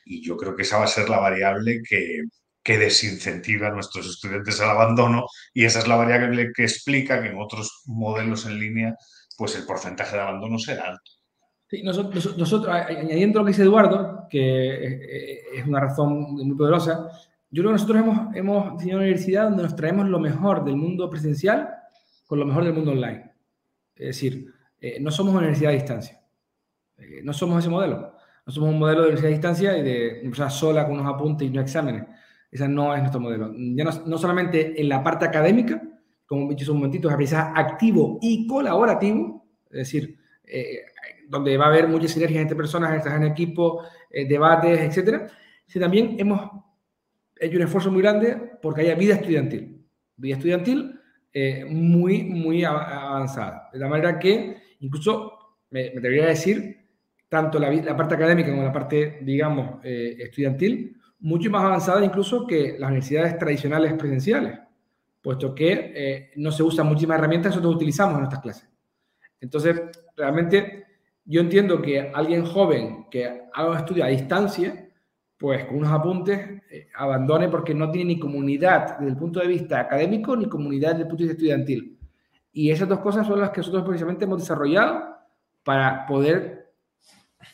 [0.05, 2.23] Y yo creo que esa va a ser la variable que,
[2.63, 7.29] que desincentiva a nuestros estudiantes al abandono y esa es la variable que explica que
[7.29, 8.95] en otros modelos en línea
[9.37, 11.11] pues el porcentaje de abandono será alto.
[11.69, 17.09] Sí, nosotros, nosotros, añadiendo lo que dice Eduardo, que es una razón muy poderosa,
[17.49, 20.75] yo creo que nosotros hemos, hemos diseñado una universidad donde nos traemos lo mejor del
[20.75, 21.69] mundo presencial
[22.25, 23.31] con lo mejor del mundo online.
[23.95, 26.21] Es decir, eh, no somos una universidad a distancia.
[26.97, 28.13] Eh, no somos ese modelo.
[28.45, 31.47] No somos un modelo de universidad a distancia y de universidad sola con unos apuntes
[31.47, 32.03] y no exámenes.
[32.49, 33.53] Ese no es nuestro modelo.
[33.75, 35.81] Ya no, solamente en la parte académica,
[36.25, 40.79] como he dicho hace un momentito, es aprendizaje activo y colaborativo, es decir, eh,
[41.27, 45.27] donde va a haber muchas sinergias entre personas, en equipo, eh, debates, etcétera,
[45.65, 46.49] sino también hemos
[47.35, 49.85] hecho un esfuerzo muy grande porque haya vida estudiantil.
[50.15, 50.93] Vida estudiantil
[51.69, 53.69] muy, muy avanzada.
[53.71, 55.33] De la manera que, incluso,
[55.69, 56.76] me, me debería decir,
[57.29, 62.75] tanto la, la, parte académica como la parte, digamos, estudiantil, mucho más avanzada incluso que
[62.77, 64.59] las universidades tradicionales presenciales,
[65.21, 68.69] puesto que eh, no se usan muchísimas herramientas que nosotros utilizamos en nuestras clases.
[69.39, 69.81] Entonces,
[70.15, 70.85] realmente
[71.25, 74.89] yo entiendo que alguien joven que haga estudio a distancia,
[75.37, 79.47] pues con unos apuntes, eh, abandone porque no tiene ni comunidad desde el punto de
[79.47, 81.99] vista académico ni comunidad desde el punto de vista estudiantil.
[82.51, 85.15] Y esas dos cosas son las que nosotros precisamente hemos desarrollado
[85.63, 86.66] para poder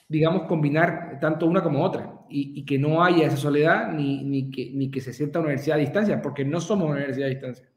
[0.08, 4.72] digamos, combinar tanto una como otra y, que no haya esa soledad ni, ni, que,
[4.74, 7.70] ni que se sienta una universidad a distancia, porque no somos una universidad a distancia.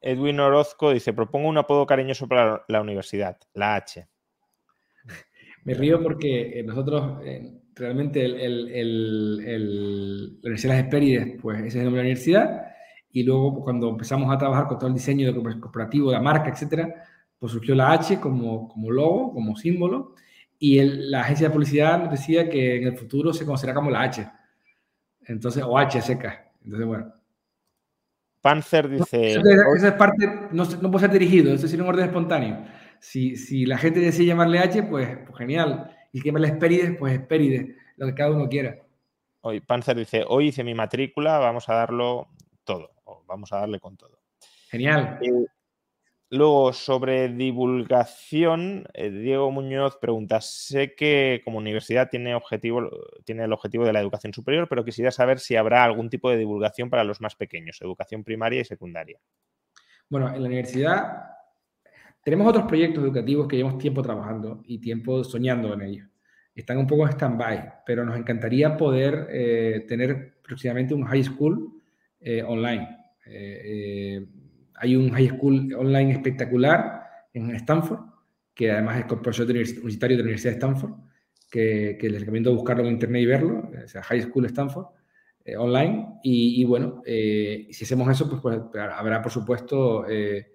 [0.00, 4.06] Edwin Orozco dice, propongo un apodo cariñoso para la universidad, la H.
[5.64, 11.40] Me río porque eh, nosotros eh, realmente el, el, el, la Universidad de las Hespérides,
[11.40, 12.66] pues ese es el nombre de la universidad,
[13.10, 17.04] y luego cuando empezamos a trabajar con todo el diseño de corporativo, la marca, etcétera,
[17.38, 20.14] pues surgió la H como, como logo, como símbolo,
[20.58, 24.02] y la agencia de publicidad nos decía que en el futuro se conocerá como la
[24.02, 24.28] H.
[25.26, 26.52] Entonces, o H seca.
[26.64, 27.12] Entonces, bueno.
[28.40, 29.32] Panzer dice.
[29.32, 32.64] esa es parte, no, no, puede ser dirigido, eso es un orden espontáneo.
[33.00, 35.94] Si, si la gente decide llamarle H, pues, pues genial.
[36.12, 38.78] Y que llamarle Esperides, pues Esperides, lo que cada uno quiera.
[39.42, 42.28] Hoy, Panzer dice: Hoy hice mi matrícula, vamos a darlo
[42.64, 42.90] todo,
[43.26, 44.18] vamos a darle con todo.
[44.70, 45.18] Genial.
[45.22, 45.46] Eh,
[46.30, 52.88] luego, sobre divulgación, eh, Diego Muñoz pregunta, sé que como universidad tiene, objetivo,
[53.24, 56.36] tiene el objetivo de la educación superior, pero quisiera saber si habrá algún tipo de
[56.36, 59.18] divulgación para los más pequeños, educación primaria y secundaria.
[60.08, 61.28] Bueno, en la universidad
[62.22, 66.08] tenemos otros proyectos educativos que llevamos tiempo trabajando y tiempo soñando en ellos.
[66.54, 71.80] Están un poco en stand-by, pero nos encantaría poder eh, tener próximamente un high school
[72.20, 72.96] eh, online.
[74.80, 77.02] Hay un high school online espectacular
[77.32, 78.00] en Stanford,
[78.54, 80.92] que además es profesor universitario de la Universidad de Stanford,
[81.50, 84.86] que, les recomiendo buscarlo en internet y verlo, o sea, High School Stanford,
[85.44, 86.18] eh, online.
[86.22, 90.06] Y, bueno, eh, si hacemos eso, pues, pues habrá, por supuesto...
[90.08, 90.46] Eh,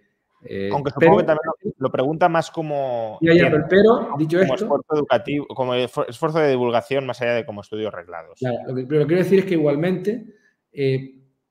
[0.73, 3.17] Aunque supongo que también lo, pregunta más como...
[3.21, 4.65] pero, dicho como esto...
[4.65, 8.37] Esfuerzo educativo, como esfuerzo de divulgación más allá de como estudios reglados.
[8.39, 10.25] Claro, lo que, quiero decir es que igualmente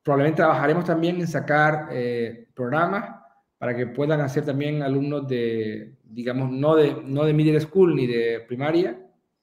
[0.03, 3.23] probablemente trabajaremos también en sacar eh, programas
[3.59, 8.07] para que puedan hacer también alumnos de, digamos, no de, no de middle school ni
[8.07, 8.99] de primaria,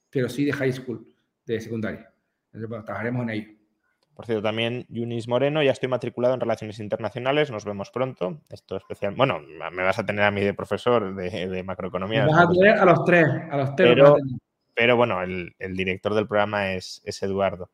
[0.09, 1.07] pero sí de high school,
[1.45, 2.11] de secundaria.
[2.51, 3.59] Entonces, trabajaremos en ello.
[4.19, 8.41] Por cierto, también Yunis Moreno, ya estoy matriculado en Relaciones Internacionales, nos vemos pronto.
[8.49, 9.15] Esto especial.
[9.15, 12.25] Bueno, me vas a tener a mí de profesor de, macroeconomía.
[12.25, 13.97] vas a tener a los tres, a los tres.
[14.75, 17.69] Pero, bueno, el, director del programa es, es Eduardo.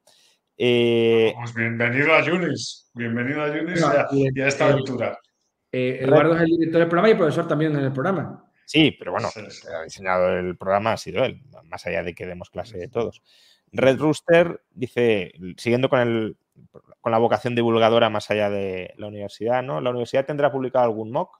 [0.57, 3.83] Eh, pues bienvenido a Yunis, bienvenido a Yunis
[4.13, 5.19] y, a, esta aventura.
[5.69, 8.45] Eh, Eduardo es el director del programa y profesor también en el programa.
[8.65, 12.49] Sí, pero bueno, ha diseñado el programa ha sido él, más allá de que demos
[12.49, 13.21] clase de todos.
[13.73, 16.37] Red Rooster dice, siguiendo con, el,
[17.01, 19.81] con la vocación divulgadora más allá de la universidad, ¿no?
[19.81, 21.37] ¿La universidad tendrá publicado algún MOOC?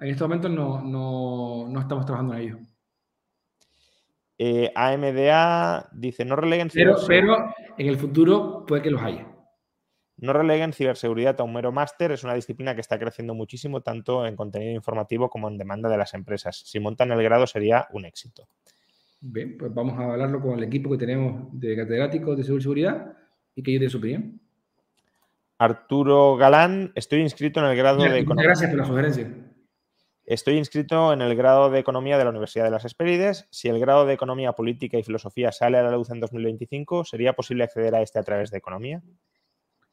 [0.00, 2.58] En este momento no, no estamos trabajando en ello.
[4.38, 9.26] Eh, AMDA dice, no releguen pero, pero en el futuro puede que los haya.
[10.16, 14.26] No releguen ciberseguridad a un mero máster, es una disciplina que está creciendo muchísimo tanto
[14.26, 16.56] en contenido informativo como en demanda de las empresas.
[16.56, 18.48] Si montan el grado sería un éxito.
[19.20, 23.12] Bien, pues vamos a hablarlo con el equipo que tenemos de catedráticos de ciberseguridad
[23.54, 24.40] y que ellos de su opinión.
[25.58, 28.24] Arturo Galán, estoy inscrito en el grado de...
[28.24, 29.28] Gracias por la sugerencia.
[30.28, 33.48] Estoy inscrito en el grado de Economía de la Universidad de las Espérides.
[33.50, 37.32] Si el grado de Economía Política y Filosofía sale a la luz en 2025, ¿sería
[37.32, 39.02] posible acceder a este a través de Economía?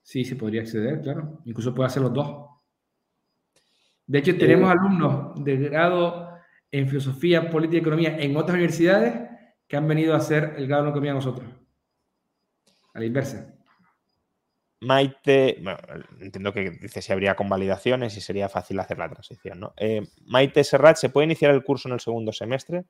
[0.03, 1.39] Sí, se podría acceder, claro.
[1.45, 2.49] Incluso puede hacer los dos.
[4.05, 6.31] De hecho, tenemos eh, alumnos de grado
[6.69, 9.29] en Filosofía, Política y Economía en otras universidades
[9.65, 11.47] que han venido a hacer el grado de Economía nosotros.
[12.93, 13.54] A la inversa.
[14.85, 15.61] Maite,
[16.19, 19.73] entiendo que dice si habría convalidaciones y sería fácil hacer la transición, ¿no?
[19.77, 22.85] Eh, Maite Serrat, ¿se puede iniciar el curso en el segundo semestre?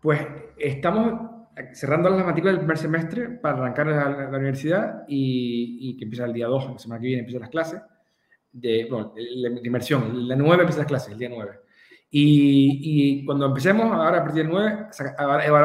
[0.00, 0.20] Pues
[0.58, 1.30] estamos
[1.74, 6.32] cerrando las matrículas del primer semestre para arrancar la, la universidad y, que empieza el
[6.32, 7.82] día 2, la semana que viene empiezan las clases
[8.52, 11.60] de, bueno, la, inmersión, la 9 empieza las clases, el día 9.
[12.12, 14.86] Y, cuando empecemos, ahora a partir del 9,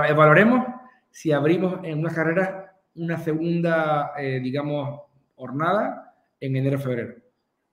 [0.09, 0.65] evaluaremos
[1.09, 5.01] si abrimos en una carrera una segunda, eh, digamos,
[5.35, 7.15] jornada en enero-febrero.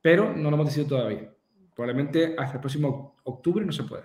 [0.00, 1.32] Pero no lo hemos decidido todavía.
[1.74, 4.04] Probablemente hasta el próximo octubre no se puede.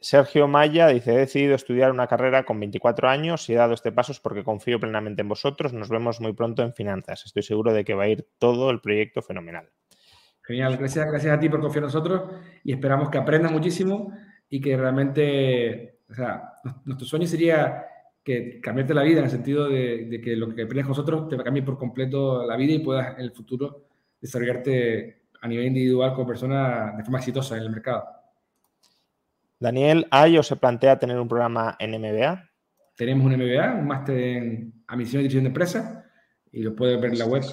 [0.00, 3.90] Sergio Maya dice, he decidido estudiar una carrera con 24 años y he dado este
[3.90, 5.72] paso porque confío plenamente en vosotros.
[5.72, 7.24] Nos vemos muy pronto en finanzas.
[7.26, 9.68] Estoy seguro de que va a ir todo el proyecto fenomenal.
[10.42, 12.22] Genial, gracias, gracias a ti por confiar en nosotros
[12.62, 14.12] y esperamos que aprendas muchísimo
[14.48, 16.52] y que realmente, o sea,
[16.84, 17.84] nuestro sueño sería
[18.28, 21.36] que cambiarte la vida en el sentido de, que lo que aprendes con nosotros te
[21.36, 23.86] va a cambiar por completo la vida y puedas en el futuro
[24.20, 28.04] desarrollarte a nivel individual como persona de forma exitosa en el mercado.
[29.58, 32.50] Daniel, ¿hay o se plantea tener un programa en MBA?
[32.96, 36.04] Tenemos un MBA, un máster en admisión y dirección de empresas
[36.52, 37.44] y lo puedes ver en la web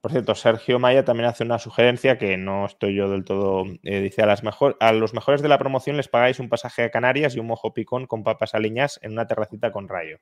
[0.00, 3.64] por cierto, Sergio Maya también hace una sugerencia que no estoy yo del todo.
[3.82, 6.84] Eh, dice: a, las mejor, a los mejores de la promoción les pagáis un pasaje
[6.84, 10.18] a Canarias y un mojo picón con papas aliñas en una terracita con rayo.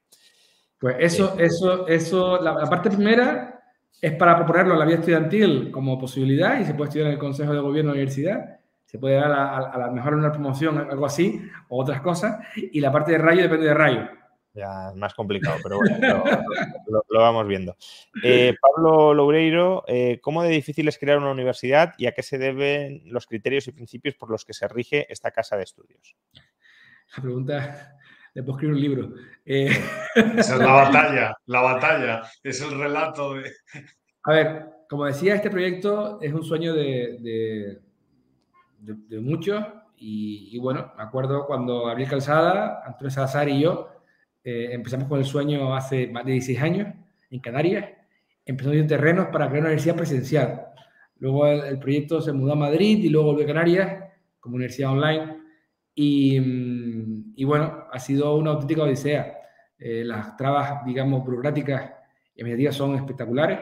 [0.81, 3.61] Pues eso, eh, eso, eso, la, parte primera
[4.01, 7.19] es para proponerlo a la vida estudiantil como posibilidad y se puede estudiar en el
[7.21, 8.59] Consejo de Gobierno de la universidad.
[8.85, 12.39] Se puede dar a, a, la mejor una promoción, algo así, o otras cosas.
[12.57, 14.18] Y la parte de rayo depende de rayo
[14.59, 16.24] ya es más complicado, pero bueno,
[17.09, 17.76] lo, vamos viendo.
[18.22, 22.39] Eh, Pablo Loureiro, eh, ¿cómo de difícil es crear una universidad y a qué se
[22.39, 26.16] deben los criterios y principios por los que se rige esta casa de estudios?
[27.16, 27.97] La pregunta,
[28.35, 29.14] le puedo escribir un libro.
[29.47, 29.70] Eh,
[30.36, 33.51] Esa es la batalla, la batalla, es el relato de...
[34.24, 37.80] A ver, como decía, este proyecto es un sueño de,
[38.80, 39.64] de, muchos
[39.97, 43.98] y, y, bueno, me acuerdo cuando Gabriel Calzada, Antonio Salazar y yo
[44.49, 46.89] eh, empezamos con el sueño hace más de 16 años
[47.31, 47.85] en Canarias.
[48.47, 50.69] Empezamos en terrenos para crear una universidad presencial.
[51.19, 54.05] Luego el, proyecto se mudó a Madrid y luego volvió a Canarias
[54.41, 55.37] como universidad online.
[55.95, 59.37] Y, mm, y bueno, ha sido una auténtica odisea.
[59.79, 61.93] Eh, las trabas, digamos, burocráticas
[62.35, 63.59] y administrativas son espectaculares.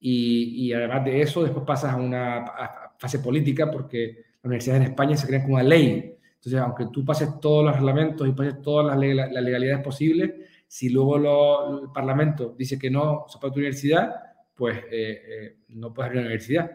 [0.00, 2.44] Y, y, además de eso, después pasas a una
[2.98, 6.15] fase política porque las universidades en España se crean como una ley.
[6.46, 10.32] Entonces, aunque tú pases todos los reglamentos y pases todas las, legalidades posibles,
[10.68, 14.14] si luego el Parlamento dice que no se puede tu universidad,
[14.54, 16.70] pues eh, eh, no puedes abrir la universidad.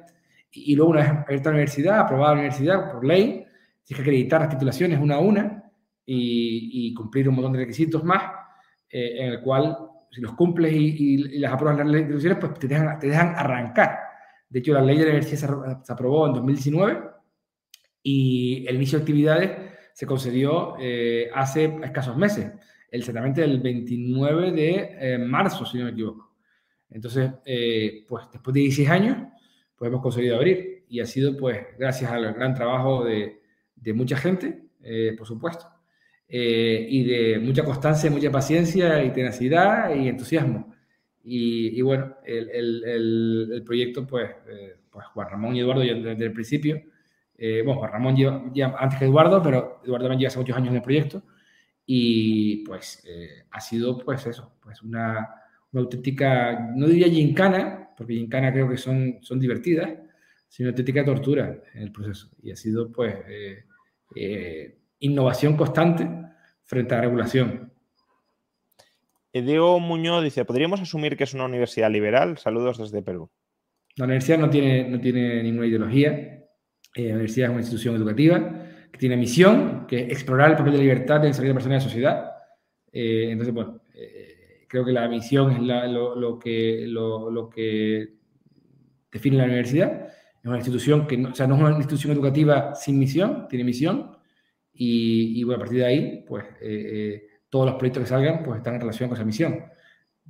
[0.51, 3.45] Y, luego, una vez abierta la universidad, aprobada la universidad por ley,
[3.85, 5.63] tienes que acreditar las titulaciones una a una
[6.05, 8.23] y, cumplir un montón de requisitos más,
[8.89, 9.77] eh, en el cual,
[10.11, 13.99] si los cumples y, las apruebas las titulaciones, pues te dejan, te dejan arrancar.
[14.49, 17.10] De hecho, la ley de la universidad se, aprobó en 2019
[18.03, 19.51] y el inicio de actividades
[19.93, 20.75] se concedió
[21.33, 22.51] hace escasos meses,
[22.89, 26.31] exactamente el 29 de marzo, si no me equivoco.
[26.91, 29.17] Entonces, eh, pues después de 16 años,
[29.75, 33.39] pues hemos conseguido abrir y ha sido pues gracias al gran trabajo de,
[33.93, 35.65] mucha gente, eh, por supuesto,
[36.27, 40.73] eh, y de mucha constancia, mucha paciencia y tenacidad y entusiasmo.
[41.23, 44.31] Y, bueno, el, proyecto, pues,
[44.89, 46.81] pues Juan Ramón y Eduardo desde el principio,
[47.65, 50.75] bueno, Juan Ramón lleva, antes que Eduardo, pero Eduardo también lleva hace muchos años en
[50.75, 51.23] el proyecto
[51.85, 53.03] y pues
[53.49, 55.41] ha sido pues eso, pues una
[55.71, 59.89] una auténtica, no diría gincana, porque gincana creo que son, son divertidas,
[60.47, 62.29] sino auténtica tortura en el proceso.
[62.43, 63.63] Y ha sido, pues, eh,
[64.15, 66.07] eh, innovación constante
[66.63, 67.71] frente a la regulación.
[69.33, 72.37] Eh, Diego Muñoz dice, ¿podríamos asumir que es una universidad liberal?
[72.37, 73.29] Saludos desde Perú.
[73.95, 76.40] La universidad no tiene, no tiene ninguna ideología.
[76.95, 80.79] La universidad es una institución educativa que tiene misión, que es explorar el papel de
[80.79, 82.31] libertad de desarrollo personal de la sociedad.
[82.91, 83.81] entonces, bueno,
[84.71, 88.13] creo que la misión es lo, que, lo, que
[89.11, 90.07] define la universidad.
[90.41, 93.65] Es una institución que, no, o sea, no es una institución educativa sin misión, tiene
[93.65, 94.17] misión.
[94.73, 98.57] Y, bueno, a partir de ahí, pues eh, eh, todos los proyectos que salgan pues
[98.57, 99.61] están en relación con esa misión.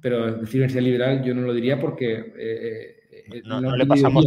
[0.02, 4.26] Pero decir universidad liberal yo no lo diría porque eh, no, le pasamos,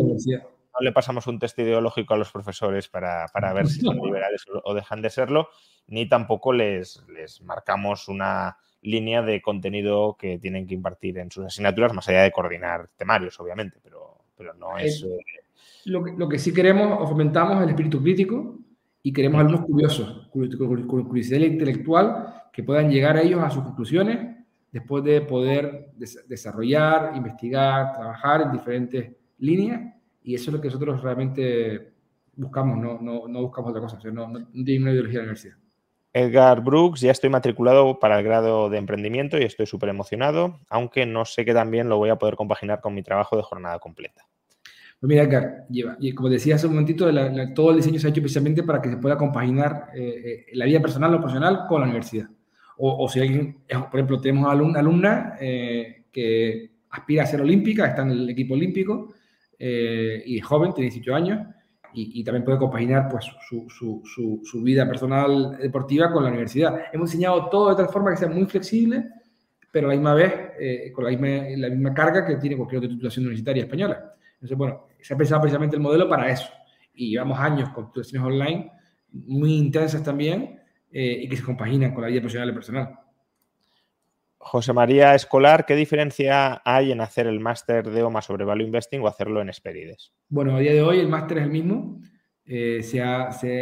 [0.74, 4.44] no le pasamos un test ideológico a los profesores para, para ver si son liberales
[4.64, 5.48] o dejan de serlo,
[5.86, 11.46] ni tampoco les, les marcamos una, línea de contenido que tienen que impartir en sus
[11.46, 15.02] asignaturas, más allá de coordinar temarios, obviamente, pero, pero no es...
[15.02, 15.18] Eh,
[15.86, 18.58] lo, que, lo, que, sí queremos o fomentamos el espíritu crítico
[19.02, 24.36] y queremos alumnos curiosos, con curiosidad intelectual, que puedan llegar a ellos a sus conclusiones
[24.70, 25.92] después de poder
[26.28, 29.94] desarrollar, investigar, trabajar en diferentes líneas
[30.24, 31.92] y eso es lo que nosotros realmente
[32.34, 35.56] buscamos, no, no, no buscamos otra cosa, no, no, tiene una ideología de la universidad.
[36.14, 41.06] Edgar Brooks, ya estoy matriculado para el grado de emprendimiento y estoy súper emocionado, aunque
[41.06, 44.22] no sé que también lo voy a poder compaginar con mi trabajo de jornada completa.
[45.00, 45.66] Pues mira, Edgar,
[46.14, 47.10] como decía hace un momentito,
[47.54, 50.64] todo el diseño se ha hecho precisamente para que se pueda compaginar eh, eh, la
[50.64, 52.28] vida personal o profesional con la universidad.
[52.76, 58.02] O, si alguien, por ejemplo, tenemos una alumna eh, que aspira a ser olímpica, está
[58.02, 59.12] en el equipo olímpico
[59.66, 61.46] y es joven, tiene 18 años,
[61.96, 66.86] y, también puede compaginar pues, su, su, su, vida personal deportiva con la universidad.
[66.92, 69.04] Hemos diseñado todo de tal forma que sea muy flexible,
[69.70, 72.90] pero la misma vez eh, con la misma, la misma carga que tiene cualquier otra
[72.90, 74.12] titulación universitaria española.
[74.34, 76.48] Entonces, bueno, se ha pensado precisamente el modelo para eso.
[76.94, 78.72] Y llevamos años con titulaciones online
[79.12, 80.60] muy intensas también
[80.90, 82.98] eh, y que se compaginan con la vida profesional y personal.
[84.44, 89.00] José María Escolar, ¿qué diferencia hay en hacer el máster de OMA sobre Value Investing
[89.00, 90.12] o hacerlo en Esperides?
[90.28, 91.98] Bueno, a día de hoy el máster es el mismo.
[92.44, 93.00] Eh, se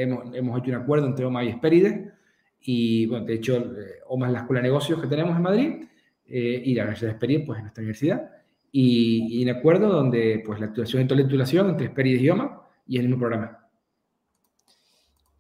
[0.02, 2.12] hemos, hecho un acuerdo entre OMA y Esperides.
[2.60, 5.84] Y, bueno, de hecho, eh, OMA es la escuela de negocios que tenemos en Madrid
[6.26, 8.30] eh, y la Universidad de Esperides, pues, en nuestra universidad.
[8.72, 12.60] Y, y un acuerdo donde, pues, la titulación es la titulación entre Esperides y OMA
[12.88, 13.61] y el mismo programa.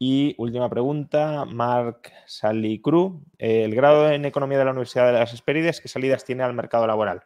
[0.04, 3.22] Y última pregunta, Mark Salicru.
[3.38, 6.54] Eh, el grado en economía de la Universidad de las Esperides, ¿qué salidas tiene al
[6.54, 7.22] mercado laboral?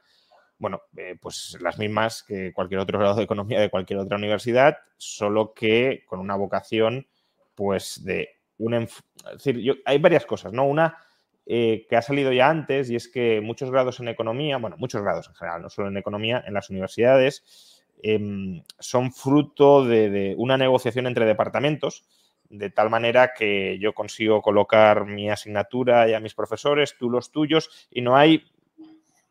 [0.59, 4.77] Bueno, eh, pues las mismas que cualquier otro grado de economía de cualquier otra universidad,
[4.99, 7.07] solo que con una vocación,
[7.55, 8.29] pues de
[8.59, 8.75] un...
[8.75, 8.93] Es
[9.33, 10.67] decir, hay varias cosas, ¿no?
[10.67, 10.99] Una
[11.47, 15.01] eh, que ha salido ya antes y es que muchos grados en economía, bueno, muchos
[15.01, 20.59] grados en general, no solo en economía, en las universidades, em, son fruto de una
[20.59, 22.07] negociación entre departamentos
[22.51, 27.31] de tal manera que yo consigo colocar mi asignatura y a mis profesores, tú los
[27.33, 28.45] tuyos, y no hay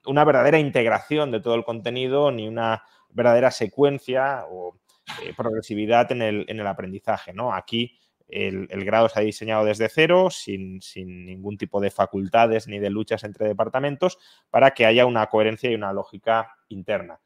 [0.05, 4.77] una verdadera integración de todo el contenido ni una verdadera secuencia o
[5.23, 7.33] eh, progresividad en el, aprendizaje.
[7.33, 7.53] ¿no?
[7.53, 7.97] Aquí
[8.27, 13.23] el, grado se ha diseñado desde cero, sin, ningún tipo de facultades ni de luchas
[13.23, 14.17] entre departamentos,
[14.49, 17.19] para que haya una coherencia y una lógica interna.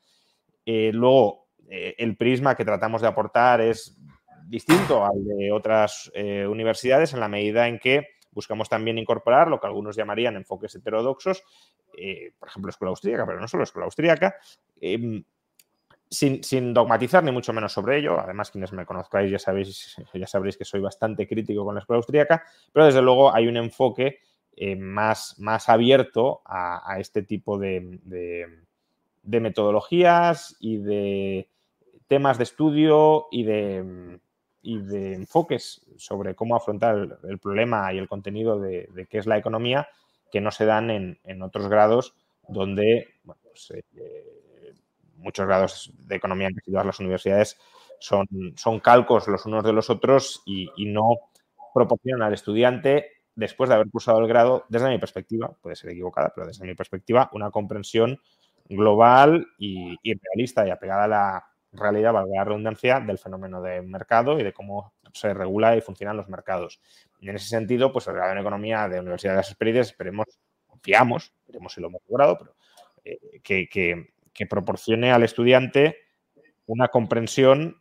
[0.65, 3.97] Eh, luego, eh, el prisma que tratamos de aportar es
[4.49, 9.59] distinto al de otras eh, universidades en la medida en que buscamos también incorporar lo
[9.59, 11.43] que algunos llamarían enfoques heterodoxos,
[12.39, 14.35] por ejemplo, escuela austríaca, pero no solo escuela austríaca,
[14.79, 15.23] em,
[16.09, 18.19] sin, dogmatizar ni mucho menos sobre ello.
[18.19, 21.97] Además, quienes me conozcáis ya sabéis, ya sabréis que soy bastante crítico con la escuela
[21.97, 22.43] austríaca,
[22.73, 24.19] pero desde luego hay un enfoque
[24.55, 27.99] eh, más, más, abierto a, este tipo de,
[29.23, 31.49] metodologías y de
[32.07, 34.19] temas de estudio y de,
[34.63, 39.87] de enfoques sobre cómo afrontar el, problema y el contenido de, qué es la economía
[40.31, 42.13] que no se dan en, otros grados
[42.47, 44.73] donde pues, eh,
[45.15, 47.57] muchos grados de economía que todas las universidades
[47.99, 51.09] son, son calcos los unos de los otros y, no
[51.73, 56.31] proporcionan al estudiante, después de haber cursado el grado, desde mi perspectiva, puede ser equivocada,
[56.33, 58.19] pero desde mi perspectiva, una comprensión
[58.67, 64.39] global y, realista y apegada a la realidad, valga la redundancia, del fenómeno de mercado
[64.39, 66.81] y de cómo se regula y funcionan los mercados.
[67.19, 70.25] Y en ese sentido, pues el grado en economía de Universidad de las Esperides, esperemos,
[70.67, 72.55] confiamos, veremos si lo hemos logrado, pero
[73.03, 75.97] eh, que, que proporcione al estudiante
[76.65, 77.77] una comprensión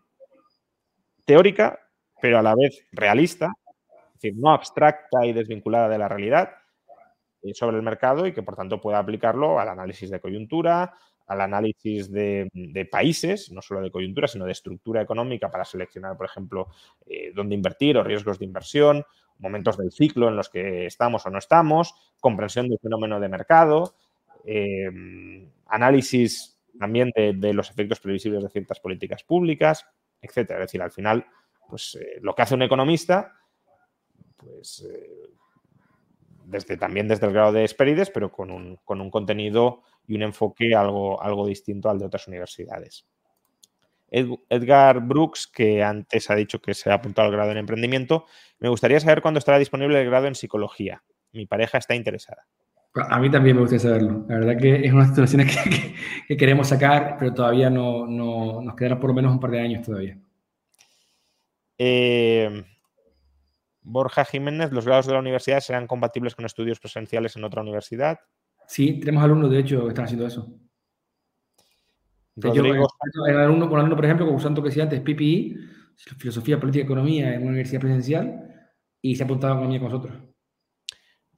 [1.25, 1.79] teórica,
[2.21, 3.53] pero a la vez realista,
[4.09, 6.51] es decir, no abstracta y desvinculada de la realidad
[7.43, 10.95] eh, sobre el mercado y que por tanto pueda aplicarlo al análisis de coyuntura,
[11.29, 16.27] al análisis de, países, no solo de coyuntura, sino de estructura económica para seleccionar, por
[16.27, 16.69] ejemplo,
[17.07, 19.05] eh, dónde invertir o riesgos de inversión,
[19.39, 23.95] momentos del ciclo en los que estamos o no estamos, comprensión del fenómeno de mercado,
[24.45, 24.91] eh,
[25.67, 29.87] análisis también de, los efectos previsibles de ciertas políticas públicas,
[30.23, 30.61] etcétera.
[30.61, 31.27] Es decir, al final,
[31.69, 33.35] pues eh, lo que hace un economista,
[34.37, 34.87] pues
[36.47, 40.23] desde, también desde el grado de Esperides, pero con un, con un contenido y un
[40.23, 43.07] enfoque algo, algo distinto al de otras universidades.
[44.11, 48.25] Edgar Brooks, que antes ha dicho que se ha apuntado al grado en emprendimiento,
[48.59, 51.05] me gustaría saber cuándo estará disponible el grado en psicología.
[51.33, 52.47] Mi pareja está interesada.
[52.95, 54.25] A mí también me gustaría saberlo.
[54.29, 55.55] La verdad que es una situaciones
[56.27, 59.87] que, queremos sacar, pero todavía no, nos quedará por lo menos un par de años
[59.87, 60.19] todavía.
[61.77, 62.65] Eh,
[63.83, 68.21] Borja Jiménez, ¿los grados de la universidad serán compatibles con estudios presenciales en otra universidad?
[68.69, 70.55] Sí, tenemos alumnos, de hecho, que están haciendo eso.
[72.37, 72.87] Rodrigo...
[73.15, 75.57] Yo, el alumno, con alumno, por ejemplo, cursando que decía antes, PPI,
[76.19, 78.49] Filosofía, Política y Economía en una universidad presencial,
[79.01, 80.19] y se ha apuntado a economía con nosotros.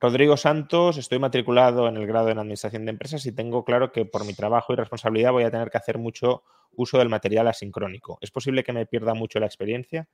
[0.00, 4.06] Rodrigo Santos, estoy matriculado en el grado en Administración de Empresas y tengo claro que
[4.06, 6.42] por mi trabajo y responsabilidad voy a tener que hacer mucho
[6.72, 8.18] uso del material asincrónico.
[8.20, 10.08] ¿Es posible que me pierda mucho la experiencia?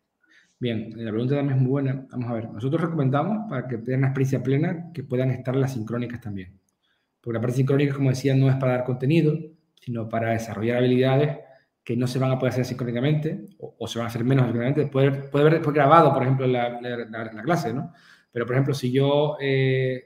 [0.59, 2.07] Bien, la pregunta también es muy buena.
[2.11, 5.73] Vamos a ver, nosotros recomendamos para que tengan una experiencia plena que puedan estar las
[5.73, 6.61] sincrónicas también.
[7.27, 9.37] Porque la parte sincrónica, como decía, no es para dar contenido,
[9.81, 11.39] sino para desarrollar habilidades
[11.83, 14.87] que no se van a poder hacer sincrónicamente o, se van a hacer menos sincrónicamente.
[14.87, 17.93] Puede, puede después grabado, por ejemplo, la, la clase, ¿no?
[18.31, 20.05] Pero, por ejemplo, si yo, eh,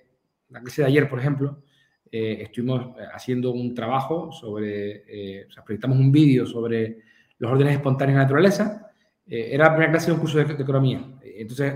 [0.49, 1.63] la clase de ayer, por ejemplo,
[2.11, 7.01] eh, estuvimos eh, haciendo un trabajo sobre, o sea, proyectamos un vídeo sobre
[7.37, 8.91] los órdenes espontáneos de la naturaleza.
[9.27, 11.07] era la primera clase de un curso de, economía.
[11.23, 11.75] Entonces,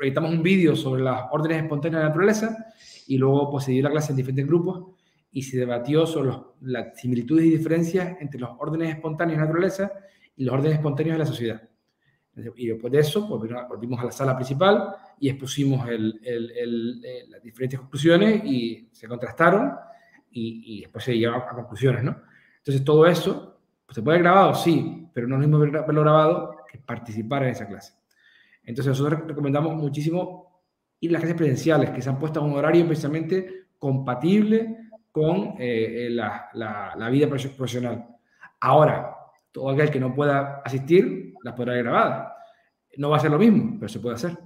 [0.00, 2.72] proyectamos un vídeo sobre las órdenes espontáneas de la naturaleza
[3.06, 4.96] y luego pues, se dio la clase en diferentes grupos
[5.30, 6.30] y se debatió sobre
[6.62, 9.92] las similitudes y diferencias entre los órdenes espontáneos de la naturaleza
[10.36, 11.68] y los órdenes espontáneos de la sociedad.
[12.56, 17.42] Y después de eso, volvimos a la sala principal y expusimos el, el, eh, las
[17.42, 19.74] diferentes conclusiones y se contrastaron
[20.30, 22.16] y, y después se llegaron a conclusiones, ¿no?
[22.56, 24.54] Entonces, todo eso, pues, ¿se puede haber grabado?
[24.54, 27.99] Sí, pero no es lo mismo haberlo grabado que participar en esa clase.
[28.64, 30.62] Entonces, nosotros recomendamos muchísimo
[31.00, 34.76] ir a las clases presenciales, que se han puesto a un horario precisamente compatible
[35.10, 38.06] con eh, eh, la, vida profesional.
[38.60, 39.16] Ahora,
[39.50, 42.32] todo aquel que no pueda asistir, las podrá ir grabadas.
[42.96, 44.38] No va a ser lo mismo, pero se puede hacer.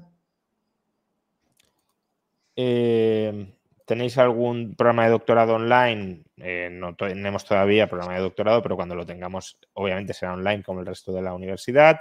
[2.56, 3.54] Eh,
[3.84, 6.24] ¿Tenéis algún programa de doctorado online?
[6.38, 10.80] Eh, no tenemos todavía programa de doctorado, pero cuando lo tengamos, obviamente será online como
[10.80, 12.00] el resto de la universidad.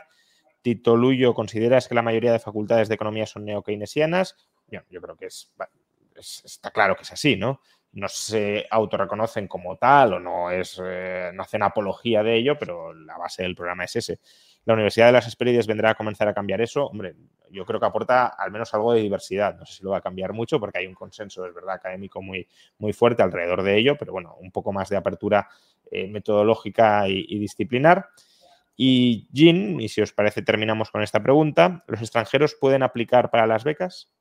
[0.63, 4.35] Tito Luyo, ¿consideras que la mayoría de facultades de economía son neokeynesianas?
[4.67, 5.53] Yo, yo creo que es,
[6.15, 7.61] está claro que es así, ¿no?
[7.93, 12.93] no se autorreconocen como tal o no, es, eh, no hacen apología de ello, pero
[12.93, 14.19] la base del programa es ese.
[14.65, 16.87] La Universidad de las Esperides vendrá a comenzar a cambiar eso.
[16.87, 17.15] Hombre,
[17.51, 19.55] yo creo que aporta al menos algo de diversidad.
[19.57, 22.21] No sé si lo va a cambiar mucho porque hay un consenso, es verdad, académico
[22.21, 22.47] muy,
[22.79, 25.47] muy fuerte alrededor de ello, pero bueno, un poco más de apertura
[25.91, 28.07] eh, metodológica y, y disciplinar.
[28.75, 33.45] Y Jean, y si os parece terminamos con esta pregunta, ¿los extranjeros pueden aplicar para
[33.45, 34.11] las becas?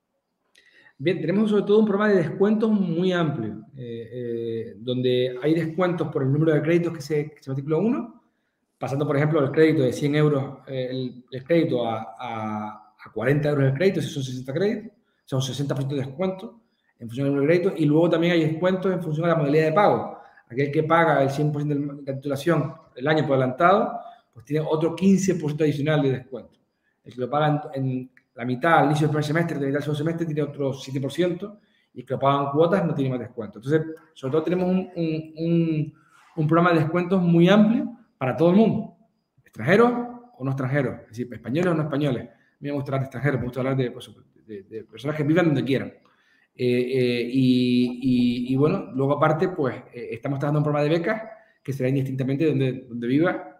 [0.99, 6.09] Bien, tenemos sobre todo un programa de descuentos muy amplio, eh, eh, donde hay descuentos
[6.09, 8.23] por el número de créditos que se, que se matricula uno,
[8.79, 13.74] pasando, por ejemplo, el crédito de 100 euros, el, crédito a, a, 40 euros el
[13.74, 14.93] crédito, si son 60 créditos,
[15.24, 16.61] son 60% de descuento
[16.99, 19.73] en función del crédito, y luego también hay descuentos en función de la modalidad de
[19.73, 20.19] pago.
[20.49, 23.99] Aquel que paga el 100% de la titulación el año por adelantado,
[24.33, 26.59] pues tiene otro 15% adicional de descuento.
[27.05, 29.79] El que lo paga en, la mitad al inicio del primer semestre, de la mitad
[29.79, 31.59] del segundo semestre, tiene otro 7%,
[31.95, 33.59] y el que lo paga en cuotas no tiene más descuento.
[33.59, 33.83] Entonces,
[34.15, 35.95] sobre todo tenemos un, un,
[36.37, 38.97] un programa de descuentos muy amplio para todo el mundo,
[39.45, 39.93] extranjeros
[40.39, 42.29] o no extranjeros, es decir, españoles o no españoles.
[42.29, 44.11] A mí me gusta hablar de extranjeros, me gusta hablar de, pues,
[44.91, 45.93] personas que vivan donde quieran.
[46.55, 51.23] Eh, eh, y, bueno, luego aparte, pues eh, estamos trabajando un programa de becas
[51.63, 53.52] que será indistintamente donde, donde viva.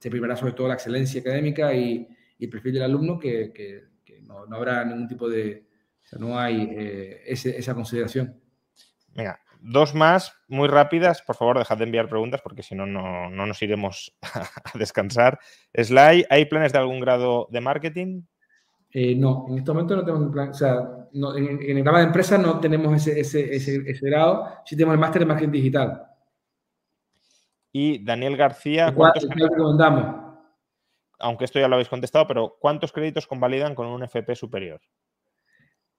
[0.00, 2.08] Se primará sobre todo la excelencia académica y,
[2.40, 3.84] el perfil del alumno, que,
[4.22, 5.68] no, habrá ningún tipo de...
[6.02, 6.74] O sea, no hay
[7.26, 8.40] esa consideración.
[9.14, 11.22] Venga, Dos más, muy rápidas.
[11.22, 15.38] Por favor, dejad de enviar preguntas porque si no, no nos iremos a descansar.
[15.74, 18.22] Sly, ¿hay planes de algún grado de marketing?
[18.92, 20.50] Eh, no, en este momento no tenemos plan.
[20.50, 20.80] O sea,
[21.12, 24.48] en, el grado de empresa no tenemos ese, ese, grado.
[24.64, 26.06] Sí tenemos el máster de marketing digital.
[27.72, 28.92] Y Daniel García.
[28.94, 30.30] ¿Cuántos recomendamos?
[31.18, 34.80] Aunque esto ya lo habéis contestado, pero ¿cuántos créditos convalidan con un FP superior?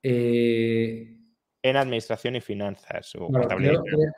[0.04, 1.16] Eh,
[1.64, 3.14] en administración y finanzas.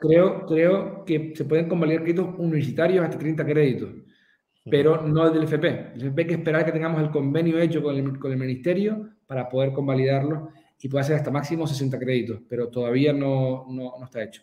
[0.00, 3.90] creo, creo, que se pueden convalidar créditos universitarios hasta 30 créditos,
[4.70, 5.92] pero no del FP.
[5.94, 9.10] El FP hay que esperar que tengamos el convenio hecho con el, con el ministerio
[9.26, 10.48] para poder convalidarlo
[10.80, 14.42] y puede ser hasta máximo 60 créditos, pero todavía no, no, no está hecho.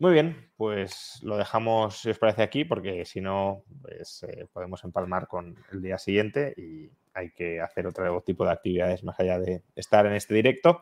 [0.00, 4.82] Muy bien, pues lo dejamos, si os parece, aquí, porque si no, pues, eh, podemos
[4.82, 9.38] empalmar con el día siguiente y hay que hacer otro tipo de actividades más allá
[9.38, 10.80] de estar en este directo.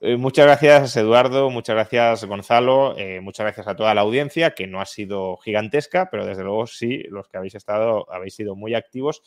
[0.00, 1.50] Eh, muchas gracias, Eduardo.
[1.50, 2.96] Muchas gracias, Gonzalo.
[2.96, 6.66] Eh, muchas gracias a toda la audiencia, que no ha sido gigantesca, pero desde luego
[6.66, 9.20] sí, los que habéis estado, habéis sido muy activos.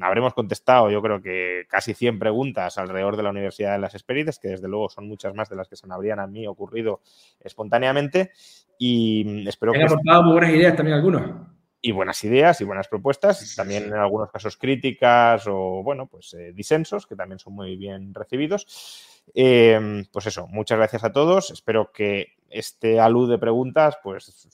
[0.00, 4.38] Habremos contestado, yo creo que casi 100 preguntas alrededor de la Universidad de las Esperides,
[4.38, 7.00] que desde luego son muchas más de las que se me habrían a mí ocurrido
[7.40, 8.32] espontáneamente.
[8.78, 9.82] Y espero que.
[9.82, 11.22] aportado muy buenas ideas también algunos
[11.80, 16.52] y buenas ideas y buenas propuestas, también en algunos casos críticas o, bueno, pues eh,
[16.52, 19.22] disensos, que también son muy bien recibidos.
[19.34, 21.50] Em, pues eso, muchas gracias a todos.
[21.50, 24.48] Espero que este alud de preguntas pues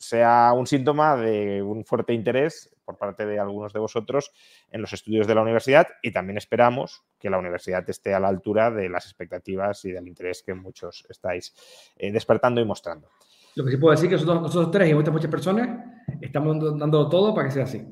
[0.00, 4.32] sea un síntoma de un fuerte interés por parte de algunos de vosotros
[4.70, 8.28] en los estudios de la universidad y también esperamos que la universidad esté a la
[8.28, 11.54] altura de las expectativas y del interés que muchos estáis
[11.96, 13.08] eh, despertando y mostrando.
[13.54, 15.68] Lo que sí puedo decir es que nosotros, nosotros tres y muchas, muchas personas
[16.20, 17.86] estamos dando todo para que sea así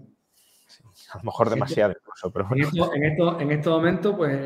[1.12, 4.39] a lo mejor demasiado incluso, pero En, esto, en, este momento, pues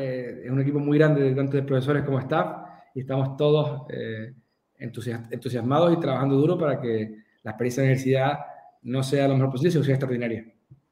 [0.43, 4.33] es un equipo muy grande, tanto de profesores como staff, y estamos todos eh,
[4.77, 8.39] entusiasmados y trabajando duro para que la experiencia de la universidad
[8.81, 10.45] no sea lo mejor posible, sino sea extraordinaria.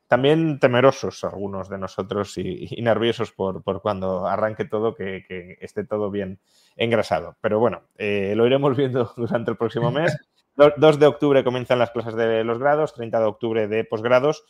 [0.08, 5.86] También temerosos algunos de nosotros y, nerviosos por, por, cuando arranque todo, que, que, esté
[5.86, 6.40] todo bien
[6.76, 7.38] engrasado.
[7.40, 10.16] Pero bueno, eh, lo iremos viendo durante el próximo mes.
[10.78, 14.44] 2 de octubre comienzan las clases de los grados, 30 de octubre de posgrados.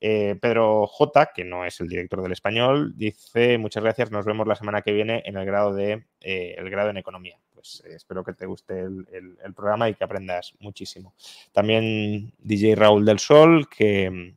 [0.00, 4.48] Eh, Pedro J, que no es el director del español, dice muchas gracias, nos vemos
[4.48, 7.38] la semana que viene en el grado de eh, el grado en economía.
[7.62, 11.14] Pues eh, espero que te guste el, programa y que aprendas muchísimo.
[11.52, 14.34] También DJ Raúl del Sol, que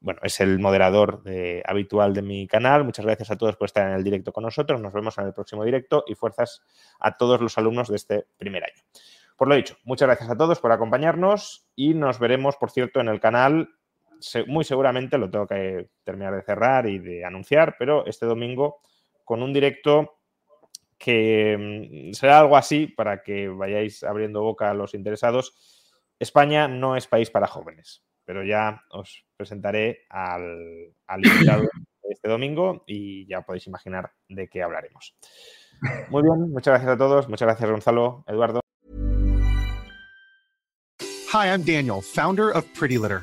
[0.00, 1.22] bueno, es el moderador
[1.64, 2.82] habitual de mi canal.
[2.82, 4.80] Muchas gracias a todos por estar en el directo con nosotros.
[4.80, 6.62] Nos vemos en el próximo directo y fuerzas
[6.98, 8.82] a todos los alumnos de este primer año.
[9.36, 13.06] Por lo dicho, muchas gracias a todos por acompañarnos y nos veremos, por cierto, en
[13.06, 13.68] el canal.
[14.48, 18.80] Muy seguramente lo tengo que terminar de cerrar y de anunciar, pero este domingo
[19.24, 20.17] con un directo
[20.98, 25.56] que mm, será algo así para que vayáis abriendo boca a los interesados.
[26.18, 31.62] España no es país para jóvenes, pero ya os presentaré al, invitado
[32.10, 35.16] este domingo y ya podéis imaginar de qué hablaremos.
[36.10, 38.60] Muy bien, muchas gracias a todos, muchas gracias Gonzalo, Eduardo.
[41.32, 43.22] Hi, I'm Daniel, founder of Pretty Litter.